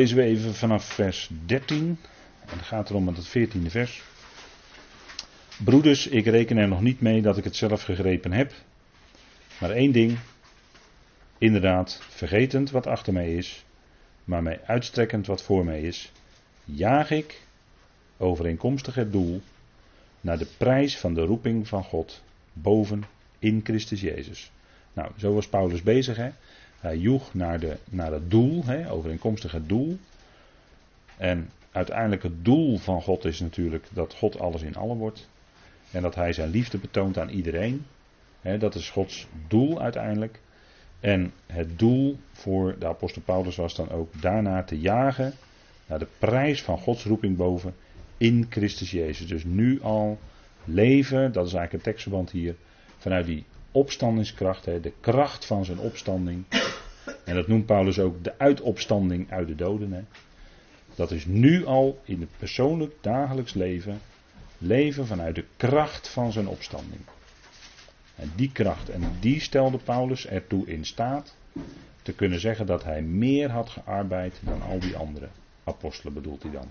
Lezen 0.00 0.16
we 0.16 0.22
even 0.22 0.54
vanaf 0.54 0.84
vers 0.84 1.30
13. 1.46 1.98
En 2.40 2.48
dan 2.48 2.58
gaat 2.58 2.88
het 2.88 2.96
om 2.96 3.04
met 3.04 3.16
het 3.16 3.28
14e 3.28 3.66
vers. 3.66 4.02
Broeders, 5.64 6.06
ik 6.06 6.26
reken 6.26 6.56
er 6.56 6.68
nog 6.68 6.80
niet 6.80 7.00
mee 7.00 7.22
dat 7.22 7.36
ik 7.36 7.44
het 7.44 7.56
zelf 7.56 7.82
gegrepen 7.82 8.32
heb. 8.32 8.52
Maar 9.58 9.70
één 9.70 9.92
ding. 9.92 10.18
Inderdaad, 11.38 12.00
vergetend 12.08 12.70
wat 12.70 12.86
achter 12.86 13.12
mij 13.12 13.34
is. 13.34 13.64
Maar 14.24 14.42
mij 14.42 14.60
uitstrekkend 14.66 15.26
wat 15.26 15.42
voor 15.42 15.64
mij 15.64 15.80
is. 15.80 16.12
Jaag 16.64 17.10
ik, 17.10 17.40
overeenkomstig 18.16 18.94
het 18.94 19.12
doel. 19.12 19.42
Naar 20.20 20.38
de 20.38 20.48
prijs 20.56 20.98
van 20.98 21.14
de 21.14 21.22
roeping 21.22 21.68
van 21.68 21.84
God. 21.84 22.22
Boven 22.52 23.04
in 23.38 23.60
Christus 23.64 24.00
Jezus. 24.00 24.50
Nou, 24.92 25.10
zo 25.16 25.34
was 25.34 25.48
Paulus 25.48 25.82
bezig. 25.82 26.16
Hè? 26.16 26.30
Hij 26.80 26.96
joeg 26.96 27.34
naar, 27.34 27.60
de, 27.60 27.76
naar 27.84 28.12
het 28.12 28.30
doel, 28.30 28.64
hè, 28.64 28.90
overeenkomstig 28.90 29.52
het 29.52 29.68
doel. 29.68 29.98
En 31.16 31.50
uiteindelijk 31.72 32.22
het 32.22 32.44
doel 32.44 32.78
van 32.78 33.02
God 33.02 33.24
is 33.24 33.40
natuurlijk 33.40 33.86
dat 33.92 34.14
God 34.14 34.38
alles 34.38 34.62
in 34.62 34.76
allen 34.76 34.96
wordt. 34.96 35.28
En 35.90 36.02
dat 36.02 36.14
hij 36.14 36.32
zijn 36.32 36.50
liefde 36.50 36.78
betoont 36.78 37.18
aan 37.18 37.28
iedereen. 37.28 37.86
Hè, 38.40 38.58
dat 38.58 38.74
is 38.74 38.90
Gods 38.90 39.26
doel 39.48 39.80
uiteindelijk. 39.80 40.40
En 41.00 41.32
het 41.46 41.78
doel 41.78 42.18
voor 42.32 42.76
de 42.78 42.86
apostel 42.86 43.22
Paulus 43.22 43.56
was 43.56 43.74
dan 43.74 43.90
ook 43.90 44.22
daarna 44.22 44.62
te 44.62 44.80
jagen 44.80 45.32
naar 45.86 45.98
de 45.98 46.06
prijs 46.18 46.62
van 46.62 46.78
Gods 46.78 47.04
roeping 47.04 47.36
boven 47.36 47.74
in 48.16 48.46
Christus 48.50 48.90
Jezus. 48.90 49.26
Dus 49.26 49.44
nu 49.44 49.82
al 49.82 50.18
leven, 50.64 51.32
dat 51.32 51.46
is 51.46 51.54
eigenlijk 51.54 51.72
het 51.72 51.82
tekstverband 51.82 52.30
hier, 52.30 52.54
vanuit 52.98 53.26
die 53.26 53.44
opstandingskracht, 53.72 54.64
de 54.64 54.92
kracht 55.00 55.44
van 55.44 55.64
zijn 55.64 55.78
opstanding. 55.78 56.44
En 57.30 57.36
dat 57.36 57.48
noemt 57.48 57.66
Paulus 57.66 57.98
ook 57.98 58.24
de 58.24 58.38
uitopstanding 58.38 59.30
uit 59.30 59.46
de 59.46 59.54
doden. 59.54 59.92
Hè. 59.92 60.02
Dat 60.94 61.10
is 61.10 61.26
nu 61.26 61.64
al 61.66 62.00
in 62.04 62.20
het 62.20 62.28
persoonlijk 62.38 62.92
dagelijks 63.00 63.54
leven, 63.54 64.00
leven 64.58 65.06
vanuit 65.06 65.34
de 65.34 65.44
kracht 65.56 66.08
van 66.08 66.32
zijn 66.32 66.48
opstanding. 66.48 67.00
En 68.14 68.32
die 68.36 68.52
kracht, 68.52 68.88
en 68.88 69.02
die 69.20 69.40
stelde 69.40 69.78
Paulus 69.78 70.26
ertoe 70.26 70.66
in 70.66 70.84
staat 70.84 71.36
te 72.02 72.12
kunnen 72.12 72.40
zeggen 72.40 72.66
dat 72.66 72.84
hij 72.84 73.02
meer 73.02 73.50
had 73.50 73.68
gearbeid 73.68 74.40
dan 74.44 74.62
al 74.62 74.78
die 74.78 74.96
andere 74.96 75.28
apostelen, 75.64 76.14
bedoelt 76.14 76.42
hij 76.42 76.52
dan. 76.52 76.70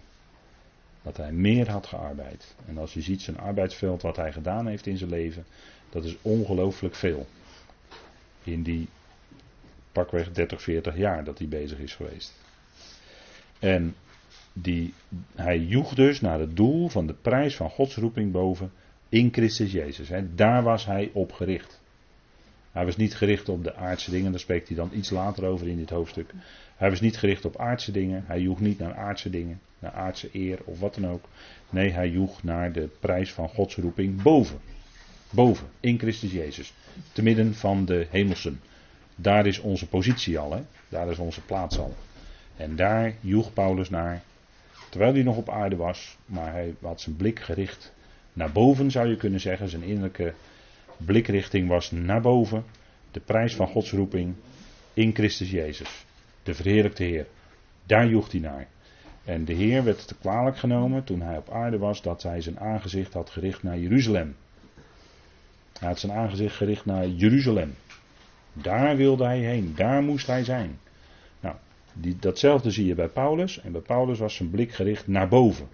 Dat 1.02 1.18
hij 1.18 1.32
meer 1.32 1.70
had 1.70 1.86
gearbeid. 1.86 2.56
En 2.68 2.78
als 2.78 2.94
je 2.94 3.02
ziet 3.02 3.22
zijn 3.22 3.40
arbeidsveld, 3.40 4.02
wat 4.02 4.16
hij 4.16 4.32
gedaan 4.32 4.68
heeft 4.68 4.86
in 4.86 4.98
zijn 4.98 5.10
leven, 5.10 5.46
dat 5.90 6.04
is 6.04 6.18
ongelooflijk 6.22 6.96
veel. 6.96 7.28
In 8.44 8.64
die 8.64 8.88
pakweg 9.92 10.32
30, 10.32 10.62
40 10.62 10.98
jaar 10.98 11.24
dat 11.24 11.38
hij 11.38 11.48
bezig 11.48 11.80
is 11.80 11.96
geweest. 11.96 12.34
En 13.60 13.96
die, 14.54 14.94
hij 15.36 15.60
joeg 15.60 15.94
dus 15.94 16.22
naar 16.22 16.40
het 16.40 16.56
doel 16.56 16.90
van 16.90 17.08
de 17.08 17.14
prijs 17.14 17.56
van 17.56 17.70
Gods 17.70 17.96
roeping 17.96 18.32
boven 18.32 18.72
in 19.10 19.30
Christus 19.32 19.72
Jezus. 19.72 20.10
Daar 20.36 20.64
was 20.64 20.86
hij 20.86 21.10
op 21.14 21.32
gericht. 21.32 21.82
Hij 22.72 22.86
was 22.86 22.98
niet 22.98 23.16
gericht 23.16 23.50
op 23.50 23.64
de 23.64 23.76
aardse 23.76 24.12
dingen, 24.12 24.32
daar 24.32 24.40
spreekt 24.40 24.68
hij 24.68 24.78
dan 24.78 24.92
iets 24.94 25.10
later 25.10 25.46
over 25.46 25.68
in 25.68 25.78
dit 25.78 25.90
hoofdstuk. 25.90 26.34
Hij 26.76 26.90
was 26.90 27.02
niet 27.02 27.18
gericht 27.18 27.46
op 27.46 27.58
aardse 27.58 27.92
dingen, 27.92 28.24
hij 28.28 28.40
joeg 28.40 28.60
niet 28.60 28.80
naar 28.80 28.94
aardse 28.94 29.30
dingen, 29.30 29.60
naar 29.80 29.92
aardse 29.92 30.30
eer 30.32 30.60
of 30.66 30.80
wat 30.80 30.96
dan 30.96 31.08
ook. 31.08 31.26
Nee, 31.70 31.90
hij 31.92 32.10
joeg 32.10 32.44
naar 32.44 32.72
de 32.72 32.90
prijs 33.00 33.34
van 33.34 33.50
Gods 33.50 33.76
roeping 33.76 34.22
boven. 34.22 34.60
Boven, 35.30 35.68
in 35.80 36.00
Christus 36.00 36.32
Jezus. 36.32 36.74
Te 37.12 37.24
midden 37.24 37.56
van 37.56 37.86
de 37.86 38.08
hemelsen. 38.10 38.62
Daar 39.22 39.46
is 39.46 39.60
onze 39.60 39.88
positie 39.88 40.40
al, 40.40 40.54
hè? 40.54 40.62
daar 40.90 41.10
is 41.10 41.18
onze 41.18 41.42
plaats 41.42 41.80
al. 41.80 41.96
En 42.58 42.76
daar 42.76 43.14
joeg 43.20 43.54
Paulus 43.54 43.90
naar, 43.90 44.22
terwijl 44.90 45.14
hij 45.14 45.24
nog 45.24 45.38
op 45.38 45.50
aarde 45.50 45.76
was, 45.76 46.18
maar 46.26 46.52
hij 46.52 46.76
had 46.82 47.02
zijn 47.02 47.16
blik 47.16 47.40
gericht 47.40 47.94
naar 48.34 48.52
boven, 48.52 48.92
zou 48.92 49.08
je 49.08 49.18
kunnen 49.18 49.40
zeggen. 49.40 49.70
Zijn 49.70 49.84
innerlijke 49.84 50.34
blikrichting 50.98 51.68
was 51.68 51.92
naar 51.92 52.22
boven. 52.22 52.64
De 53.12 53.20
prijs 53.20 53.56
van 53.56 53.68
Gods 53.68 53.92
roeping 53.92 54.36
in 54.94 55.14
Christus 55.14 55.52
Jezus, 55.52 56.06
de 56.44 56.54
verheerlijkte 56.54 57.04
Heer. 57.04 57.28
Daar 57.86 58.08
joeg 58.08 58.32
hij 58.32 58.40
naar. 58.40 58.68
En 59.26 59.46
de 59.46 59.54
Heer 59.54 59.84
werd 59.84 60.08
te 60.08 60.16
kwalijk 60.16 60.58
genomen 60.58 61.04
toen 61.04 61.22
hij 61.22 61.38
op 61.38 61.50
aarde 61.50 61.78
was 61.78 62.02
dat 62.02 62.24
hij 62.24 62.42
zijn 62.42 62.60
aangezicht 62.60 63.14
had 63.14 63.30
gericht 63.30 63.64
naar 63.64 63.80
Jeruzalem. 63.80 64.36
Hij 65.80 65.88
had 65.88 66.00
zijn 66.00 66.12
aangezicht 66.12 66.56
gericht 66.56 66.86
naar 66.86 67.08
Jeruzalem. 67.08 67.76
Daar 68.54 68.96
wilde 68.96 69.24
hij 69.24 69.40
heen, 69.40 69.74
daar 69.76 70.02
moest 70.02 70.28
hij 70.28 70.44
zijn. 70.44 70.80
Nou, 71.40 71.56
die, 71.94 72.16
datzelfde 72.20 72.72
zie 72.72 72.86
je 72.86 72.96
bij 72.96 73.08
Paulus. 73.08 73.62
En 73.62 73.72
bij 73.72 73.82
Paulus 73.82 74.20
was 74.20 74.36
zijn 74.36 74.50
blik 74.50 74.72
gericht 74.72 75.08
naar 75.08 75.28
boven. 75.28 75.68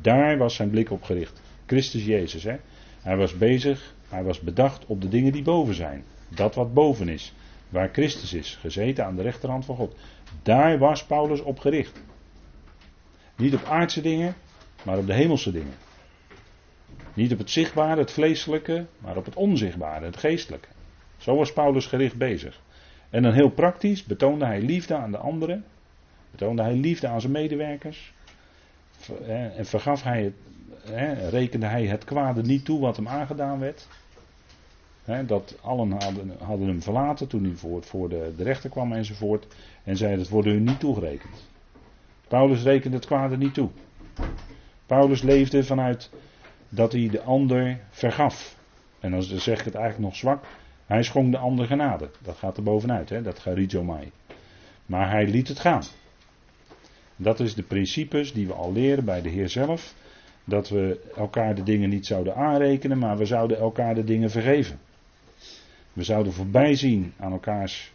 Daar 0.00 0.38
was 0.38 0.54
zijn 0.54 0.70
blik 0.70 0.90
op 0.90 1.02
gericht. 1.02 1.40
Christus 1.66 2.04
Jezus. 2.04 2.42
Hè? 2.44 2.56
Hij 3.02 3.16
was 3.16 3.36
bezig, 3.36 3.94
hij 4.08 4.22
was 4.22 4.40
bedacht 4.40 4.86
op 4.86 5.00
de 5.00 5.08
dingen 5.08 5.32
die 5.32 5.42
boven 5.42 5.74
zijn. 5.74 6.04
Dat 6.28 6.54
wat 6.54 6.74
boven 6.74 7.08
is. 7.08 7.34
Waar 7.68 7.88
Christus 7.92 8.32
is, 8.32 8.58
gezeten 8.60 9.04
aan 9.04 9.16
de 9.16 9.22
rechterhand 9.22 9.64
van 9.64 9.76
God. 9.76 9.94
Daar 10.42 10.78
was 10.78 11.04
Paulus 11.04 11.40
op 11.40 11.58
gericht. 11.58 12.02
Niet 13.36 13.54
op 13.54 13.64
aardse 13.64 14.00
dingen, 14.00 14.34
maar 14.82 14.98
op 14.98 15.06
de 15.06 15.12
hemelse 15.12 15.52
dingen. 15.52 15.74
Niet 17.14 17.32
op 17.32 17.38
het 17.38 17.50
zichtbare, 17.50 18.00
het 18.00 18.12
vleeselijke, 18.12 18.86
maar 18.98 19.16
op 19.16 19.24
het 19.24 19.34
onzichtbare, 19.34 20.04
het 20.04 20.16
geestelijke. 20.16 20.68
Zo 21.18 21.36
was 21.36 21.52
Paulus 21.52 21.86
gericht 21.86 22.16
bezig. 22.16 22.60
En 23.10 23.22
dan 23.22 23.32
heel 23.32 23.50
praktisch 23.50 24.04
betoonde 24.04 24.44
hij 24.44 24.60
liefde 24.60 24.94
aan 24.94 25.10
de 25.10 25.18
anderen. 25.18 25.64
Betoonde 26.30 26.62
hij 26.62 26.74
liefde 26.74 27.08
aan 27.08 27.20
zijn 27.20 27.32
medewerkers. 27.32 28.12
En 29.26 29.66
vergaf 29.66 30.02
hij 30.02 30.22
het, 30.22 31.30
rekende 31.30 31.66
hij 31.66 31.86
het 31.86 32.04
kwade 32.04 32.42
niet 32.42 32.64
toe 32.64 32.80
wat 32.80 32.96
hem 32.96 33.08
aangedaan 33.08 33.58
werd. 33.58 33.88
Dat 35.26 35.58
allen 35.60 35.90
hadden, 35.90 36.32
hadden 36.42 36.66
hem 36.66 36.82
verlaten 36.82 37.28
toen 37.28 37.44
hij 37.44 37.54
voor, 37.54 37.82
voor 37.82 38.08
de, 38.08 38.32
de 38.36 38.42
rechter 38.42 38.70
kwam 38.70 38.92
enzovoort. 38.92 39.46
En 39.84 39.96
zei 39.96 40.16
dat 40.16 40.28
wordt 40.28 40.48
u 40.48 40.60
niet 40.60 40.80
toegerekend. 40.80 41.48
Paulus 42.28 42.62
rekende 42.62 42.96
het 42.96 43.06
kwade 43.06 43.36
niet 43.36 43.54
toe. 43.54 43.68
Paulus 44.86 45.22
leefde 45.22 45.64
vanuit 45.64 46.10
dat 46.68 46.92
hij 46.92 47.08
de 47.08 47.22
ander 47.22 47.78
vergaf. 47.90 48.56
En 49.00 49.10
dan 49.10 49.22
zeg 49.22 49.58
ik 49.58 49.64
het 49.64 49.74
eigenlijk 49.74 50.04
nog 50.04 50.16
zwak. 50.16 50.44
Hij 50.88 51.02
schonk 51.02 51.32
de 51.32 51.38
ander 51.38 51.66
genade. 51.66 52.10
Dat 52.22 52.36
gaat 52.36 52.56
er 52.56 52.62
bovenuit, 52.62 53.08
hè? 53.08 53.22
dat 53.22 53.44
mai. 53.84 54.10
Maar 54.86 55.10
hij 55.10 55.26
liet 55.26 55.48
het 55.48 55.58
gaan. 55.58 55.82
Dat 57.16 57.40
is 57.40 57.54
de 57.54 57.62
principes 57.62 58.32
die 58.32 58.46
we 58.46 58.52
al 58.52 58.72
leren 58.72 59.04
bij 59.04 59.22
de 59.22 59.28
Heer 59.28 59.48
zelf. 59.48 59.94
Dat 60.44 60.68
we 60.68 61.10
elkaar 61.16 61.54
de 61.54 61.62
dingen 61.62 61.88
niet 61.88 62.06
zouden 62.06 62.34
aanrekenen, 62.34 62.98
maar 62.98 63.16
we 63.16 63.24
zouden 63.24 63.58
elkaar 63.58 63.94
de 63.94 64.04
dingen 64.04 64.30
vergeven. 64.30 64.78
We 65.92 66.02
zouden 66.02 66.32
voorbij 66.32 66.74
zien 66.74 67.12
aan 67.16 67.32
elkaars 67.32 67.92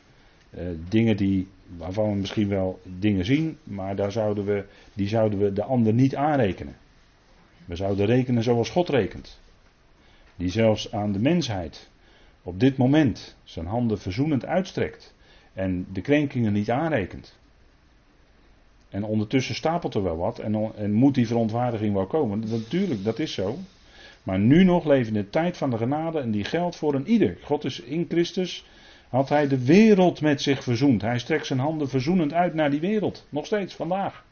eh, 0.49 0.65
dingen 0.89 1.17
die, 1.17 1.47
waarvan 1.77 2.09
we 2.09 2.15
misschien 2.15 2.49
wel 2.49 2.79
dingen 2.99 3.25
zien, 3.25 3.57
maar 3.63 3.95
daar 3.95 4.11
zouden 4.11 4.45
we, 4.45 4.65
die 4.93 5.07
zouden 5.07 5.39
we 5.39 5.53
de 5.53 5.63
ander 5.63 5.93
niet 5.93 6.15
aanrekenen. 6.15 6.75
We 7.65 7.75
zouden 7.75 8.05
rekenen 8.05 8.43
zoals 8.43 8.69
God 8.69 8.89
rekent. 8.89 9.39
Die 10.35 10.49
zelfs 10.49 10.91
aan 10.91 11.11
de 11.11 11.19
mensheid 11.19 11.91
op 12.43 12.59
dit 12.59 12.77
moment 12.77 13.35
zijn 13.43 13.65
handen 13.65 13.99
verzoenend 13.99 14.45
uitstrekt 14.45 15.13
en 15.53 15.85
de 15.93 16.01
krenkingen 16.01 16.53
niet 16.53 16.71
aanrekent. 16.71 17.37
En 18.89 19.03
ondertussen 19.03 19.55
stapelt 19.55 19.93
er 19.93 20.03
wel 20.03 20.17
wat 20.17 20.39
en, 20.39 20.75
en 20.75 20.93
moet 20.93 21.15
die 21.15 21.27
verontwaardiging 21.27 21.93
wel 21.93 22.05
komen. 22.05 22.39
Natuurlijk, 22.49 23.03
dat 23.03 23.19
is 23.19 23.33
zo. 23.33 23.57
Maar 24.23 24.39
nu 24.39 24.63
nog 24.63 24.85
leven 24.85 25.15
in 25.15 25.21
de 25.21 25.29
tijd 25.29 25.57
van 25.57 25.69
de 25.69 25.77
genade 25.77 26.19
en 26.19 26.31
die 26.31 26.43
geldt 26.43 26.75
voor 26.75 26.93
een 26.93 27.07
ieder. 27.07 27.37
God 27.41 27.63
is 27.65 27.79
in 27.79 28.05
Christus, 28.09 28.65
had 29.09 29.29
hij 29.29 29.47
de 29.47 29.65
wereld 29.65 30.21
met 30.21 30.41
zich 30.41 30.63
verzoend. 30.63 31.01
Hij 31.01 31.19
strekt 31.19 31.45
zijn 31.45 31.59
handen 31.59 31.89
verzoenend 31.89 32.33
uit 32.33 32.53
naar 32.53 32.71
die 32.71 32.79
wereld. 32.79 33.25
Nog 33.29 33.45
steeds, 33.45 33.73
vandaag. 33.73 34.23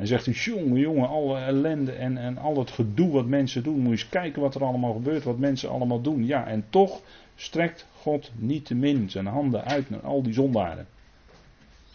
En 0.00 0.06
zegt 0.06 0.24
hij, 0.24 0.34
jongen, 0.34 0.80
jongen, 0.80 1.08
alle 1.08 1.38
ellende 1.38 1.92
en, 1.92 2.18
en 2.18 2.38
al 2.38 2.58
het 2.58 2.70
gedoe 2.70 3.10
wat 3.10 3.26
mensen 3.26 3.62
doen. 3.62 3.74
Moet 3.74 3.84
je 3.84 3.90
eens 3.90 4.08
kijken 4.08 4.42
wat 4.42 4.54
er 4.54 4.64
allemaal 4.64 4.92
gebeurt, 4.92 5.24
wat 5.24 5.38
mensen 5.38 5.70
allemaal 5.70 6.00
doen. 6.00 6.26
Ja, 6.26 6.46
en 6.46 6.64
toch 6.70 7.00
strekt 7.36 7.86
God 7.96 8.30
niet 8.34 8.64
te 8.64 8.74
min 8.74 9.10
zijn 9.10 9.26
handen 9.26 9.64
uit 9.64 9.90
naar 9.90 10.00
al 10.00 10.22
die 10.22 10.32
zondaren. 10.32 10.86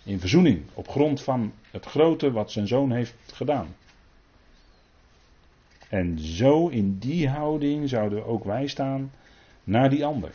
In 0.03 0.19
verzoening, 0.19 0.61
op 0.73 0.87
grond 0.87 1.21
van 1.21 1.53
het 1.71 1.85
grote 1.85 2.31
wat 2.31 2.51
zijn 2.51 2.67
zoon 2.67 2.91
heeft 2.91 3.15
gedaan. 3.33 3.75
En 5.89 6.19
zo 6.19 6.67
in 6.67 6.97
die 6.99 7.29
houding 7.29 7.89
zouden 7.89 8.25
ook 8.25 8.43
wij 8.43 8.67
staan 8.67 9.11
naar 9.63 9.89
die 9.89 10.05
ander. 10.05 10.31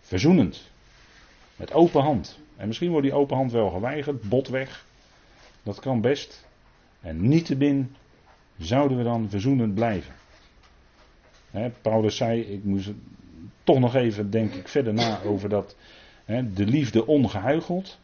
Verzoenend. 0.00 0.70
Met 1.56 1.72
open 1.72 2.02
hand. 2.02 2.38
En 2.56 2.66
misschien 2.66 2.90
wordt 2.90 3.06
die 3.06 3.16
open 3.16 3.36
hand 3.36 3.52
wel 3.52 3.70
geweigerd, 3.70 4.28
bot 4.28 4.48
weg. 4.48 4.86
Dat 5.62 5.80
kan 5.80 6.00
best. 6.00 6.45
En 7.06 7.28
niettemin 7.28 7.94
zouden 8.58 8.96
we 8.96 9.04
dan 9.04 9.28
verzoenend 9.28 9.74
blijven. 9.74 10.14
Paulus 11.82 12.16
zei, 12.16 12.40
ik 12.40 12.64
moest 12.64 12.90
toch 13.64 13.78
nog 13.78 13.94
even, 13.94 14.30
denk 14.30 14.54
ik, 14.54 14.68
verder 14.68 14.94
na 14.94 15.22
over 15.22 15.48
dat 15.48 15.76
de 16.26 16.66
liefde 16.66 17.06
ongehuigeld. 17.06 17.98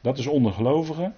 dat 0.00 0.18
is 0.18 0.26
ondergelovigen. 0.26 1.14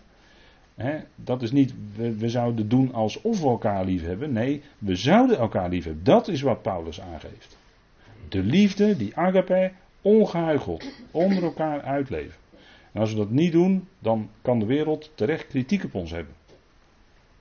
dat 1.15 1.43
is 1.43 1.53
niet, 1.53 1.75
we, 1.97 2.17
we, 2.17 2.29
zouden 2.29 2.69
doen 2.69 2.93
alsof 2.93 3.41
we 3.41 3.49
elkaar 3.49 3.85
lief 3.85 4.03
hebben. 4.03 4.33
Nee, 4.33 4.63
we 4.79 4.97
zouden 4.97 5.39
elkaar 5.39 5.69
lief 5.69 5.85
hebben. 5.85 6.05
Dat 6.05 6.29
is 6.29 6.41
wat 6.41 6.63
Paulus 6.63 7.01
aangeeft. 7.01 7.57
De 8.29 8.43
liefde, 8.43 8.97
die 8.97 9.17
agape, 9.17 9.71
ongehuigeld, 10.03 10.93
onder 11.11 11.43
elkaar 11.43 11.83
uitleven. 11.83 12.39
En 12.93 13.01
als 13.01 13.11
we 13.11 13.17
dat 13.17 13.31
niet 13.31 13.53
doen, 13.53 13.89
dan 13.99 14.31
kan 14.43 14.59
de 14.59 14.67
wereld 14.67 15.11
terecht 15.15 15.47
kritiek 15.47 15.85
op 15.85 15.95
ons 15.95 16.11
hebben. 16.11 16.35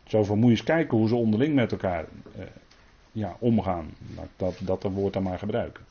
Zo 0.08 0.36
moet 0.36 0.44
je 0.44 0.50
eens 0.50 0.64
kijken 0.64 0.98
hoe 0.98 1.08
ze 1.08 1.16
onderling 1.16 1.56
met 1.56 1.72
elkaar 1.72 2.06
eh, 2.36 2.46
ja, 3.12 3.36
omgaan. 3.40 3.96
Dat, 4.16 4.30
dat, 4.38 4.82
dat 4.84 4.94
woord 4.94 5.14
dan 5.14 5.24
maar 5.24 5.40
gebruiken. 5.40 5.84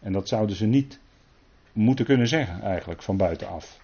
En 0.00 0.12
dat 0.12 0.28
zouden 0.28 0.56
ze 0.56 0.66
niet 0.66 0.98
moeten 1.72 2.04
kunnen 2.04 2.28
zeggen 2.28 2.62
eigenlijk 2.62 3.02
van 3.02 3.16
buitenaf. 3.16 3.80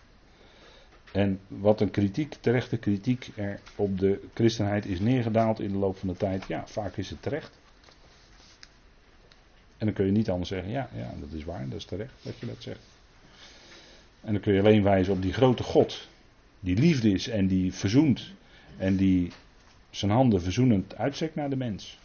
En 1.13 1.41
wat 1.49 1.81
een 1.81 1.91
kritiek, 1.91 2.37
terechte 2.41 2.77
kritiek 2.77 3.29
er 3.35 3.61
op 3.77 3.99
de 3.99 4.21
christenheid 4.35 4.87
is 4.87 5.01
neergedaald 5.01 5.61
in 5.61 5.73
de 5.73 5.79
loop 5.79 5.99
van 5.99 6.09
de 6.09 6.17
tijd, 6.17 6.45
ja, 6.49 6.67
vaak 6.67 6.97
is 6.97 7.11
het 7.11 7.23
terecht. 7.23 7.59
En 9.79 9.87
dan 9.87 9.95
kun 9.95 10.07
je 10.07 10.13
niet 10.13 10.31
anders 10.31 10.49
zeggen, 10.49 10.71
ja, 10.71 10.89
ja, 10.95 11.15
dat 11.21 11.33
is 11.33 11.45
waar, 11.45 11.69
dat 11.69 11.79
is 11.79 11.85
terecht 11.85 12.15
dat 12.23 12.39
je 12.39 12.47
dat 12.47 12.63
zegt. 12.63 12.81
En 14.21 14.33
dan 14.33 14.43
kun 14.43 14.53
je 14.53 14.61
alleen 14.61 14.83
wijzen 14.83 15.13
op 15.13 15.23
die 15.23 15.33
grote 15.33 15.63
God, 15.63 16.09
die 16.61 16.77
liefde 16.77 17.11
is 17.11 17.29
en 17.29 17.47
die 17.47 17.75
verzoent 17.75 18.33
en 18.79 18.97
die 18.97 19.33
zijn 19.91 20.11
handen 20.11 20.43
verzoenend 20.43 20.97
uitzet 20.97 21.35
naar 21.35 21.51
de 21.51 21.57
mens. 21.57 21.99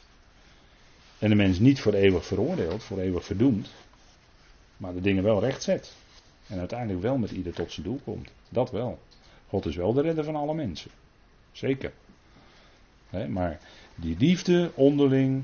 En 1.19 1.29
de 1.29 1.35
mens 1.35 1.59
niet 1.59 1.81
voor 1.81 1.93
eeuwig 1.93 2.25
veroordeeld, 2.25 2.83
voor 2.83 2.99
eeuwig 2.99 3.25
verdoemd. 3.25 3.69
Maar 4.77 4.93
de 4.93 5.01
dingen 5.01 5.23
wel 5.23 5.39
recht 5.39 5.63
zet. 5.63 5.95
En 6.47 6.59
uiteindelijk 6.59 7.01
wel 7.01 7.17
met 7.17 7.31
ieder 7.31 7.53
tot 7.53 7.71
zijn 7.71 7.85
doel 7.85 7.99
komt. 8.03 8.29
Dat 8.49 8.71
wel. 8.71 8.99
God 9.47 9.65
is 9.65 9.75
wel 9.75 9.93
de 9.93 10.01
redder 10.01 10.23
van 10.23 10.35
alle 10.35 10.53
mensen. 10.53 10.91
Zeker. 11.51 11.91
maar 13.29 13.59
die 13.95 14.17
liefde 14.17 14.71
onderling 14.75 15.43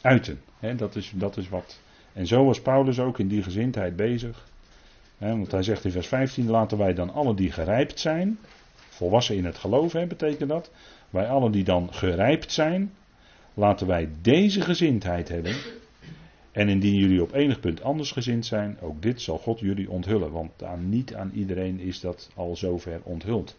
uiten. 0.00 0.40
dat, 0.76 0.96
is, 0.96 1.12
dat 1.14 1.36
is 1.36 1.48
wat. 1.48 1.80
En 2.12 2.26
zo 2.26 2.44
was 2.44 2.60
Paulus 2.60 2.98
ook 2.98 3.18
in 3.18 3.28
die 3.28 3.42
gezindheid 3.42 3.96
bezig. 3.96 4.48
want 5.18 5.50
hij 5.50 5.62
zegt 5.62 5.84
in 5.84 5.90
vers 5.90 6.06
15: 6.06 6.50
Laten 6.50 6.78
wij 6.78 6.94
dan 6.94 7.10
alle 7.10 7.34
die 7.34 7.52
gerijpt 7.52 8.00
zijn 8.00 8.38
volwassen 9.00 9.36
in 9.36 9.44
het 9.44 9.58
geloof, 9.58 9.92
betekent 9.92 10.48
dat. 10.48 10.70
Wij 11.10 11.28
allen 11.28 11.52
die 11.52 11.64
dan 11.64 11.94
gerijpt 11.94 12.52
zijn, 12.52 12.92
laten 13.54 13.86
wij 13.86 14.08
deze 14.22 14.60
gezindheid 14.60 15.28
hebben. 15.28 15.54
En 16.52 16.68
indien 16.68 16.94
jullie 16.94 17.22
op 17.22 17.32
enig 17.32 17.60
punt 17.60 17.82
anders 17.82 18.12
gezind 18.12 18.46
zijn, 18.46 18.78
ook 18.80 19.02
dit 19.02 19.20
zal 19.20 19.38
God 19.38 19.60
jullie 19.60 19.90
onthullen. 19.90 20.32
Want 20.32 20.62
aan, 20.62 20.88
niet 20.88 21.14
aan 21.14 21.30
iedereen 21.34 21.80
is 21.80 22.00
dat 22.00 22.30
al 22.34 22.56
zover 22.56 23.00
onthuld. 23.02 23.56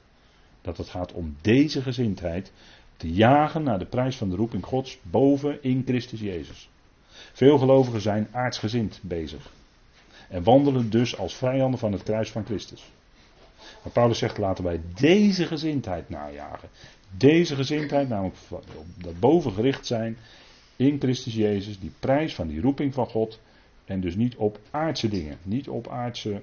Dat 0.62 0.78
het 0.78 0.90
gaat 0.90 1.14
om 1.14 1.36
deze 1.42 1.82
gezindheid 1.82 2.52
te 2.98 3.12
jagen 3.14 3.64
naar 3.64 3.80
de 3.80 3.86
prijs 3.86 4.18
van 4.18 4.30
de 4.30 4.36
roeping 4.36 4.66
Gods 4.66 5.00
boven 5.02 5.64
in 5.64 5.84
Christus 5.86 6.20
Jezus. 6.20 6.70
Veel 7.34 7.58
gelovigen 7.58 8.02
zijn 8.02 8.28
aardsgezind 8.32 9.00
bezig. 9.04 9.52
En 10.30 10.44
wandelen 10.44 10.90
dus 10.90 11.18
als 11.18 11.36
vijanden 11.36 11.80
van 11.80 11.92
het 11.92 12.04
kruis 12.04 12.32
van 12.32 12.46
Christus. 12.46 12.92
Maar 13.84 13.92
Paulus 13.92 14.18
zegt, 14.18 14.38
laten 14.38 14.64
wij 14.64 14.82
deze 15.00 15.46
gezindheid 15.46 16.10
najagen. 16.10 16.70
Deze 17.18 17.56
gezindheid, 17.56 18.10
namelijk 18.10 18.36
dat 18.96 19.20
boven 19.20 19.52
gericht 19.52 19.86
zijn 19.86 20.18
in 20.76 21.00
Christus 21.00 21.34
Jezus, 21.34 21.80
die 21.80 21.92
prijs 22.00 22.36
van 22.36 22.48
die 22.48 22.62
roeping 22.62 22.94
van 22.94 23.08
God. 23.08 23.40
En 23.86 24.02
dus 24.02 24.16
niet 24.16 24.36
op 24.36 24.60
aardse 24.72 25.08
dingen, 25.08 25.38
niet 25.44 25.70
op 25.70 25.88
aardse 25.88 26.42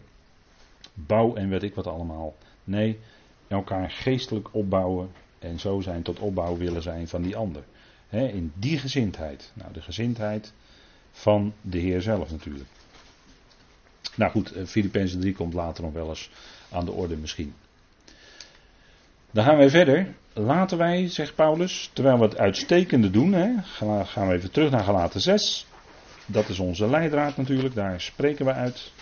bouw 0.95 1.34
en 1.34 1.49
weet 1.49 1.62
ik 1.62 1.74
wat 1.74 1.86
allemaal. 1.86 2.34
Nee, 2.64 2.99
elkaar 3.49 3.91
geestelijk 3.91 4.49
opbouwen 4.51 5.11
en 5.39 5.59
zo 5.59 5.80
zijn 5.80 6.03
tot 6.03 6.18
opbouw 6.18 6.57
willen 6.57 6.82
zijn 6.82 7.09
van 7.09 7.22
die 7.22 7.36
ander. 7.36 7.62
in 8.11 8.53
die 8.55 8.78
gezindheid. 8.78 9.53
Nou, 9.55 9.72
de 9.72 9.82
gezindheid 9.82 10.53
van 11.11 11.53
de 11.61 11.78
Heer 11.78 12.03
zelf 12.03 12.30
natuurlijk. 12.30 12.68
Nou 14.14 14.30
goed, 14.30 14.53
eh, 14.53 14.64
Filippenzen 14.64 15.20
3 15.20 15.34
komt 15.34 15.55
later 15.55 15.84
nog 15.84 15.93
wel 15.93 16.09
eens 16.09 16.30
aan 16.70 16.84
de 16.84 16.92
orde 16.92 17.16
misschien. 17.16 17.54
Dan 19.30 19.44
gaan 19.44 19.56
wij 19.56 19.70
verder. 19.70 20.14
Laten 20.32 20.78
wij, 20.78 21.08
zegt 21.08 21.34
Paulus, 21.34 21.90
terwijl 21.92 22.18
we 22.18 22.24
het 22.24 22.38
uitstekende 22.38 23.10
doen, 23.10 23.32
hè, 23.32 23.48
gaan 24.04 24.28
we 24.28 24.34
even 24.34 24.50
terug 24.50 24.70
naar 24.70 24.84
Galaten 24.84 25.20
6. 25.20 25.66
Dat 26.26 26.48
is 26.48 26.58
onze 26.58 26.86
leidraad 26.86 27.36
natuurlijk, 27.36 27.74
daar 27.74 28.00
spreken 28.00 28.44
we 28.44 28.52
uit. 28.52 28.92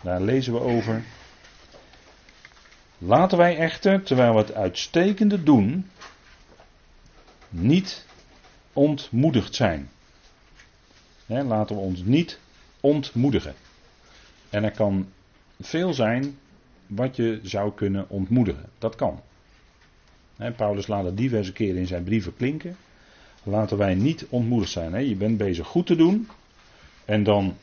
Daar 0.00 0.20
lezen 0.20 0.52
we 0.52 0.60
over. 0.60 1.02
Laten 2.98 3.38
wij 3.38 3.56
echter, 3.56 4.02
terwijl 4.02 4.32
we 4.32 4.38
het 4.38 4.54
uitstekende 4.54 5.42
doen, 5.42 5.90
niet 7.48 8.06
ontmoedigd 8.72 9.54
zijn. 9.54 9.90
laten 11.26 11.76
we 11.76 11.82
ons 11.82 12.02
niet 12.02 12.38
ontmoedigen. 12.80 13.54
En 14.50 14.64
er 14.64 14.72
kan 14.72 15.12
veel 15.60 15.94
zijn 15.94 16.38
wat 16.90 17.16
je 17.16 17.40
zou 17.42 17.72
kunnen 17.72 18.08
ontmoedigen. 18.08 18.68
Dat 18.78 18.94
kan. 18.94 19.20
Paulus 20.56 20.86
laat 20.86 21.04
het 21.04 21.16
diverse 21.16 21.52
keren 21.52 21.80
in 21.80 21.86
zijn 21.86 22.04
brieven 22.04 22.36
klinken. 22.36 22.76
Laten 23.42 23.76
wij 23.76 23.94
niet 23.94 24.26
ontmoedigd 24.30 24.70
zijn. 24.70 25.08
Je 25.08 25.16
bent 25.16 25.36
bezig 25.36 25.66
goed 25.66 25.86
te 25.86 25.96
doen. 25.96 26.28
En 27.04 27.22
dan 27.22 27.56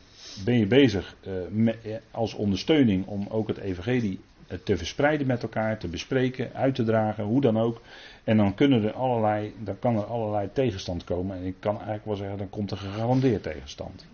ben 0.43 0.57
je 0.57 0.65
bezig 0.65 1.15
eh, 1.23 1.67
eh, 1.67 2.01
als 2.11 2.33
ondersteuning 2.33 3.05
om 3.05 3.27
ook 3.29 3.47
het 3.47 3.57
evangelie 3.57 4.19
eh, 4.47 4.57
te 4.63 4.77
verspreiden 4.77 5.27
met 5.27 5.43
elkaar, 5.43 5.77
te 5.79 5.87
bespreken, 5.87 6.53
uit 6.53 6.75
te 6.75 6.83
dragen, 6.83 7.23
hoe 7.23 7.41
dan 7.41 7.59
ook. 7.59 7.81
En 8.23 8.37
dan, 8.37 8.53
kunnen 8.53 8.83
er 8.83 8.93
allerlei, 8.93 9.53
dan 9.63 9.79
kan 9.79 9.95
er 9.95 10.05
allerlei 10.05 10.49
tegenstand 10.53 11.03
komen. 11.03 11.37
En 11.37 11.43
ik 11.43 11.55
kan 11.59 11.75
eigenlijk 11.75 12.05
wel 12.05 12.15
zeggen, 12.15 12.37
dan 12.37 12.49
komt 12.49 12.71
er 12.71 12.77
gegarandeerd 12.77 13.43
tegenstand. 13.43 14.05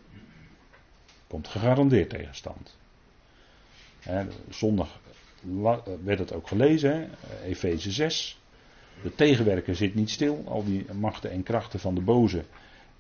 Komt 1.28 1.48
gegarandeerd 1.48 2.10
tegenstand. 2.10 2.78
Zondag 4.50 5.00
werd 6.04 6.20
het 6.20 6.34
ook 6.34 6.48
gelezen, 6.48 7.10
Efeze 7.46 7.92
6. 7.92 8.42
De 9.04 9.16
tegenwerker 9.16 9.76
zit 9.76 9.96
niet 9.96 10.10
stil. 10.10 10.44
Al 10.48 10.64
die 10.64 10.86
machten 10.94 11.32
en 11.32 11.44
krachten 11.44 11.80
van 11.80 11.96
de 11.96 12.02
boze 12.02 12.44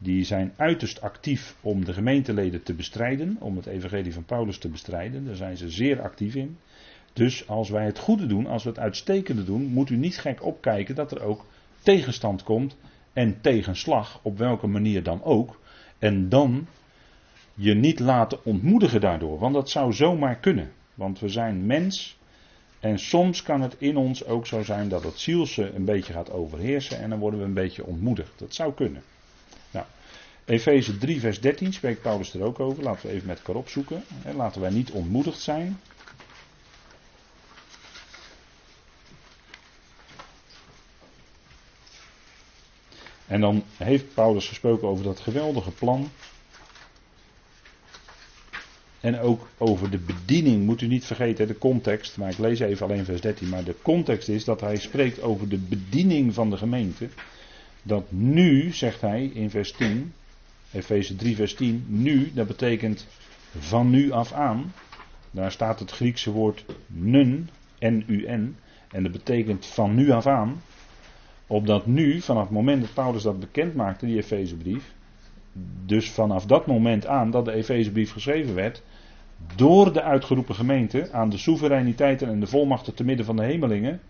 die 0.04 0.24
zijn 0.24 0.54
uiterst 0.56 1.01
actief 1.01 1.56
om 1.62 1.86
de 1.86 1.93
gemeenteleden 1.93 2.64
te 2.64 2.74
bestrijden, 2.74 3.38
om 3.39 3.56
het 3.56 3.66
evangelie 3.66 4.14
van 4.14 4.26
Paulus 4.26 4.58
te 4.58 4.70
bestrijden. 4.70 5.26
Daar 5.26 5.36
zijn 5.36 5.58
ze 5.58 5.70
zeer 5.70 6.01
actief 6.01 6.36
in. 6.36 6.58
Dus 7.14 7.47
als 7.47 7.70
wij 7.70 7.86
het 7.86 7.99
goede 7.99 8.26
doen, 8.26 8.47
als 8.47 8.64
we 8.64 8.70
het 8.70 8.80
uitstekende 8.80 9.43
doen, 9.43 9.66
moet 9.66 9.89
u 9.89 9.95
niet 9.95 10.20
gek 10.20 10.43
opkijken 10.43 10.95
dat 10.95 11.12
er 11.12 11.22
ook 11.22 11.45
tegenstand 11.82 12.43
komt 12.43 12.78
en 13.14 13.41
tegenslag, 13.41 14.20
op 14.24 14.38
welke 14.38 14.68
manier 14.68 15.04
dan 15.04 15.24
ook. 15.24 15.60
En 15.99 16.30
dan 16.30 16.68
je 17.54 17.74
niet 17.74 17.99
laten 17.99 18.45
ontmoedigen 18.45 19.01
daardoor, 19.01 19.39
want 19.39 19.54
dat 19.54 19.70
zou 19.70 19.93
zomaar 19.93 20.36
kunnen. 20.36 20.72
Want 20.94 21.20
we 21.20 21.30
zijn 21.30 21.66
mens 21.66 22.18
en 22.80 23.00
soms 23.00 23.44
kan 23.44 23.62
het 23.62 23.76
in 23.78 23.98
ons 23.98 24.26
ook 24.26 24.48
zo 24.48 24.64
zijn 24.64 24.89
dat 24.89 25.04
het 25.04 25.20
zielse 25.20 25.74
een 25.74 25.86
beetje 25.86 26.14
gaat 26.14 26.32
overheersen 26.32 27.00
en 27.00 27.10
dan 27.10 27.20
worden 27.20 27.39
we 27.39 27.46
een 27.46 27.54
beetje 27.54 27.86
ontmoedigd. 27.86 28.32
Dat 28.36 28.56
zou 28.56 28.74
kunnen. 28.74 29.04
Nou, 29.72 29.86
Efeze 30.46 30.98
3, 30.98 31.20
vers 31.20 31.39
13 31.39 31.74
spreekt 31.74 32.02
Paulus 32.02 32.34
er 32.34 32.44
ook 32.44 32.60
over. 32.60 32.84
Laten 32.84 33.08
we 33.08 33.14
even 33.14 33.28
met 33.28 33.38
elkaar 33.38 33.56
opzoeken. 33.56 34.04
Laten 34.36 34.62
wij 34.62 34.70
niet 34.70 34.91
ontmoedigd 34.91 35.39
zijn. 35.39 35.80
En 43.28 43.41
dan 43.41 43.64
heeft 43.78 44.14
Paulus 44.14 44.48
gesproken 44.48 44.88
over 44.88 45.04
dat 45.04 45.20
geweldige 45.20 45.72
plan 45.72 46.10
en 49.04 49.20
ook 49.20 49.47
over 49.58 49.89
de 49.89 49.97
bediening, 49.97 50.66
moet 50.66 50.82
u 50.82 50.88
niet 50.88 51.06
vergeten, 51.06 51.47
de 51.47 51.58
context, 51.58 52.18
maar 52.18 52.30
ik 52.30 52.38
lees 52.38 52.60
even 52.60 52.86
alleen 52.86 53.06
vers 53.06 53.22
13, 53.22 53.49
maar 53.49 53.64
de 53.64 53.76
context 53.82 54.30
is 54.30 54.43
dat 54.43 54.62
hij 54.62 54.76
spreekt 54.78 55.22
over 55.22 55.49
de 55.49 55.58
bediening 55.58 56.34
van 56.34 56.49
de 56.49 56.58
gemeente. 56.58 57.08
Dat 57.82 58.12
nu, 58.12 58.72
zegt 58.72 59.01
hij 59.01 59.32
in 59.34 59.49
vers 59.49 59.72
10, 59.72 60.14
Efeze 60.72 61.16
3 61.16 61.36
vers 61.36 61.54
10, 61.54 61.86
nu, 61.88 62.32
dat 62.34 62.47
betekent 62.47 63.08
van 63.60 63.89
nu 63.89 64.12
af 64.12 64.34
aan. 64.34 64.74
Daar 65.32 65.51
staat 65.51 65.80
het 65.80 65.91
Griekse 65.91 66.32
woord 66.32 66.66
nun, 66.88 67.49
N-U-N, 67.80 68.56
en 68.91 69.04
dat 69.04 69.12
betekent 69.12 69.66
van 69.66 69.95
nu 69.95 70.12
af 70.12 70.28
aan. 70.28 70.62
Opdat 71.47 71.86
nu, 71.86 72.22
vanaf 72.22 72.43
het 72.43 72.51
moment 72.51 72.82
dat 72.82 72.93
Paulus 72.93 73.24
dat 73.24 73.39
bekend 73.39 73.76
maakte, 73.76 74.06
die 74.06 74.18
Efezebrief, 74.18 74.93
dus 75.86 76.10
vanaf 76.12 76.45
dat 76.45 76.68
moment 76.68 77.08
aan 77.08 77.32
dat 77.32 77.45
de 77.45 77.51
Efezebrief 77.51 78.12
geschreven 78.12 78.56
werd, 78.56 78.84
door 79.56 79.93
de 79.93 80.01
uitgeroepen 80.01 80.56
gemeente 80.56 81.12
aan 81.12 81.30
de 81.30 81.38
soevereiniteiten 81.38 82.28
en 82.28 82.39
de 82.39 82.47
volmachten 82.47 82.93
te 82.93 83.04
midden 83.04 83.26
van 83.26 83.36
de 83.36 83.43
hemelingen 83.43 84.01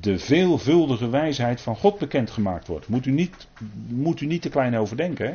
de 0.00 0.18
veelvuldige 0.18 1.08
wijsheid 1.08 1.60
van 1.60 1.76
God 1.76 1.98
bekendgemaakt 1.98 2.66
wordt. 2.66 2.88
Moet 2.88 3.06
u 3.06 3.10
niet, 3.10 3.48
moet 3.88 4.20
u 4.20 4.26
niet 4.26 4.42
te 4.42 4.48
klein 4.48 4.76
overdenken. 4.76 5.26
Hè? 5.26 5.34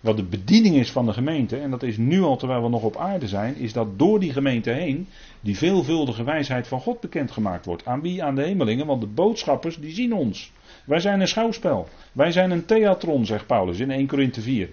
Wat 0.00 0.16
de 0.16 0.24
bediening 0.24 0.76
is 0.76 0.92
van 0.92 1.06
de 1.06 1.12
gemeente, 1.12 1.56
en 1.56 1.70
dat 1.70 1.82
is 1.82 1.96
nu 1.96 2.22
al 2.22 2.36
terwijl 2.36 2.62
we 2.62 2.68
nog 2.68 2.82
op 2.82 2.96
aarde 2.96 3.28
zijn, 3.28 3.56
is 3.56 3.72
dat 3.72 3.98
door 3.98 4.20
die 4.20 4.32
gemeente 4.32 4.70
heen 4.70 5.08
die 5.40 5.56
veelvuldige 5.56 6.24
wijsheid 6.24 6.68
van 6.68 6.80
God 6.80 7.00
bekendgemaakt 7.00 7.66
wordt. 7.66 7.86
Aan 7.86 8.00
wie? 8.00 8.24
Aan 8.24 8.34
de 8.34 8.42
hemelingen, 8.42 8.86
want 8.86 9.00
de 9.00 9.06
boodschappers 9.06 9.76
die 9.76 9.92
zien 9.92 10.12
ons. 10.14 10.52
Wij 10.84 11.00
zijn 11.00 11.20
een 11.20 11.28
schouwspel. 11.28 11.88
Wij 12.12 12.32
zijn 12.32 12.50
een 12.50 12.64
theatron, 12.64 13.26
zegt 13.26 13.46
Paulus 13.46 13.78
in 13.78 13.90
1 13.90 14.06
Korinthe 14.06 14.40
4. 14.40 14.70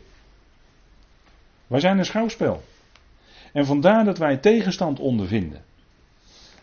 Wij 1.68 1.80
zijn 1.80 1.98
een 1.98 2.06
schouwspel. 2.06 2.64
En 3.54 3.66
vandaar 3.66 4.06
dat 4.06 4.18
wij 4.18 4.38
tegenstand 4.38 5.00
ondervinden. 5.00 5.64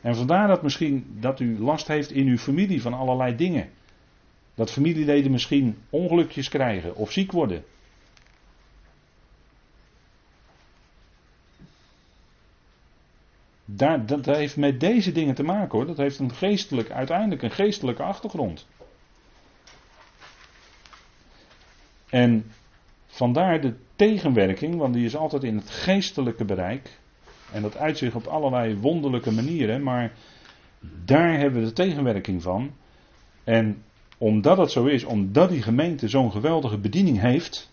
En 0.00 0.16
vandaar 0.16 0.48
dat 0.48 0.62
misschien 0.62 1.16
dat 1.20 1.40
u 1.40 1.58
last 1.58 1.86
heeft 1.86 2.10
in 2.10 2.26
uw 2.26 2.38
familie 2.38 2.82
van 2.82 2.94
allerlei 2.94 3.36
dingen. 3.36 3.70
Dat 4.54 4.70
familieleden 4.70 5.30
misschien 5.30 5.78
ongelukjes 5.90 6.48
krijgen 6.48 6.96
of 6.96 7.12
ziek 7.12 7.32
worden. 7.32 7.64
Dat 13.64 14.26
heeft 14.26 14.56
met 14.56 14.80
deze 14.80 15.12
dingen 15.12 15.34
te 15.34 15.42
maken 15.42 15.78
hoor. 15.78 15.86
Dat 15.86 15.96
heeft 15.96 16.18
een 16.18 16.34
geestelijk, 16.34 16.90
uiteindelijk 16.90 17.42
een 17.42 17.50
geestelijke 17.50 18.02
achtergrond. 18.02 18.66
En 22.10 22.44
vandaar 23.06 23.60
de 23.60 23.74
tegenwerking, 23.96 24.76
want 24.76 24.94
die 24.94 25.04
is 25.04 25.16
altijd 25.16 25.44
in 25.44 25.56
het 25.56 25.70
geestelijke 25.70 26.44
bereik. 26.44 26.98
En 27.52 27.62
dat 27.62 27.76
uitzicht 27.76 28.14
op 28.14 28.26
allerlei 28.26 28.76
wonderlijke 28.78 29.32
manieren, 29.32 29.82
maar 29.82 30.12
daar 31.04 31.38
hebben 31.38 31.60
we 31.60 31.66
de 31.66 31.72
tegenwerking 31.72 32.42
van. 32.42 32.70
En 33.44 33.82
omdat 34.18 34.58
het 34.58 34.70
zo 34.70 34.84
is, 34.84 35.04
omdat 35.04 35.48
die 35.48 35.62
gemeente 35.62 36.08
zo'n 36.08 36.32
geweldige 36.32 36.78
bediening 36.78 37.20
heeft, 37.20 37.72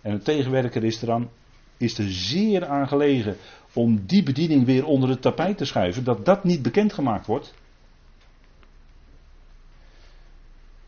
en 0.00 0.12
de 0.12 0.22
tegenwerker 0.22 0.84
is 0.84 1.00
er 1.00 1.06
dan, 1.06 1.28
is 1.76 1.98
er 1.98 2.10
zeer 2.12 2.66
aan 2.66 2.88
gelegen 2.88 3.36
om 3.72 4.06
die 4.06 4.22
bediening 4.22 4.64
weer 4.64 4.86
onder 4.86 5.08
het 5.08 5.22
tapijt 5.22 5.56
te 5.56 5.64
schuiven, 5.64 6.04
dat 6.04 6.24
dat 6.24 6.44
niet 6.44 6.62
bekendgemaakt 6.62 7.26
wordt. 7.26 7.54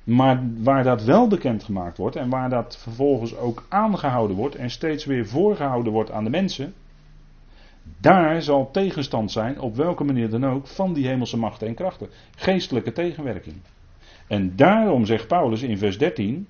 Maar 0.04 0.42
waar 0.56 0.84
dat 0.84 1.04
wel 1.04 1.28
bekendgemaakt 1.28 1.98
wordt 1.98 2.16
en 2.16 2.28
waar 2.28 2.50
dat 2.50 2.78
vervolgens 2.78 3.36
ook 3.36 3.66
aangehouden 3.68 4.36
wordt 4.36 4.54
en 4.54 4.70
steeds 4.70 5.04
weer 5.04 5.26
voorgehouden 5.26 5.92
wordt 5.92 6.10
aan 6.10 6.24
de 6.24 6.30
mensen, 6.30 6.74
Daar 8.00 8.42
zal 8.42 8.70
tegenstand 8.70 9.32
zijn, 9.32 9.60
op 9.60 9.76
welke 9.76 10.04
manier 10.04 10.30
dan 10.30 10.46
ook, 10.46 10.66
van 10.66 10.92
die 10.92 11.06
hemelse 11.06 11.36
machten 11.36 11.66
en 11.66 11.74
krachten. 11.74 12.08
Geestelijke 12.36 12.92
tegenwerking. 12.92 13.56
En 14.26 14.56
daarom 14.56 15.06
zegt 15.06 15.26
Paulus 15.26 15.62
in 15.62 15.78
vers 15.78 15.98
13: 15.98 16.46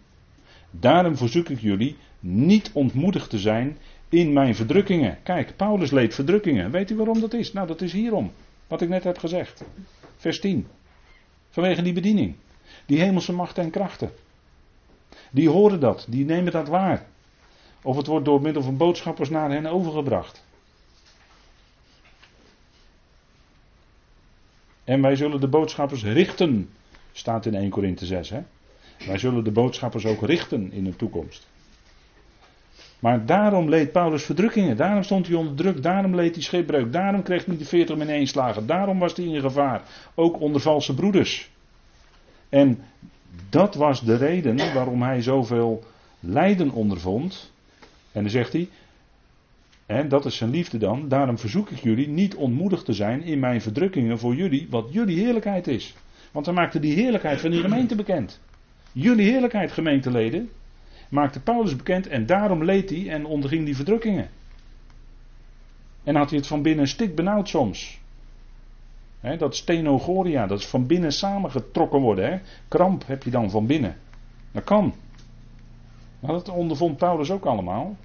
Daarom 0.70 1.16
verzoek 1.16 1.48
ik 1.48 1.60
jullie 1.60 1.96
niet 2.20 2.70
ontmoedigd 2.72 3.30
te 3.30 3.38
zijn 3.38 3.76
in 4.08 4.32
mijn 4.32 4.54
verdrukkingen. 4.54 5.18
Kijk, 5.22 5.56
Paulus 5.56 5.90
leed 5.90 6.14
verdrukkingen. 6.14 6.70
Weet 6.70 6.90
u 6.90 6.96
waarom 6.96 7.20
dat 7.20 7.34
is? 7.34 7.52
Nou, 7.52 7.66
dat 7.66 7.80
is 7.80 7.92
hierom. 7.92 8.32
Wat 8.66 8.80
ik 8.80 8.88
net 8.88 9.04
heb 9.04 9.18
gezegd. 9.18 9.64
Vers 10.16 10.40
10. 10.40 10.66
Vanwege 11.50 11.82
die 11.82 11.92
bediening. 11.92 12.34
Die 12.86 13.00
hemelse 13.00 13.32
machten 13.32 13.62
en 13.62 13.70
krachten. 13.70 14.10
Die 15.30 15.48
horen 15.48 15.80
dat, 15.80 16.06
die 16.08 16.24
nemen 16.24 16.52
dat 16.52 16.68
waar. 16.68 17.06
Of 17.82 17.96
het 17.96 18.06
wordt 18.06 18.24
door 18.24 18.40
middel 18.40 18.62
van 18.62 18.76
boodschappers 18.76 19.30
naar 19.30 19.50
hen 19.50 19.66
overgebracht. 19.66 20.44
En 24.84 25.02
wij 25.02 25.16
zullen 25.16 25.40
de 25.40 25.48
boodschappers 25.48 26.04
richten, 26.04 26.70
staat 27.12 27.46
in 27.46 27.54
1 27.54 27.70
Korinthe 27.70 28.06
6. 28.06 28.30
Hè? 28.30 28.42
Wij 29.06 29.18
zullen 29.18 29.44
de 29.44 29.50
boodschappers 29.50 30.06
ook 30.06 30.22
richten 30.22 30.72
in 30.72 30.84
de 30.84 30.96
toekomst. 30.96 31.46
Maar 32.98 33.26
daarom 33.26 33.68
leed 33.68 33.92
Paulus 33.92 34.24
verdrukkingen. 34.24 34.76
Daarom 34.76 35.02
stond 35.02 35.26
hij 35.26 35.36
onder 35.36 35.54
druk. 35.54 35.82
Daarom 35.82 36.14
leed 36.14 36.34
hij 36.34 36.42
schipbreuk. 36.42 36.92
Daarom 36.92 37.22
kreeg 37.22 37.44
hij 37.44 37.56
de 37.56 37.64
40 37.64 37.96
min 37.96 38.08
1 38.08 38.26
slagen. 38.26 38.66
Daarom 38.66 38.98
was 38.98 39.16
hij 39.16 39.24
in 39.24 39.40
gevaar. 39.40 39.82
Ook 40.14 40.40
onder 40.40 40.60
valse 40.60 40.94
broeders. 40.94 41.50
En 42.48 42.78
dat 43.48 43.74
was 43.74 44.00
de 44.00 44.16
reden 44.16 44.56
waarom 44.74 45.02
hij 45.02 45.22
zoveel 45.22 45.84
lijden 46.20 46.70
ondervond. 46.70 47.52
En 48.12 48.22
dan 48.22 48.30
zegt 48.30 48.52
hij. 48.52 48.68
Dat 50.08 50.24
is 50.24 50.36
zijn 50.36 50.50
liefde 50.50 50.78
dan. 50.78 51.08
Daarom 51.08 51.38
verzoek 51.38 51.70
ik 51.70 51.78
jullie 51.78 52.08
niet 52.08 52.34
ontmoedigd 52.34 52.84
te 52.84 52.92
zijn 52.92 53.22
in 53.22 53.38
mijn 53.38 53.60
verdrukkingen 53.60 54.18
voor 54.18 54.34
jullie. 54.34 54.66
Wat 54.70 54.88
jullie 54.90 55.18
heerlijkheid 55.18 55.66
is. 55.66 55.94
Want 56.32 56.46
hij 56.46 56.54
maakte 56.54 56.80
die 56.80 56.94
heerlijkheid 56.94 57.40
van 57.40 57.50
die 57.50 57.60
gemeente 57.60 57.94
bekend. 57.94 58.40
Jullie 58.92 59.30
heerlijkheid, 59.30 59.72
gemeenteleden 59.72 60.50
maakte 61.08 61.40
Paulus 61.40 61.76
bekend 61.76 62.06
en 62.06 62.26
daarom 62.26 62.64
leed 62.64 62.90
hij 62.90 63.08
en 63.08 63.24
onderging 63.24 63.64
die 63.64 63.76
verdrukkingen. 63.76 64.28
En 66.04 66.14
had 66.14 66.28
hij 66.28 66.38
het 66.38 66.46
van 66.46 66.62
binnen 66.62 66.88
stik 66.88 67.14
benauwd 67.14 67.48
soms. 67.48 68.00
Dat 69.38 69.56
stenogoria, 69.56 70.46
dat 70.46 70.58
is 70.58 70.66
van 70.66 70.86
binnen 70.86 71.12
samengetrokken 71.12 72.00
worden. 72.00 72.42
Kramp 72.68 73.06
heb 73.06 73.22
je 73.22 73.30
dan 73.30 73.50
van 73.50 73.66
binnen. 73.66 73.96
Dat 74.52 74.64
kan. 74.64 74.94
Maar 76.20 76.32
dat 76.32 76.48
ondervond 76.48 76.96
Paulus 76.96 77.30
ook 77.30 77.44
allemaal. 77.44 77.96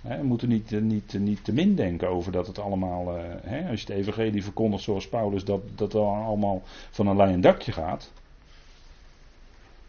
we 0.00 0.22
moeten 0.22 0.48
niet, 0.48 0.72
eh, 0.72 0.80
niet, 0.80 1.14
eh, 1.14 1.20
niet 1.20 1.44
te 1.44 1.52
min 1.52 1.74
denken 1.74 2.08
over 2.08 2.32
dat 2.32 2.46
het 2.46 2.58
allemaal, 2.58 3.16
eh, 3.16 3.70
als 3.70 3.80
je 3.80 3.86
het 3.86 3.96
evangelie 3.96 4.42
verkondigt 4.42 4.82
zoals 4.82 5.08
Paulus, 5.08 5.44
dat 5.44 5.60
dat 5.74 5.94
allemaal 5.94 6.62
van 6.90 7.06
een 7.06 7.16
lijn 7.16 7.40
dakje 7.40 7.72
gaat. 7.72 8.10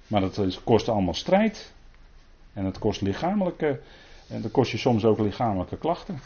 Maar 0.07 0.22
dat 0.22 0.63
kost 0.63 0.89
allemaal 0.89 1.13
strijd. 1.13 1.74
En 2.53 2.65
het 2.65 2.80
kost 2.80 3.01
lichamelijke, 3.01 3.80
en 4.28 4.41
dat 4.41 4.51
kost 4.51 4.72
je 4.72 4.78
soms 4.78 5.05
ook 5.05 5.19
lichamelijke 5.19 5.78
klachten. 5.78 6.19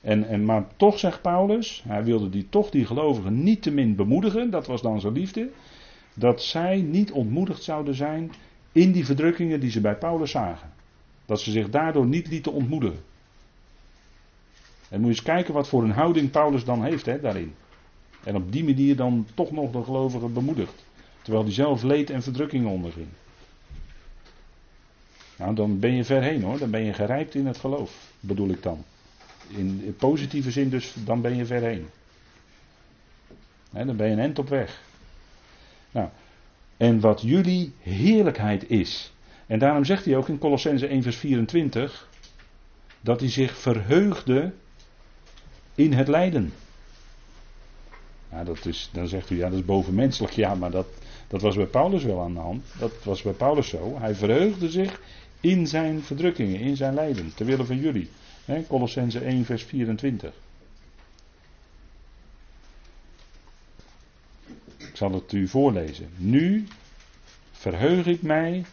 En, 0.00 0.28
en, 0.28 0.44
maar 0.44 0.66
toch 0.76 0.98
zegt 0.98 1.22
Paulus, 1.22 1.84
hij 1.88 2.04
wilde 2.04 2.28
die, 2.28 2.46
toch 2.48 2.70
die 2.70 2.86
gelovigen 2.86 3.42
niet 3.42 3.62
te 3.62 3.70
min 3.70 3.96
bemoedigen, 3.96 4.50
dat 4.50 4.66
was 4.66 4.82
dan 4.82 5.00
zijn 5.00 5.12
liefde, 5.12 5.50
dat 6.14 6.42
zij 6.42 6.80
niet 6.80 7.12
ontmoedigd 7.12 7.62
zouden 7.62 7.94
zijn 7.94 8.32
in 8.72 8.92
die 8.92 9.04
verdrukkingen 9.04 9.60
die 9.60 9.70
ze 9.70 9.80
bij 9.80 9.96
Paulus 9.96 10.30
zagen. 10.30 10.70
Dat 11.26 11.40
ze 11.40 11.50
zich 11.50 11.70
daardoor 11.70 12.06
niet 12.06 12.28
lieten 12.28 12.52
ontmoedigen. 12.52 13.00
En 14.88 15.00
moet 15.00 15.10
je 15.10 15.16
eens 15.16 15.22
kijken 15.22 15.54
wat 15.54 15.68
voor 15.68 15.82
een 15.82 15.90
houding 15.90 16.30
Paulus 16.30 16.64
dan 16.64 16.84
heeft 16.84 17.06
hè, 17.06 17.20
daarin. 17.20 17.54
En 18.24 18.36
op 18.36 18.52
die 18.52 18.64
manier 18.64 18.96
dan 18.96 19.26
toch 19.34 19.50
nog 19.50 19.70
de 19.70 19.82
gelovigen 19.82 20.32
bemoedigt. 20.32 20.84
Terwijl 21.22 21.44
hij 21.44 21.52
zelf 21.52 21.82
leed 21.82 22.10
en 22.10 22.22
verdrukkingen 22.22 22.70
onderging. 22.70 23.06
Nou, 25.36 25.54
dan 25.54 25.78
ben 25.78 25.94
je 25.94 26.04
ver 26.04 26.22
heen 26.22 26.42
hoor. 26.42 26.58
Dan 26.58 26.70
ben 26.70 26.84
je 26.84 26.92
gerijpt 26.92 27.34
in 27.34 27.46
het 27.46 27.58
geloof, 27.58 28.12
bedoel 28.20 28.48
ik 28.48 28.62
dan. 28.62 28.84
In, 29.56 29.94
positieve 29.98 30.50
zin 30.50 30.68
dus, 30.68 30.94
dan 31.04 31.20
ben 31.20 31.36
je 31.36 31.46
ver 31.46 31.62
heen. 31.62 31.86
dan 33.70 33.96
ben 33.96 34.06
je 34.06 34.12
een 34.12 34.18
end 34.18 34.38
op 34.38 34.48
weg. 34.48 34.82
Nou, 35.90 36.08
en 36.76 37.00
wat 37.00 37.20
jullie 37.20 37.72
heerlijkheid 37.80 38.70
is. 38.70 39.12
En 39.46 39.58
daarom 39.58 39.84
zegt 39.84 40.04
hij 40.04 40.16
ook 40.16 40.28
in 40.28 40.38
Colossense 40.38 40.86
1 40.86 41.02
vers 41.02 41.16
24, 41.16 42.08
dat 43.00 43.20
hij 43.20 43.30
zich 43.30 43.56
verheugde 43.56 44.52
in 45.74 45.92
het 45.92 46.08
lijden. 46.08 46.52
Nou, 48.30 48.44
dat 48.44 48.66
is, 48.66 48.90
dan 48.92 49.08
zegt 49.08 49.30
u, 49.30 49.36
ja, 49.36 49.48
dat 49.48 49.58
is 49.58 49.64
bovenmenselijk. 49.64 50.32
Ja, 50.32 50.54
maar 50.54 50.70
dat, 50.70 50.86
dat 51.28 51.40
was 51.40 51.56
bij 51.56 51.66
Paulus 51.66 52.04
wel 52.04 52.20
aan 52.20 52.34
de 52.34 52.40
hand. 52.40 52.64
Dat 52.78 52.92
was 53.02 53.22
bij 53.22 53.32
Paulus 53.32 53.68
zo. 53.68 53.98
Hij 53.98 54.14
verheugde 54.14 54.70
zich 54.70 55.00
in 55.40 55.66
zijn 55.66 56.02
verdrukkingen, 56.02 56.60
in 56.60 56.76
zijn 56.76 56.94
lijden, 56.94 57.34
ter 57.34 57.46
wille 57.46 57.64
van 57.64 57.78
jullie. 57.78 58.10
Colossense 58.68 59.20
1, 59.20 59.44
vers 59.44 59.62
24. 59.62 60.32
Ik 64.76 64.96
zal 64.96 65.12
het 65.12 65.32
u 65.32 65.48
voorlezen. 65.48 66.08
Nu 66.16 66.66
verheug 67.52 68.06
ik 68.06 68.22
mij 68.22 68.64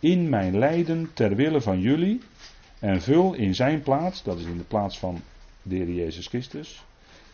in 0.00 0.28
mijn 0.28 0.58
lijden 0.58 1.10
ter 1.14 1.36
wille 1.36 1.60
van 1.60 1.80
jullie 1.80 2.20
en 2.78 3.02
vul 3.02 3.34
in 3.34 3.54
zijn 3.54 3.82
plaats, 3.82 4.22
dat 4.22 4.38
is 4.38 4.44
in 4.44 4.58
de 4.58 4.64
plaats 4.64 4.98
van 4.98 5.20
de 5.62 5.74
Heer 5.74 5.90
Jezus 5.90 6.26
Christus, 6.26 6.84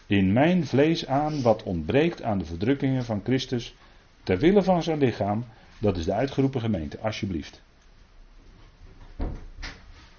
in 0.06 0.32
mijn 0.32 0.66
vlees 0.66 1.06
aan 1.06 1.42
wat 1.42 1.62
ontbreekt 1.62 2.22
aan 2.22 2.38
de 2.38 2.44
verdrukkingen 2.44 3.04
van 3.04 3.20
Christus 3.24 3.74
ter 4.22 4.38
wille 4.38 4.62
van 4.62 4.82
zijn 4.82 4.98
lichaam, 4.98 5.44
dat 5.78 5.96
is 5.96 6.04
de 6.04 6.12
uitgeroepen 6.12 6.60
gemeente, 6.60 6.98
alsjeblieft. 6.98 7.62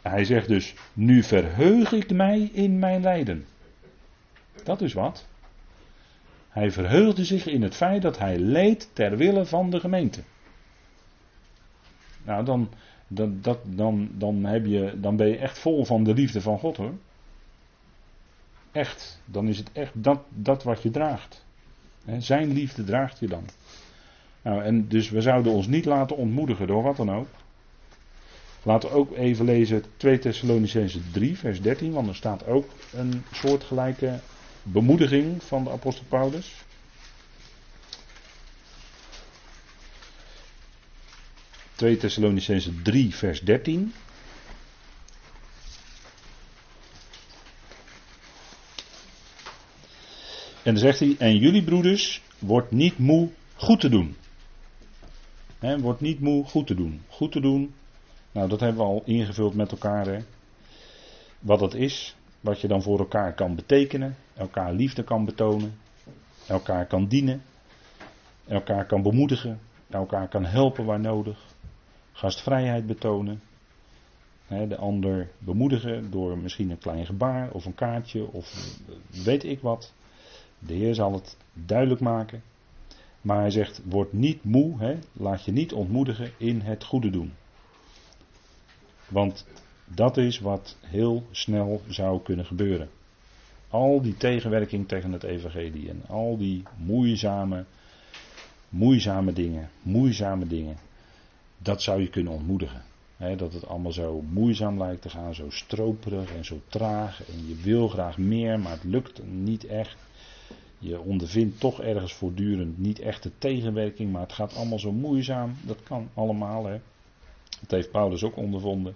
Hij 0.02 0.24
zegt 0.24 0.47
dus, 0.47 0.74
nu 0.93 1.24
verheug 1.24 1.91
ik 1.91 2.12
mij 2.12 2.49
in 2.54 2.80
mijn 2.80 3.02
lijden. 3.02 3.45
Dat 4.64 4.82
is 4.82 4.93
wat. 4.93 5.28
Hij 6.49 6.72
verheugde 6.72 7.26
zich 7.26 7.45
in 7.45 7.62
het 7.62 7.76
feit 7.76 8.02
dat 8.02 8.18
hij 8.18 8.38
leed 8.39 8.89
ter 8.93 9.18
wille 9.18 9.45
van 9.45 9.70
de 9.70 9.80
gemeente. 9.80 10.22
Nou, 12.24 12.45
dan, 12.45 12.70
dan, 13.08 13.39
dat, 13.41 13.60
dan, 13.64 14.10
dan, 14.14 14.45
heb 14.45 14.66
je, 14.66 14.93
dan 14.99 15.16
ben 15.16 15.28
je 15.28 15.38
echt 15.38 15.60
vol 15.60 15.86
van 15.86 16.04
de 16.04 16.14
liefde 16.14 16.41
van 16.41 16.60
God 16.60 16.78
hoor. 16.78 16.93
Echt, 18.72 19.22
dan 19.26 19.47
is 19.47 19.58
het 19.58 19.72
echt 19.72 19.91
dat, 19.93 20.20
dat 20.30 20.64
wat 20.64 20.82
je 20.82 20.91
draagt. 20.91 21.45
Zijn 22.18 22.54
liefde 22.54 22.84
draagt 22.84 23.20
je 23.20 23.28
dan. 23.28 23.43
Nou, 24.41 24.64
en 24.64 24.88
dus 24.88 25.10
we 25.10 25.22
zouden 25.22 25.52
ons 25.52 25.68
niet 25.68 25.86
laten 25.86 26.18
ontmoedigen 26.18 26.68
door 26.68 26.84
wat 26.84 26.97
dan 26.97 27.12
ook. 27.12 27.28
Laten 28.64 28.89
we 28.89 28.95
ook 28.95 29.16
even 29.16 29.45
lezen 29.45 29.84
2 29.97 30.20
Thessalonicense 30.20 31.12
3, 31.12 31.38
vers 31.38 31.62
13, 31.62 31.91
want 31.91 32.07
er 32.07 32.16
staat 32.16 32.45
ook 32.45 32.70
een 32.93 33.24
soortgelijke 33.32 34.20
bemoediging 34.64 35.43
van 35.43 35.64
de 35.64 35.70
apostel 35.70 36.05
Paulus. 36.09 36.53
...2 41.76 41.97
Thessalonicense 41.97 42.82
3 42.82 43.16
vers 43.16 43.41
13... 43.41 43.93
En 50.64 50.74
dan 50.74 50.84
zegt 50.84 50.99
hij, 50.99 51.16
en 51.18 51.38
jullie 51.38 51.64
broeders, 51.64 52.22
wordt 52.39 52.72
niet 52.72 52.97
moe 52.97 53.30
goed 53.55 53.80
te 53.80 53.89
doen. 53.89 54.16
Wordt 55.59 56.01
niet 56.01 56.20
moe 56.20 56.45
goed 56.45 56.68
te 56.68 56.76
doen. 56.76 57.01
Goed 57.07 57.32
te 57.32 57.39
doen 57.39 57.74
nou, 58.32 58.50
dat 58.50 58.60
hebben 58.60 58.82
we 58.82 58.88
al 58.88 59.02
ingevuld 59.06 59.54
met 59.54 59.72
elkaar. 59.72 60.06
Hè. 60.06 60.20
Wat 61.40 61.60
dat 61.60 61.74
is, 61.74 62.16
wat 62.40 62.62
je 62.62 62.68
dan 62.68 62.82
voor 62.82 63.00
elkaar 63.00 63.34
kan 63.34 63.56
betekenen, 63.56 64.16
elkaar 64.34 64.74
liefde 64.74 65.04
kan 65.04 65.26
betonen, 65.26 65.74
elkaar 66.48 66.86
kan 66.86 67.08
dienen, 67.08 67.42
elkaar 68.48 68.86
kan 68.86 69.02
bemoedigen, 69.02 69.60
elkaar 69.90 70.28
kan 70.28 70.46
helpen 70.46 70.86
waar 70.86 71.00
nodig, 71.00 71.40
gastvrijheid 72.12 72.88
betonen, 72.88 73.42
de 74.48 74.78
ander 74.78 75.30
bemoedigen 75.38 76.12
door 76.12 76.38
misschien 76.38 76.70
een 76.70 76.78
klein 76.78 77.06
gebaar 77.06 77.52
of 77.52 77.66
een 77.66 77.76
kaartje 77.76 78.32
of 78.32 78.78
weet 79.24 79.44
ik 79.44 79.60
wat. 79.60 79.94
De 80.60 80.74
Heer 80.74 80.96
zal 80.96 81.14
het 81.14 81.38
duidelijk 81.54 82.02
maken. 82.02 82.44
Maar 83.22 83.40
hij 83.40 83.50
zegt, 83.50 83.82
word 83.86 84.14
niet 84.14 84.44
moe, 84.44 84.78
hè, 84.78 84.98
laat 85.14 85.46
je 85.46 85.52
niet 85.52 85.74
ontmoedigen 85.74 86.32
in 86.38 86.62
het 86.62 86.84
goede 86.84 87.10
doen. 87.10 87.34
Want 89.12 89.45
dat 89.86 90.18
is 90.18 90.39
wat 90.39 90.78
heel 90.82 91.24
snel 91.32 91.82
zou 91.88 92.22
kunnen 92.22 92.45
gebeuren. 92.45 92.89
Al 93.70 94.01
die 94.01 94.18
tegenwerking 94.18 94.88
tegen 94.88 95.12
het 95.12 95.24
evangelie 95.24 95.89
en 95.89 96.01
al 96.07 96.38
die 96.38 96.64
moeizame, 96.78 97.66
moeizame 98.70 99.34
dingen, 99.34 99.70
moeizame 99.82 100.47
dingen, 100.47 100.78
dat 101.57 101.82
zou 101.82 102.01
je 102.01 102.09
kunnen 102.09 102.34
ontmoedigen. 102.34 102.82
dat 103.38 103.53
het 103.53 103.68
allemaal 103.68 103.91
zo 103.91 104.22
moeizaam 104.22 104.78
lijkt 104.78 105.01
te 105.01 105.09
gaan, 105.09 105.36
zo 105.36 105.49
stroperig 105.49 106.36
en 106.36 106.45
zo 106.45 106.62
traag. 106.68 107.28
En 107.28 107.47
je 107.47 107.55
wil 107.55 107.88
graag 107.88 108.18
meer, 108.18 108.59
maar 108.59 108.72
het 108.72 108.84
lukt 108.84 109.22
niet 109.26 109.66
echt. 109.66 109.97
Je 110.80 110.99
ondervindt 110.99 111.59
toch 111.59 111.82
ergens 111.82 112.14
voortdurend 112.14 112.78
niet 112.78 112.99
echt 112.99 113.24
de 113.24 113.32
tegenwerking, 113.38 114.12
maar 114.12 114.22
het 114.22 114.34
gaat 114.34 114.55
allemaal 114.55 114.80
zo 114.80 114.91
moeizaam. 114.91 115.55
Dat 115.62 115.84
kan 115.84 116.09
allemaal. 116.14 116.66
Hè. 116.66 116.80
Dat 117.62 117.72
heeft 117.72 117.91
Paulus 117.91 118.24
ook 118.24 118.38
ondervonden. 118.38 118.95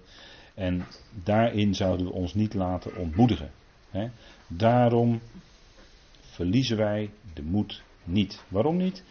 En 0.53 0.85
daarin 1.23 1.75
zouden 1.75 2.05
we 2.05 2.11
ons 2.11 2.33
niet 2.33 2.53
laten 2.53 2.97
ontmoedigen. 2.97 3.51
Daarom 4.47 5.21
verliezen 6.21 6.77
wij 6.77 7.09
de 7.33 7.43
moed 7.43 7.83
niet. 8.03 8.43
Waarom 8.47 8.77
niet? 8.77 9.03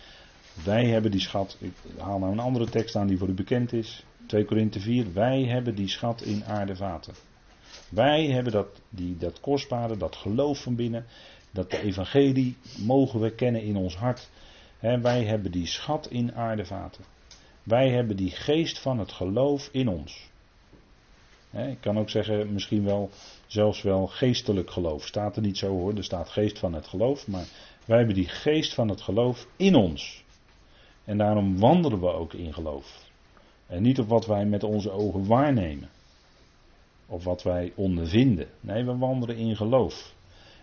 Wij 0.65 0.87
hebben 0.87 1.11
die 1.11 1.21
schat, 1.21 1.57
ik 1.61 1.73
haal 1.99 2.19
nou 2.19 2.33
een 2.33 2.39
andere 2.39 2.71
tekst 2.71 2.97
aan 2.97 3.07
die 3.07 3.19
voor 3.19 3.29
u 3.29 3.35
bekend 3.35 3.73
is. 3.73 4.05
2 4.27 4.45
Korinthe 4.45 4.81
4, 4.81 5.13
wij 5.13 5.45
hebben 5.45 5.75
die 5.75 5.89
schat 5.89 6.23
in 6.23 6.45
aardevaten. 6.45 7.15
Wij 7.89 8.27
hebben 8.27 8.53
dat, 8.53 8.81
die, 8.89 9.17
dat 9.17 9.41
kostbare, 9.41 9.97
dat 9.97 10.17
geloof 10.17 10.63
van 10.63 10.75
binnen, 10.75 11.07
dat 11.51 11.71
de 11.71 11.81
evangelie 11.81 12.57
mogen 12.79 13.21
we 13.21 13.35
kennen 13.35 13.63
in 13.63 13.77
ons 13.77 13.97
hart. 13.97 14.31
wij 14.81 15.25
hebben 15.25 15.53
die 15.53 15.67
schat 15.67 16.07
in 16.11 16.35
aardevaten. 16.35 17.05
Wij 17.65 17.91
hebben 17.91 18.17
die 18.17 18.31
geest 18.31 18.79
van 18.79 18.99
het 18.99 19.13
geloof 19.13 19.69
in 19.73 19.89
ons. 19.89 20.31
ik 21.51 21.81
kan 21.81 21.99
ook 21.99 22.11
zeggen, 22.11 22.53
misschien 22.53 22.85
wel, 22.85 23.11
zelfs 23.47 23.83
wel 23.83 24.07
geestelijk 24.07 24.71
geloof. 24.71 25.07
Staat 25.07 25.37
er 25.37 25.43
niet 25.43 25.59
zo 25.59 25.69
hoor, 25.69 25.95
er 25.95 26.05
staat 26.05 26.29
geest 26.29 26.59
van 26.59 26.73
het 26.73 26.87
geloof, 26.87 27.27
maar 27.27 27.47
wij 27.85 27.97
hebben 27.97 28.15
die 28.15 28.29
geest 28.29 28.75
van 28.75 28.89
het 28.89 29.01
geloof 29.01 29.47
in 29.57 29.75
ons. 29.75 30.25
En 31.05 31.19
daarom 31.19 31.59
wandelen 31.59 32.01
we 32.01 32.13
ook 32.13 32.33
in 32.33 32.55
geloof. 32.55 33.05
En 33.67 33.83
niet 33.83 33.99
op 33.99 34.09
wat 34.09 34.27
wij 34.27 34.47
met 34.47 34.63
onze 34.63 34.91
ogen 34.91 35.27
waarnemen. 35.27 35.89
Of 37.07 37.25
wat 37.25 37.43
wij 37.43 37.73
ondervinden. 37.75 38.49
Nee, 38.61 38.85
we 38.85 38.97
wandelen 38.97 39.37
in 39.37 39.57
geloof. 39.57 40.15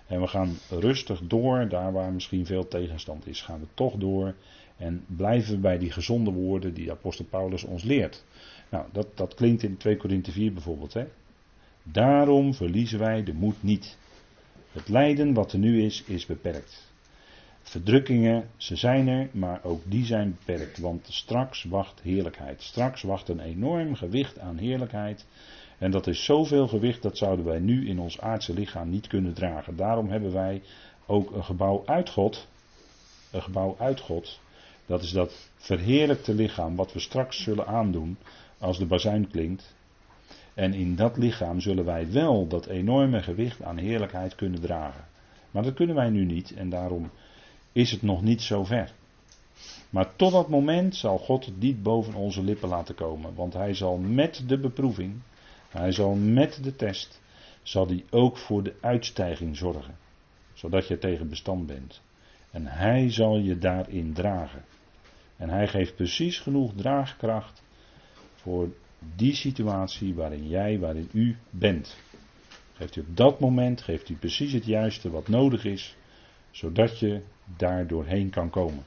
En 0.07 0.21
we 0.21 0.27
gaan 0.27 0.57
rustig 0.69 1.21
door, 1.23 1.69
daar 1.69 1.91
waar 1.91 2.13
misschien 2.13 2.45
veel 2.45 2.67
tegenstand 2.67 3.27
is, 3.27 3.41
gaan 3.41 3.59
we 3.59 3.67
toch 3.73 3.95
door. 3.95 4.35
En 4.81 5.03
blijven 5.07 5.53
we 5.53 5.59
bij 5.59 5.77
die 5.77 5.91
gezonde 5.91 6.31
woorden 6.31 6.73
die 6.73 6.91
apostel 6.91 7.25
Paulus 7.25 7.63
ons 7.63 7.83
leert. 7.83 8.23
Nou, 8.69 8.85
dat, 8.91 9.07
dat 9.15 9.33
klinkt 9.33 9.63
in 9.63 9.77
2 9.77 9.97
Korinthe 9.97 10.31
4 10.31 10.53
bijvoorbeeld. 10.53 10.93
Hè? 10.93 11.05
Daarom 11.83 12.53
verliezen 12.53 12.99
wij 12.99 13.23
de 13.23 13.33
moed 13.33 13.63
niet. 13.63 13.97
Het 14.71 14.89
lijden 14.89 15.33
wat 15.33 15.53
er 15.53 15.59
nu 15.59 15.83
is, 15.83 16.03
is 16.03 16.25
beperkt. 16.25 16.89
Verdrukkingen, 17.61 18.49
ze 18.57 18.75
zijn 18.75 19.07
er, 19.07 19.29
maar 19.31 19.63
ook 19.63 19.81
die 19.85 20.05
zijn 20.05 20.37
beperkt. 20.39 20.77
Want 20.77 21.07
straks 21.09 21.63
wacht 21.63 22.01
heerlijkheid. 22.01 22.61
Straks 22.61 23.01
wacht 23.01 23.29
een 23.29 23.39
enorm 23.39 23.95
gewicht 23.95 24.39
aan 24.39 24.57
heerlijkheid. 24.57 25.25
En 25.77 25.91
dat 25.91 26.07
is 26.07 26.23
zoveel 26.23 26.67
gewicht, 26.67 27.01
dat 27.01 27.17
zouden 27.17 27.45
wij 27.45 27.59
nu 27.59 27.87
in 27.87 27.99
ons 27.99 28.19
aardse 28.19 28.53
lichaam 28.53 28.89
niet 28.89 29.07
kunnen 29.07 29.33
dragen. 29.33 29.75
Daarom 29.75 30.09
hebben 30.09 30.33
wij 30.33 30.61
ook 31.05 31.31
een 31.31 31.43
gebouw 31.43 31.83
uit 31.85 32.09
God. 32.09 32.47
Een 33.31 33.41
gebouw 33.41 33.75
uit 33.79 33.99
God. 33.99 34.39
Dat 34.85 35.01
is 35.01 35.11
dat 35.11 35.49
verheerlijkte 35.55 36.33
lichaam 36.33 36.75
wat 36.75 36.93
we 36.93 36.99
straks 36.99 37.43
zullen 37.43 37.67
aandoen 37.67 38.17
als 38.57 38.77
de 38.77 38.85
bazuin 38.85 39.27
klinkt. 39.27 39.75
En 40.53 40.73
in 40.73 40.95
dat 40.95 41.17
lichaam 41.17 41.59
zullen 41.59 41.85
wij 41.85 42.11
wel 42.11 42.47
dat 42.47 42.65
enorme 42.65 43.21
gewicht 43.21 43.63
aan 43.63 43.77
heerlijkheid 43.77 44.35
kunnen 44.35 44.61
dragen. 44.61 45.05
Maar 45.51 45.63
dat 45.63 45.73
kunnen 45.73 45.95
wij 45.95 46.09
nu 46.09 46.25
niet 46.25 46.53
en 46.53 46.69
daarom 46.69 47.11
is 47.71 47.91
het 47.91 48.01
nog 48.01 48.21
niet 48.21 48.41
zo 48.41 48.63
ver. 48.63 48.93
Maar 49.89 50.15
tot 50.15 50.31
dat 50.31 50.49
moment 50.49 50.95
zal 50.95 51.17
God 51.17 51.45
het 51.45 51.59
niet 51.59 51.83
boven 51.83 52.13
onze 52.13 52.43
lippen 52.43 52.69
laten 52.69 52.95
komen. 52.95 53.35
Want 53.35 53.53
hij 53.53 53.73
zal 53.73 53.97
met 53.97 54.43
de 54.47 54.59
beproeving, 54.59 55.21
hij 55.69 55.91
zal 55.91 56.13
met 56.15 56.63
de 56.63 56.75
test, 56.75 57.21
zal 57.61 57.87
hij 57.87 58.03
ook 58.09 58.37
voor 58.37 58.63
de 58.63 58.75
uitstijging 58.81 59.57
zorgen. 59.57 59.95
Zodat 60.53 60.87
je 60.87 60.97
tegen 60.97 61.29
bestand 61.29 61.65
bent. 61.67 62.01
En 62.51 62.67
hij 62.67 63.11
zal 63.11 63.37
je 63.37 63.57
daarin 63.57 64.13
dragen. 64.13 64.63
En 65.37 65.49
hij 65.49 65.67
geeft 65.67 65.95
precies 65.95 66.39
genoeg 66.39 66.71
draagkracht 66.75 67.63
voor 68.35 68.69
die 69.15 69.35
situatie 69.35 70.13
waarin 70.13 70.47
jij, 70.47 70.79
waarin 70.79 71.09
u 71.13 71.37
bent. 71.49 71.97
Geeft 72.73 72.95
u 72.95 73.01
op 73.01 73.17
dat 73.17 73.39
moment, 73.39 73.81
geeft 73.81 74.09
u 74.09 74.15
precies 74.15 74.53
het 74.53 74.65
juiste 74.65 75.09
wat 75.09 75.27
nodig 75.27 75.65
is, 75.65 75.95
zodat 76.51 76.99
je 76.99 77.21
daar 77.57 77.87
doorheen 77.87 78.29
kan 78.29 78.49
komen. 78.49 78.83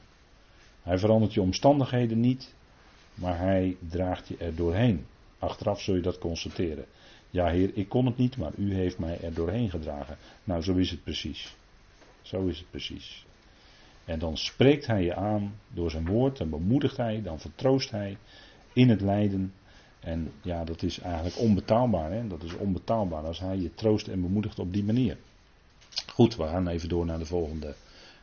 Hij 0.81 0.97
verandert 0.97 1.33
je 1.33 1.41
omstandigheden 1.41 2.19
niet, 2.19 2.53
maar 3.13 3.37
hij 3.37 3.77
draagt 3.89 4.27
je 4.27 4.37
er 4.37 4.55
doorheen. 4.55 5.05
Achteraf 5.39 5.81
zul 5.81 5.95
je 5.95 6.01
dat 6.01 6.17
constateren. 6.17 6.85
Ja, 7.29 7.47
Heer, 7.47 7.71
ik 7.73 7.89
kon 7.89 8.05
het 8.05 8.17
niet, 8.17 8.37
maar 8.37 8.51
u 8.57 8.73
heeft 8.73 8.99
mij 8.99 9.21
er 9.21 9.33
doorheen 9.33 9.69
gedragen. 9.69 10.17
Nou, 10.43 10.61
zo 10.61 10.75
is 10.75 10.91
het 10.91 11.03
precies. 11.03 11.55
Zo 12.21 12.45
is 12.45 12.57
het 12.57 12.69
precies. 12.69 13.24
En 14.05 14.19
dan 14.19 14.37
spreekt 14.37 14.87
hij 14.87 15.03
je 15.03 15.15
aan 15.15 15.55
door 15.73 15.91
zijn 15.91 16.05
woord, 16.05 16.37
dan 16.37 16.49
bemoedigt 16.49 16.97
hij, 16.97 17.21
dan 17.21 17.39
vertroost 17.39 17.91
hij 17.91 18.17
in 18.73 18.89
het 18.89 19.01
lijden. 19.01 19.53
En 19.99 20.31
ja, 20.41 20.63
dat 20.63 20.83
is 20.83 20.99
eigenlijk 20.99 21.37
onbetaalbaar. 21.37 22.11
Hè? 22.11 22.27
Dat 22.27 22.43
is 22.43 22.55
onbetaalbaar 22.55 23.23
als 23.23 23.39
hij 23.39 23.57
je 23.57 23.73
troost 23.73 24.07
en 24.07 24.21
bemoedigt 24.21 24.59
op 24.59 24.73
die 24.73 24.83
manier. 24.83 25.17
Goed, 26.07 26.35
we 26.35 26.43
gaan 26.43 26.67
even 26.67 26.89
door 26.89 27.05
naar 27.05 27.19
de 27.19 27.25
volgende 27.25 27.75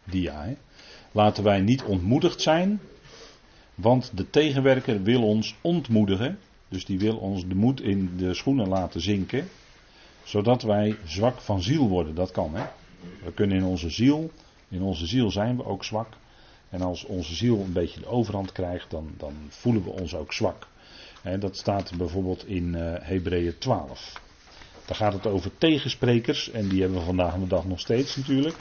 dia. 0.04 0.42
Hè. 0.42 0.56
Laten 1.12 1.44
wij 1.44 1.60
niet 1.60 1.82
ontmoedigd 1.82 2.40
zijn, 2.40 2.80
want 3.74 4.16
de 4.16 4.30
tegenwerker 4.30 5.02
wil 5.02 5.22
ons 5.22 5.54
ontmoedigen. 5.60 6.38
Dus 6.68 6.84
die 6.84 6.98
wil 6.98 7.16
ons 7.16 7.46
de 7.48 7.54
moed 7.54 7.80
in 7.80 8.16
de 8.16 8.34
schoenen 8.34 8.68
laten 8.68 9.00
zinken, 9.00 9.48
zodat 10.22 10.62
wij 10.62 10.96
zwak 11.04 11.40
van 11.40 11.62
ziel 11.62 11.88
worden. 11.88 12.14
Dat 12.14 12.30
kan, 12.30 12.54
hè. 12.54 12.64
We 13.24 13.32
kunnen 13.32 13.56
in 13.56 13.64
onze 13.64 13.90
ziel, 13.90 14.30
in 14.72 14.82
onze 14.82 15.06
ziel 15.06 15.30
zijn 15.30 15.56
we 15.56 15.64
ook 15.64 15.84
zwak. 15.84 16.08
En 16.68 16.80
als 16.80 17.04
onze 17.04 17.34
ziel 17.34 17.60
een 17.60 17.72
beetje 17.72 18.00
de 18.00 18.06
overhand 18.06 18.52
krijgt, 18.52 18.90
dan, 18.90 19.14
dan 19.16 19.34
voelen 19.48 19.84
we 19.84 19.90
ons 19.90 20.14
ook 20.14 20.32
zwak. 20.32 20.66
dat 21.38 21.56
staat 21.56 21.92
bijvoorbeeld 21.96 22.46
in 22.46 22.74
uh, 22.74 22.94
Hebreeën 23.00 23.58
12. 23.58 24.20
Daar 24.84 24.96
gaat 24.96 25.12
het 25.12 25.26
over 25.26 25.50
tegensprekers, 25.58 26.50
en 26.50 26.68
die 26.68 26.80
hebben 26.80 26.98
we 26.98 27.04
vandaag 27.04 27.34
de 27.34 27.46
dag 27.46 27.64
nog 27.64 27.80
steeds 27.80 28.16
natuurlijk. 28.16 28.56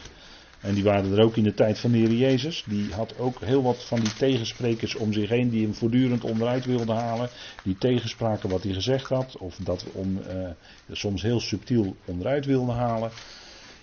En 0.62 0.74
die 0.74 0.84
waren 0.84 1.18
er 1.18 1.24
ook 1.24 1.36
in 1.36 1.44
de 1.44 1.54
tijd 1.54 1.80
van 1.80 1.92
de 1.92 1.98
Heer 1.98 2.12
Jezus. 2.12 2.64
Die 2.68 2.94
had 2.94 3.20
ook 3.20 3.40
heel 3.40 3.64
wat 3.64 3.84
van 3.84 4.00
die 4.00 4.14
tegensprekers 4.14 4.96
om 4.96 5.14
zich 5.14 5.30
heen 5.30 5.50
die 5.50 5.64
hem 5.64 5.74
voortdurend 5.74 6.24
onderuit 6.24 6.66
wilden 6.66 6.96
halen. 6.96 7.30
Die 7.64 7.78
tegenspraken 7.78 8.50
wat 8.50 8.64
hij 8.64 8.74
gezegd 8.74 9.10
had. 9.10 9.38
Of 9.38 9.56
dat 9.56 9.86
om, 9.92 10.18
uh, 10.18 10.50
soms 10.92 11.22
heel 11.22 11.40
subtiel 11.40 11.96
onderuit 12.06 12.46
wilden 12.46 12.76
halen. 12.76 13.12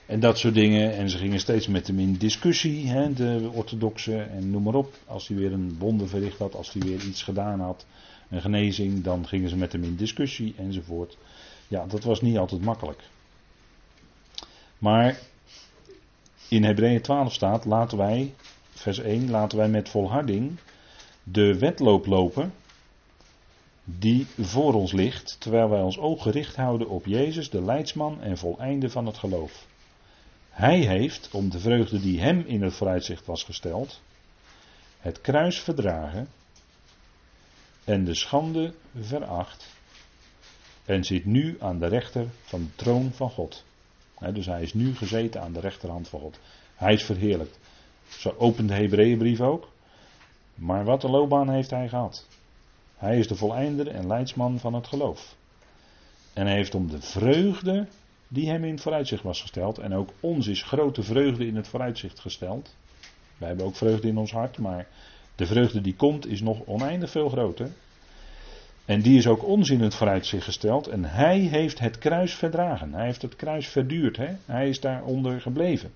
En 0.09 0.21
dat 0.21 0.39
soort 0.39 0.55
dingen. 0.55 0.93
En 0.93 1.11
ze 1.11 1.19
gingen 1.19 1.41
steeds 1.41 1.67
met 1.67 1.87
hem 1.87 1.99
in 1.99 2.15
discussie, 2.15 2.89
hè, 2.89 3.13
de 3.13 3.51
orthodoxen 3.53 4.31
en 4.31 4.51
noem 4.51 4.63
maar 4.63 4.75
op. 4.75 4.95
Als 5.07 5.29
hij 5.29 5.37
weer 5.37 5.53
een 5.53 5.77
wonder 5.79 6.09
verricht 6.09 6.39
had, 6.39 6.55
als 6.55 6.73
hij 6.73 6.83
weer 6.83 7.01
iets 7.03 7.23
gedaan 7.23 7.61
had, 7.61 7.87
een 8.31 8.41
genezing, 8.41 9.03
dan 9.03 9.27
gingen 9.27 9.49
ze 9.49 9.57
met 9.57 9.73
hem 9.73 9.83
in 9.85 9.97
discussie 9.97 10.55
enzovoort. 10.57 11.19
Ja, 11.69 11.87
dat 11.87 12.05
was 12.05 12.21
niet 12.21 12.37
altijd 12.37 12.61
makkelijk. 12.61 13.03
Maar 14.79 15.19
in 16.49 16.65
Hebreeën 16.65 17.01
12 17.01 17.33
staat, 17.33 17.65
laten 17.65 17.99
wij, 17.99 18.35
vers 18.71 18.99
1, 18.99 19.31
laten 19.31 19.59
wij 19.59 19.69
met 19.69 19.89
volharding 19.89 20.59
de 21.23 21.59
wedloop 21.59 22.07
lopen 22.07 22.53
die 23.85 24.27
voor 24.39 24.75
ons 24.75 24.93
ligt, 24.93 25.37
terwijl 25.41 25.69
wij 25.69 25.81
ons 25.81 25.99
oog 25.99 26.23
gericht 26.23 26.57
houden 26.57 26.89
op 26.89 27.07
Jezus, 27.07 27.51
de 27.51 27.63
leidsman 27.63 28.23
en 28.23 28.39
voleinde 28.39 28.91
van 28.91 29.07
het 29.07 29.17
geloof. 29.17 29.67
Hij 30.59 30.79
heeft, 30.79 31.31
om 31.33 31.51
de 31.51 31.59
vreugde 31.59 32.01
die 32.01 32.21
hem 32.21 32.45
in 32.47 32.63
het 32.63 32.75
vooruitzicht 32.75 33.27
was 33.27 33.45
gesteld, 33.45 34.01
het 34.99 35.21
kruis 35.21 35.61
verdragen 35.61 36.29
en 37.85 38.05
de 38.05 38.15
schande 38.15 38.75
veracht 39.01 39.77
en 40.85 41.05
zit 41.05 41.25
nu 41.25 41.57
aan 41.61 41.79
de 41.79 41.87
rechter 41.87 42.27
van 42.43 42.61
de 42.61 42.75
troon 42.75 43.13
van 43.13 43.31
God 43.31 43.65
dus 44.33 44.47
hij 44.47 44.63
is 44.63 44.75
nu 44.75 44.95
gezeten 44.95 45.41
aan 45.41 45.53
de 45.53 45.61
rechterhand 45.61 46.09
van 46.09 46.21
God. 46.21 46.39
Hij 46.75 46.93
is 46.93 47.05
verheerlijkt. 47.05 47.59
Zo 48.09 48.35
opent 48.39 48.69
de 48.69 48.75
Hebreeënbrief 48.75 49.41
ook. 49.41 49.69
Maar 50.55 50.85
wat 50.85 51.03
een 51.03 51.11
loopbaan 51.11 51.51
heeft 51.51 51.71
hij 51.71 51.89
gehad. 51.89 52.27
Hij 52.97 53.19
is 53.19 53.29
de 53.29 53.37
voleinder 53.37 53.89
en 53.89 54.07
leidsman 54.07 54.59
van 54.59 54.75
het 54.75 54.87
geloof. 54.87 55.37
En 56.33 56.47
hij 56.47 56.55
heeft 56.55 56.75
om 56.75 56.89
de 56.89 57.01
vreugde 57.01 57.87
die 58.29 58.49
hem 58.49 58.65
in 58.65 58.79
vooruitzicht 58.79 59.23
was 59.23 59.41
gesteld. 59.41 59.79
En 59.79 59.95
ook 59.95 60.11
ons 60.21 60.47
is 60.47 60.63
grote 60.63 61.03
vreugde 61.03 61.47
in 61.47 61.57
het 61.57 61.69
vooruitzicht 61.69 62.21
gesteld. 62.21 62.77
Wij 63.39 63.49
hebben 63.49 63.67
ook 63.67 63.77
vreugde 63.77 64.09
in 64.09 64.17
ons 64.17 64.33
hart, 64.33 64.59
maar 64.59 64.87
de 65.35 65.47
vreugde 65.47 65.81
die 65.81 65.95
komt 65.95 66.27
is 66.27 66.41
nog 66.41 66.67
oneindig 66.67 67.11
veel 67.11 67.29
groter. 67.29 67.71
En 68.85 69.01
die 69.01 69.17
is 69.17 69.27
ook 69.27 69.45
ons 69.45 69.71
in 69.71 69.81
het 69.81 69.95
vooruitzicht 69.95 70.45
gesteld. 70.45 70.87
En 70.87 71.05
hij 71.05 71.39
heeft 71.39 71.79
het 71.79 71.99
kruis 71.99 72.35
verdragen. 72.35 72.93
Hij 72.95 73.05
heeft 73.05 73.23
het 73.23 73.37
kruis 73.37 73.69
verduurd. 73.69 74.17
Hè? 74.17 74.35
Hij 74.45 74.69
is 74.69 74.81
daaronder 74.81 75.41
gebleven. 75.41 75.93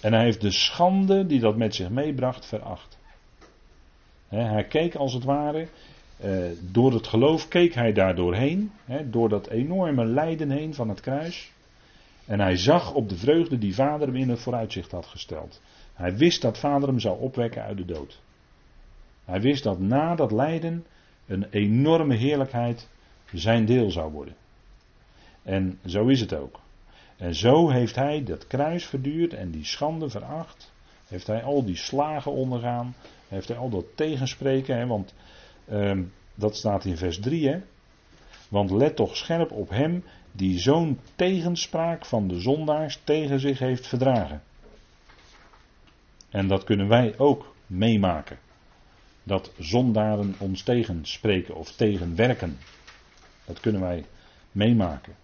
En 0.00 0.12
hij 0.12 0.24
heeft 0.24 0.40
de 0.40 0.50
schande 0.50 1.26
die 1.26 1.40
dat 1.40 1.56
met 1.56 1.74
zich 1.74 1.88
meebracht 1.88 2.46
veracht. 2.46 2.98
hij 4.28 4.64
keek 4.64 4.94
als 4.94 5.12
het 5.12 5.24
ware 5.24 5.68
door 6.60 6.92
het 6.92 7.06
geloof 7.06 7.48
keek 7.48 7.74
hij 7.74 7.92
daar 7.92 8.14
doorheen, 8.14 8.72
hè, 8.84 9.10
door 9.10 9.28
dat 9.28 9.48
enorme 9.48 10.04
lijden 10.04 10.50
heen 10.50 10.74
van 10.74 10.88
het 10.88 11.00
kruis. 11.00 11.52
En 12.26 12.40
hij 12.40 12.56
zag 12.56 12.94
op 12.94 13.08
de 13.08 13.16
vreugde 13.16 13.58
die 13.58 13.74
vader 13.74 14.06
hem 14.06 14.16
in 14.16 14.28
het 14.28 14.40
vooruitzicht 14.40 14.90
had 14.90 15.06
gesteld. 15.06 15.60
Hij 15.94 16.16
wist 16.16 16.42
dat 16.42 16.58
vader 16.58 16.88
hem 16.88 17.00
zou 17.00 17.20
opwekken 17.20 17.62
uit 17.62 17.76
de 17.76 17.84
dood. 17.84 18.20
Hij 19.24 19.40
wist 19.40 19.62
dat 19.62 19.78
na 19.78 20.14
dat 20.14 20.32
lijden 20.32 20.86
een 21.26 21.46
enorme 21.50 22.14
heerlijkheid 22.14 22.88
zijn 23.32 23.64
deel 23.64 23.90
zou 23.90 24.12
worden. 24.12 24.34
En 25.42 25.78
zo 25.86 26.06
is 26.06 26.20
het 26.20 26.34
ook. 26.34 26.60
En 27.16 27.34
zo 27.34 27.68
heeft 27.70 27.94
hij 27.94 28.24
dat 28.24 28.46
kruis 28.46 28.86
verduurd 28.86 29.34
en 29.34 29.50
die 29.50 29.64
schande 29.64 30.10
veracht. 30.10 30.72
Heeft 31.06 31.26
hij 31.26 31.42
al 31.42 31.64
die 31.64 31.76
slagen 31.76 32.32
ondergaan. 32.32 32.94
Heeft 33.28 33.48
hij 33.48 33.56
al 33.56 33.68
dat 33.68 33.84
tegenspreken. 33.94 34.76
Hè, 34.76 34.86
want 34.86 35.14
ehm, 35.70 36.02
dat 36.34 36.56
staat 36.56 36.84
in 36.84 36.96
vers 36.96 37.20
3. 37.20 37.48
Hè. 37.48 37.60
Want 38.48 38.70
let 38.70 38.96
toch 38.96 39.16
scherp 39.16 39.50
op 39.50 39.70
hem 39.70 40.04
die 40.32 40.58
zo'n 40.58 41.00
tegenspraak 41.16 42.06
van 42.06 42.28
de 42.28 42.40
zondaars 42.40 43.00
tegen 43.04 43.40
zich 43.40 43.58
heeft 43.58 43.86
verdragen. 43.86 44.42
En 46.30 46.48
dat 46.48 46.64
kunnen 46.64 46.88
wij 46.88 47.18
ook 47.18 47.54
meemaken. 47.66 48.38
Dat 49.22 49.52
zondaren 49.58 50.34
ons 50.38 50.62
tegenspreken 50.62 51.54
of 51.54 51.72
tegenwerken. 51.72 52.58
Dat 53.44 53.60
kunnen 53.60 53.80
wij 53.80 54.04
meemaken. 54.52 55.14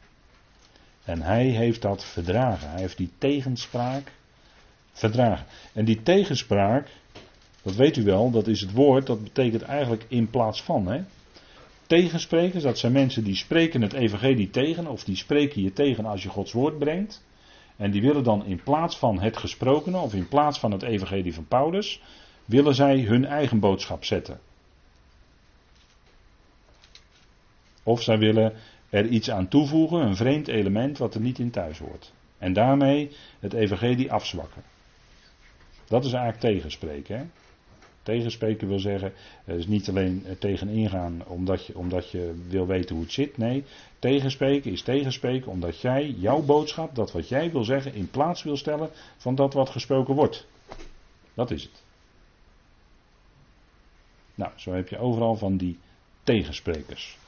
En 1.04 1.22
hij 1.22 1.44
heeft 1.44 1.82
dat 1.82 2.04
verdragen. 2.04 2.70
Hij 2.70 2.80
heeft 2.80 2.96
die 2.96 3.10
tegenspraak 3.18 4.12
verdragen. 4.92 5.46
En 5.72 5.84
die 5.84 6.02
tegenspraak, 6.02 6.88
dat 7.64 7.74
weet 7.74 7.96
u 7.96 8.02
wel, 8.02 8.30
dat 8.30 8.46
is 8.46 8.60
het 8.60 8.72
woord, 8.72 9.06
dat 9.06 9.22
betekent 9.22 9.62
eigenlijk 9.62 10.04
in 10.08 10.30
plaats 10.30 10.62
van. 10.62 10.86
Hè? 10.86 11.02
Tegensprekers, 11.86 12.62
dat 12.62 12.78
zijn 12.78 12.92
mensen 12.92 13.24
die 13.24 13.34
spreken 13.34 13.82
het 13.82 13.92
evangelie 13.92 14.50
tegen, 14.50 14.86
of 14.86 15.04
die 15.04 15.16
spreken 15.16 15.62
je 15.62 15.72
tegen 15.72 16.04
als 16.04 16.22
je 16.22 16.28
Gods 16.28 16.52
woord 16.52 16.78
brengt. 16.78 17.24
En 17.76 17.90
die 17.90 18.02
willen 18.02 18.24
dan 18.24 18.44
in 18.44 18.62
plaats 18.62 18.98
van 18.98 19.20
het 19.20 19.36
gesprokene, 19.36 19.98
of 19.98 20.14
in 20.14 20.28
plaats 20.28 20.58
van 20.58 20.72
het 20.72 20.82
evangelie 20.82 21.34
van 21.34 21.46
Paulus, 21.46 22.00
willen 22.44 22.74
zij 22.74 23.00
hun 23.00 23.24
eigen 23.24 23.58
boodschap 23.58 24.04
zetten. 24.04 24.40
Of 27.82 28.02
zij 28.02 28.18
willen 28.18 28.52
er 28.90 29.06
iets 29.06 29.30
aan 29.30 29.48
toevoegen, 29.48 30.00
een 30.00 30.16
vreemd 30.16 30.48
element 30.48 30.98
wat 30.98 31.14
er 31.14 31.20
niet 31.20 31.38
in 31.38 31.50
thuis 31.50 31.78
hoort. 31.78 32.12
En 32.38 32.52
daarmee 32.52 33.10
het 33.40 33.52
evangelie 33.52 34.12
afzwakken. 34.12 34.62
Dat 35.88 36.04
is 36.04 36.12
eigenlijk 36.12 36.54
tegenspreken. 36.54 37.18
Hè? 37.18 37.24
Tegenspreken 38.04 38.68
wil 38.68 38.78
zeggen, 38.78 39.12
is 39.44 39.66
niet 39.66 39.88
alleen 39.88 40.26
tegen 40.38 40.68
ingaan 40.68 41.22
omdat 41.26 41.66
je, 41.66 41.78
omdat 41.78 42.10
je 42.10 42.44
wil 42.48 42.66
weten 42.66 42.94
hoe 42.94 43.04
het 43.04 43.12
zit. 43.12 43.36
Nee, 43.36 43.64
tegenspreken 43.98 44.72
is 44.72 44.82
tegenspreken 44.82 45.50
omdat 45.50 45.80
jij 45.80 46.10
jouw 46.10 46.42
boodschap, 46.42 46.94
dat 46.94 47.12
wat 47.12 47.28
jij 47.28 47.52
wil 47.52 47.64
zeggen, 47.64 47.94
in 47.94 48.10
plaats 48.10 48.42
wil 48.42 48.56
stellen 48.56 48.90
van 49.16 49.34
dat 49.34 49.54
wat 49.54 49.68
gesproken 49.68 50.14
wordt. 50.14 50.46
Dat 51.34 51.50
is 51.50 51.62
het. 51.62 51.82
Nou, 54.34 54.50
zo 54.56 54.72
heb 54.72 54.88
je 54.88 54.98
overal 54.98 55.36
van 55.36 55.56
die 55.56 55.78
tegensprekers. 56.22 57.18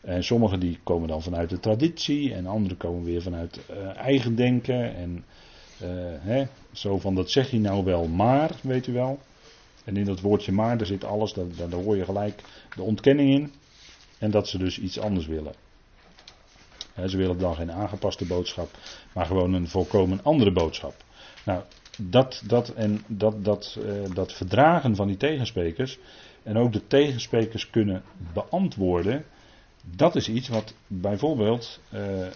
En 0.00 0.24
sommigen 0.24 0.60
die 0.60 0.78
komen 0.82 1.08
dan 1.08 1.22
vanuit 1.22 1.50
de 1.50 1.60
traditie 1.60 2.34
en 2.34 2.46
anderen 2.46 2.76
komen 2.76 3.04
weer 3.04 3.22
vanuit 3.22 3.60
uh, 3.70 3.96
eigen 3.96 4.34
denken. 4.34 4.94
En 4.94 5.24
uh, 5.82 5.88
hè, 6.20 6.46
zo 6.72 6.98
van 6.98 7.14
dat 7.14 7.30
zeg 7.30 7.50
je 7.50 7.58
nou 7.58 7.84
wel 7.84 8.08
maar, 8.08 8.50
weet 8.62 8.86
u 8.86 8.92
wel. 8.92 9.18
En 9.84 9.96
in 9.96 10.04
dat 10.04 10.20
woordje 10.20 10.52
maar, 10.52 10.78
daar 10.78 10.86
zit 10.86 11.04
alles, 11.04 11.32
daar, 11.32 11.70
hoor 11.70 11.96
je 11.96 12.04
gelijk 12.04 12.42
de 12.76 12.82
ontkenning 12.82 13.30
in. 13.30 13.52
En 14.18 14.30
dat 14.30 14.48
ze 14.48 14.58
dus 14.58 14.78
iets 14.78 14.98
anders 14.98 15.26
willen. 15.26 15.54
ze 17.06 17.16
willen 17.16 17.38
dan 17.38 17.54
geen 17.54 17.72
aangepaste 17.72 18.26
boodschap, 18.26 18.70
maar 19.12 19.26
gewoon 19.26 19.52
een 19.52 19.68
volkomen 19.68 20.20
andere 20.22 20.52
boodschap. 20.52 20.94
Nou, 21.44 21.62
dat, 21.96 22.42
dat, 22.46 22.68
en 22.68 23.04
dat, 23.06 23.44
dat, 23.44 23.78
uh, 23.78 24.14
dat 24.14 24.32
verdragen 24.32 24.96
van 24.96 25.06
die 25.06 25.16
tegensprekers 25.16 25.98
en 26.42 26.56
ook 26.56 26.72
de 26.72 26.86
tegensprekers 26.86 27.70
kunnen 27.70 28.02
beantwoorden, 28.32 29.24
dat 29.96 30.16
is 30.16 30.28
iets 30.28 30.48
wat 30.48 30.74
bijvoorbeeld 30.86 31.80
uh, 31.94 32.26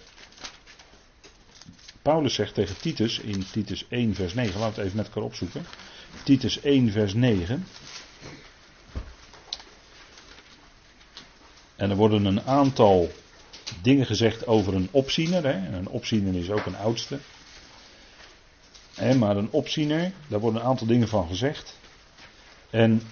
Paulus 2.03 2.35
zegt 2.35 2.55
tegen 2.55 2.81
Titus 2.81 3.19
in 3.19 3.45
Titus 3.53 3.87
1 3.89 4.15
vers 4.15 4.35
9. 4.35 4.61
Laten 4.61 4.75
we 4.75 4.81
het 4.81 4.85
even 4.85 4.97
met 4.97 5.07
elkaar 5.07 5.23
opzoeken. 5.23 5.65
Titus 6.23 6.61
1 6.61 6.93
vers 6.93 7.15
9. 7.15 7.67
En 11.77 11.91
er 11.91 11.97
worden 11.97 12.25
een 12.25 12.43
aantal 12.43 13.11
dingen 13.83 14.07
gezegd 14.07 14.47
over 14.47 14.75
een 14.75 14.89
opziener. 14.91 15.45
Hè. 15.45 15.77
Een 15.77 15.89
opziener 15.89 16.35
is 16.35 16.51
ook 16.51 16.67
een 16.67 16.77
oudste. 16.77 17.19
Hè, 18.95 19.15
maar 19.15 19.37
een 19.37 19.51
opziener, 19.51 20.13
daar 20.29 20.41
worden 20.41 20.61
een 20.61 20.67
aantal 20.67 20.87
dingen 20.87 21.09
van 21.09 21.29
gezegd. 21.29 21.79
En 22.71 23.03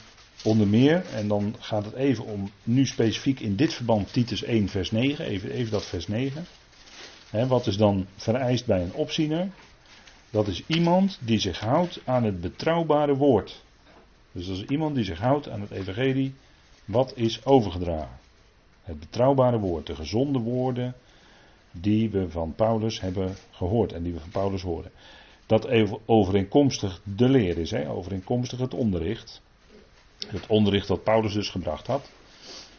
Onder 0.43 0.67
meer, 0.67 1.05
en 1.15 1.29
dan 1.29 1.57
gaat 1.59 1.85
het 1.85 1.95
even 1.95 2.25
om, 2.25 2.51
nu 2.63 2.87
specifiek 2.87 3.41
in 3.41 3.57
dit 3.57 3.75
verband 3.75 4.13
Titus 4.13 4.43
1 4.43 4.69
vers 4.69 4.91
9, 4.91 5.25
even, 5.25 5.51
even 5.51 5.71
dat 5.71 5.85
vers 5.85 6.09
9. 6.09 6.47
wat 7.31 7.67
is 7.67 7.77
dan 7.77 8.07
vereist 8.17 8.67
bij 8.67 8.83
een 8.83 8.93
opziener? 8.93 9.49
Dat 10.33 10.47
is 10.47 10.63
iemand 10.67 11.19
die 11.21 11.39
zich 11.39 11.61
houdt 11.61 12.01
aan 12.05 12.25
het 12.25 12.41
betrouwbare 12.41 13.15
woord. 13.15 13.65
Dus 14.33 14.47
dat 14.47 14.57
is 14.57 14.65
iemand 14.65 14.95
die 14.95 15.05
zich 15.05 15.19
houdt 15.19 15.49
aan 15.49 15.61
het 15.61 15.71
evangelie 15.71 16.35
wat 16.85 17.17
is 17.17 17.45
overgedragen. 17.45 18.19
Het 18.83 19.01
betrouwbare 19.01 19.59
woord, 19.59 19.87
de 19.87 19.95
gezonde 19.95 20.39
woorden 20.39 20.95
die 21.71 22.11
we 22.11 22.31
van 22.31 22.55
Paulus 22.55 23.01
hebben 23.01 23.37
gehoord 23.51 23.93
en 23.93 24.03
die 24.03 24.13
we 24.13 24.21
van 24.21 24.31
Paulus 24.31 24.63
horen. 24.63 24.91
Dat 25.47 25.69
overeenkomstig 26.07 27.01
de 27.17 27.29
leer 27.29 27.59
is, 27.59 27.71
he, 27.71 27.91
overeenkomstig 27.91 28.59
het 28.59 28.75
onderricht. 28.75 29.43
Het 30.27 30.47
onderricht 30.47 30.89
dat 30.89 31.05
Paulus 31.05 31.33
dus 31.33 31.51
gebracht 31.51 31.87
had. 31.87 32.11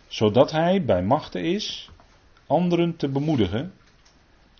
Zodat 0.08 0.52
hij 0.52 0.86
bij 0.86 1.04
machten 1.04 1.44
is 1.44 1.90
anderen 2.48 2.96
te 2.96 3.10
bemoedigen 3.10 3.74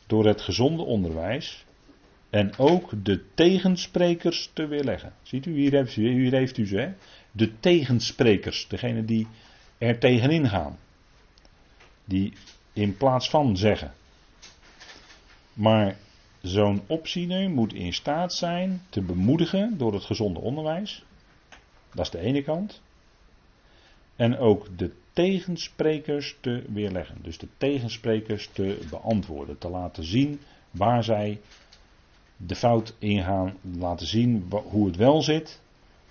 door 0.08 0.26
het 0.26 0.42
gezonde 0.42 0.84
onderwijs. 0.84 1.66
En 2.34 2.58
ook 2.58 3.06
de 3.06 3.24
tegensprekers 3.34 4.50
te 4.54 4.68
weerleggen. 4.68 5.14
Ziet 5.22 5.46
u, 5.46 5.54
hier 5.54 5.72
heeft 5.72 5.96
u, 5.96 6.10
hier 6.10 6.32
heeft 6.32 6.58
u 6.58 6.68
ze. 6.68 6.78
Hè? 6.78 6.94
De 7.32 7.60
tegensprekers, 7.60 8.68
degene 8.68 9.06
die 9.06 9.28
er 9.78 10.00
tegenin 10.00 10.50
gaan. 10.50 10.78
Die 12.06 12.34
in 12.74 12.98
plaats 12.98 13.30
van 13.30 13.58
zeggen. 13.58 13.94
Maar 15.54 15.98
zo'n 16.42 16.82
opziener 16.88 17.50
moet 17.50 17.74
in 17.74 17.94
staat 17.94 18.34
zijn 18.34 18.82
te 18.90 19.02
bemoedigen 19.02 19.78
door 19.78 19.94
het 19.94 20.04
gezonde 20.04 20.40
onderwijs. 20.40 21.04
Dat 21.94 22.06
is 22.06 22.12
de 22.12 22.20
ene 22.20 22.44
kant. 22.44 22.82
En 24.16 24.38
ook 24.38 24.78
de 24.78 24.92
tegensprekers 25.12 26.38
te 26.42 26.64
weerleggen. 26.68 27.18
Dus 27.22 27.38
de 27.38 27.48
tegensprekers 27.58 28.50
te 28.54 28.80
beantwoorden. 28.90 29.58
Te 29.58 29.70
laten 29.70 30.04
zien 30.04 30.40
waar 30.72 31.04
zij 31.04 31.40
de 32.46 32.56
fout 32.56 32.96
ingaan. 33.00 33.58
Laten 33.78 34.08
zien 34.08 34.52
hoe 34.64 34.86
het 34.86 34.96
wel 34.96 35.22
zit. 35.22 35.62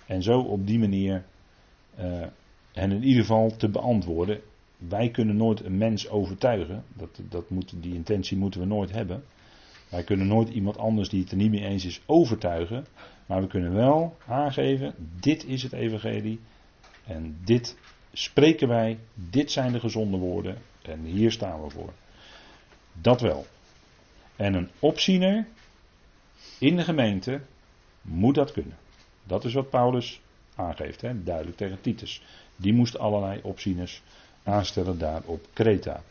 En 0.05 0.23
zo 0.23 0.39
op 0.39 0.67
die 0.67 0.79
manier 0.79 1.25
uh, 1.99 2.21
hen 2.71 2.91
in 2.91 3.03
ieder 3.03 3.21
geval 3.21 3.55
te 3.55 3.69
beantwoorden. 3.69 4.41
Wij 4.77 5.09
kunnen 5.09 5.37
nooit 5.37 5.63
een 5.65 5.77
mens 5.77 6.09
overtuigen. 6.09 6.83
Dat, 6.93 7.19
dat 7.29 7.49
moet, 7.49 7.73
die 7.75 7.93
intentie 7.93 8.37
moeten 8.37 8.59
we 8.59 8.65
nooit 8.65 8.91
hebben. 8.91 9.23
Wij 9.89 10.03
kunnen 10.03 10.27
nooit 10.27 10.49
iemand 10.49 10.77
anders 10.77 11.09
die 11.09 11.21
het 11.21 11.31
er 11.31 11.37
niet 11.37 11.51
mee 11.51 11.65
eens 11.65 11.85
is 11.85 12.01
overtuigen. 12.05 12.85
Maar 13.25 13.41
we 13.41 13.47
kunnen 13.47 13.73
wel 13.73 14.17
aangeven, 14.27 14.93
dit 15.19 15.45
is 15.45 15.63
het 15.63 15.73
evangelie. 15.73 16.39
En 17.05 17.37
dit 17.43 17.77
spreken 18.13 18.67
wij, 18.67 18.99
dit 19.13 19.51
zijn 19.51 19.71
de 19.71 19.79
gezonde 19.79 20.17
woorden. 20.17 20.57
En 20.81 21.03
hier 21.03 21.31
staan 21.31 21.63
we 21.63 21.69
voor. 21.69 21.93
Dat 23.01 23.21
wel. 23.21 23.45
En 24.35 24.53
een 24.53 24.69
opziener 24.79 25.47
in 26.63 26.75
de 26.75 26.83
gemeente 26.83 27.41
moet 28.01 28.35
dat 28.35 28.51
kunnen. 28.51 28.77
Dat 29.23 29.45
is 29.45 29.53
wat 29.53 29.69
Paulus 29.69 30.21
aangeeft, 30.55 31.01
hè? 31.01 31.23
duidelijk 31.23 31.57
tegen 31.57 31.81
Titus. 31.81 32.21
Die 32.55 32.73
moest 32.73 32.97
allerlei 32.97 33.39
opzieners 33.43 34.01
aanstellen 34.43 34.97
daar 34.97 35.21
op 35.25 35.47
Kreta. 35.53 36.03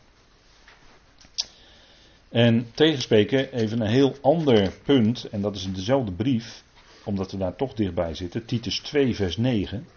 En 2.29 2.71
tegenspreken 2.73 3.53
even 3.53 3.81
een 3.81 3.87
heel 3.87 4.15
ander 4.21 4.73
punt, 4.83 5.29
en 5.29 5.41
dat 5.41 5.55
is 5.55 5.65
in 5.65 5.73
dezelfde 5.73 6.11
brief, 6.11 6.63
omdat 7.03 7.31
we 7.31 7.37
daar 7.37 7.55
toch 7.55 7.73
dichtbij 7.73 8.15
zitten, 8.15 8.45
Titus 8.45 8.79
2, 8.79 9.15
vers 9.15 9.37
9. 9.37 9.87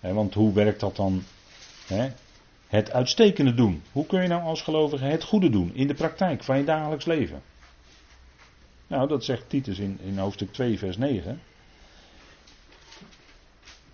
want 0.00 0.34
hoe 0.34 0.52
werkt 0.52 0.80
dat 0.80 0.96
dan? 0.96 1.22
het 2.66 2.92
uitstekende 2.92 3.54
doen. 3.54 3.82
Hoe 3.92 4.06
kun 4.06 4.22
je 4.22 4.28
nou 4.28 4.42
als 4.42 4.62
gelovige 4.62 5.04
het 5.04 5.24
goede 5.24 5.50
doen 5.50 5.74
in 5.74 5.86
de 5.86 5.94
praktijk 5.94 6.44
van 6.44 6.58
je 6.58 6.64
dagelijks 6.64 7.04
leven? 7.04 7.42
Nou, 8.86 9.08
dat 9.08 9.24
zegt 9.24 9.48
Titus 9.48 9.78
in, 9.78 9.98
in 10.02 10.18
hoofdstuk 10.18 10.52
2, 10.52 10.78
vers 10.78 10.96
9. 10.96 11.40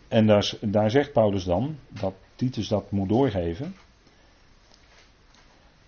En 0.08 0.26
daar, 0.26 0.52
daar 0.60 0.90
zegt 0.90 1.12
Paulus 1.12 1.44
dan 1.44 1.78
dat 1.88 2.14
Titus 2.34 2.68
dat 2.68 2.90
moet 2.90 3.08
doorgeven. 3.08 3.76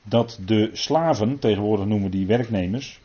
Dat 0.03 0.39
de 0.45 0.71
slaven, 0.73 1.39
tegenwoordig 1.39 1.87
noemen 1.87 2.11
die 2.11 2.27
werknemers, 2.27 3.01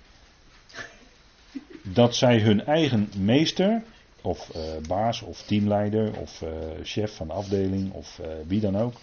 dat 1.82 2.16
zij 2.16 2.40
hun 2.40 2.66
eigen 2.66 3.10
meester, 3.18 3.84
of 4.22 4.56
uh, 4.56 4.62
baas, 4.88 5.22
of 5.22 5.42
teamleider, 5.42 6.18
of 6.18 6.42
uh, 6.42 6.50
chef 6.84 7.16
van 7.16 7.28
de 7.28 7.34
afdeling, 7.34 7.92
of 7.92 8.20
uh, 8.22 8.28
wie 8.48 8.60
dan 8.60 8.78
ook, 8.78 8.94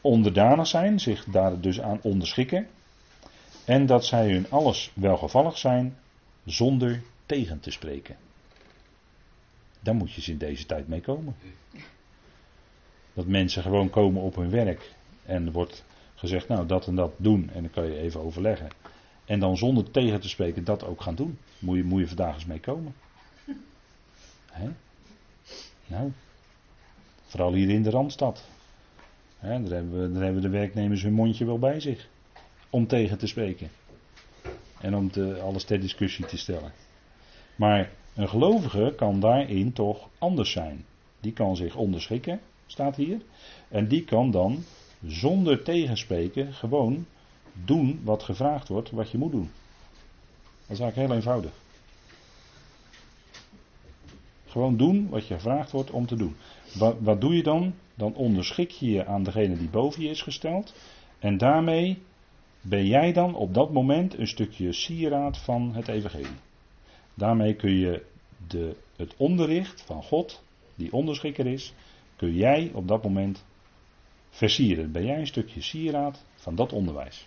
onderdanig 0.00 0.66
zijn, 0.66 1.00
zich 1.00 1.24
daar 1.24 1.60
dus 1.60 1.80
aan 1.80 1.98
onderschikken. 2.02 2.66
En 3.64 3.86
dat 3.86 4.04
zij 4.04 4.30
hun 4.30 4.46
alles 4.50 4.90
welgevallig 4.94 5.58
zijn, 5.58 5.96
zonder 6.44 7.02
tegen 7.26 7.60
te 7.60 7.70
spreken. 7.70 8.16
Daar 9.80 9.94
moet 9.94 10.12
je 10.12 10.20
ze 10.20 10.30
in 10.30 10.38
deze 10.38 10.66
tijd 10.66 10.88
mee 10.88 11.00
komen. 11.00 11.36
Dat 13.14 13.26
mensen 13.26 13.62
gewoon 13.62 13.90
komen 13.90 14.22
op 14.22 14.36
hun 14.36 14.50
werk 14.50 14.92
en 15.24 15.52
wordt 15.52 15.84
gezegd, 16.14 16.48
nou 16.48 16.66
dat 16.66 16.86
en 16.86 16.94
dat 16.94 17.12
doen 17.16 17.50
en 17.54 17.62
dan 17.62 17.70
kan 17.70 17.84
je 17.84 17.98
even 17.98 18.20
overleggen. 18.20 18.68
En 19.24 19.40
dan 19.40 19.56
zonder 19.56 19.90
tegen 19.90 20.20
te 20.20 20.28
spreken 20.28 20.64
dat 20.64 20.84
ook 20.84 21.00
gaan 21.00 21.14
doen. 21.14 21.38
Moet 21.58 21.76
je, 21.76 21.84
moet 21.84 22.00
je 22.00 22.06
vandaag 22.06 22.34
eens 22.34 22.46
mee 22.46 22.60
komen. 22.60 22.94
Nou, 25.86 26.12
vooral 27.24 27.52
hier 27.52 27.70
in 27.70 27.82
de 27.82 27.90
Randstad. 27.90 28.44
Daar, 29.40 29.50
hebben 29.50 30.02
we, 30.02 30.12
daar 30.12 30.22
hebben 30.22 30.42
de 30.42 30.48
werknemers 30.48 31.02
hun 31.02 31.12
mondje 31.12 31.44
wel 31.44 31.58
bij 31.58 31.80
zich. 31.80 32.08
Om 32.70 32.86
tegen 32.86 33.18
te 33.18 33.26
spreken. 33.26 33.70
En 34.82 34.96
om 34.96 35.10
te, 35.10 35.40
alles 35.40 35.64
ter 35.64 35.80
discussie 35.80 36.26
te 36.26 36.38
stellen. 36.38 36.72
Maar 37.56 37.90
een 38.14 38.28
gelovige 38.28 38.92
kan 38.96 39.20
daarin 39.20 39.72
toch 39.72 40.08
anders 40.18 40.50
zijn. 40.50 40.84
Die 41.20 41.32
kan 41.32 41.56
zich 41.56 41.76
onderschikken, 41.76 42.40
staat 42.66 42.96
hier. 42.96 43.20
En 43.68 43.88
die 43.88 44.04
kan 44.04 44.30
dan 44.30 44.64
zonder 45.06 45.62
tegenspreken 45.62 46.52
gewoon 46.52 47.06
doen 47.52 48.00
wat 48.04 48.22
gevraagd 48.22 48.68
wordt, 48.68 48.90
wat 48.90 49.10
je 49.10 49.18
moet 49.18 49.32
doen. 49.32 49.50
Dat 50.66 50.70
is 50.70 50.80
eigenlijk 50.80 51.08
heel 51.08 51.16
eenvoudig. 51.16 51.52
Gewoon 54.46 54.76
doen 54.76 55.08
wat 55.08 55.26
je 55.26 55.34
gevraagd 55.34 55.70
wordt 55.70 55.90
om 55.90 56.06
te 56.06 56.16
doen. 56.16 56.36
Wat, 56.74 56.96
wat 57.00 57.20
doe 57.20 57.36
je 57.36 57.42
dan? 57.42 57.74
Dan 57.94 58.14
onderschik 58.14 58.70
je 58.70 58.90
je 58.90 59.06
aan 59.06 59.22
degene 59.22 59.58
die 59.58 59.68
boven 59.68 60.02
je 60.02 60.08
is 60.08 60.22
gesteld. 60.22 60.74
En 61.18 61.38
daarmee 61.38 62.02
ben 62.62 62.86
jij 62.86 63.12
dan 63.12 63.34
op 63.34 63.54
dat 63.54 63.72
moment 63.72 64.18
een 64.18 64.28
stukje 64.28 64.72
sieraad 64.72 65.38
van 65.38 65.74
het 65.74 65.88
evangelie. 65.88 66.36
Daarmee 67.14 67.54
kun 67.54 67.72
je 67.78 68.04
de, 68.48 68.76
het 68.96 69.14
onderricht 69.16 69.82
van 69.82 70.02
God, 70.02 70.42
die 70.74 70.92
onderschikker 70.92 71.46
is, 71.46 71.74
kun 72.16 72.34
jij 72.34 72.70
op 72.74 72.88
dat 72.88 73.02
moment 73.02 73.44
versieren. 74.30 74.92
Ben 74.92 75.04
jij 75.04 75.18
een 75.18 75.26
stukje 75.26 75.62
sieraad 75.62 76.24
van 76.34 76.54
dat 76.54 76.72
onderwijs. 76.72 77.26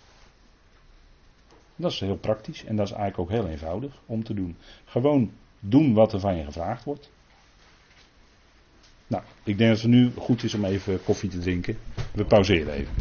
Dat 1.76 1.92
is 1.92 2.00
heel 2.00 2.16
praktisch 2.16 2.64
en 2.64 2.76
dat 2.76 2.86
is 2.86 2.92
eigenlijk 2.92 3.30
ook 3.30 3.38
heel 3.38 3.48
eenvoudig 3.48 4.02
om 4.06 4.24
te 4.24 4.34
doen. 4.34 4.56
Gewoon 4.84 5.32
doen 5.60 5.94
wat 5.94 6.12
er 6.12 6.20
van 6.20 6.36
je 6.36 6.44
gevraagd 6.44 6.84
wordt. 6.84 7.10
Nou, 9.06 9.22
ik 9.44 9.58
denk 9.58 9.70
dat 9.70 9.80
het 9.80 9.90
nu 9.90 10.10
goed 10.16 10.42
is 10.42 10.54
om 10.54 10.64
even 10.64 11.04
koffie 11.04 11.30
te 11.30 11.38
drinken. 11.38 11.78
We 12.12 12.24
pauzeren 12.24 12.72
even. 12.72 12.94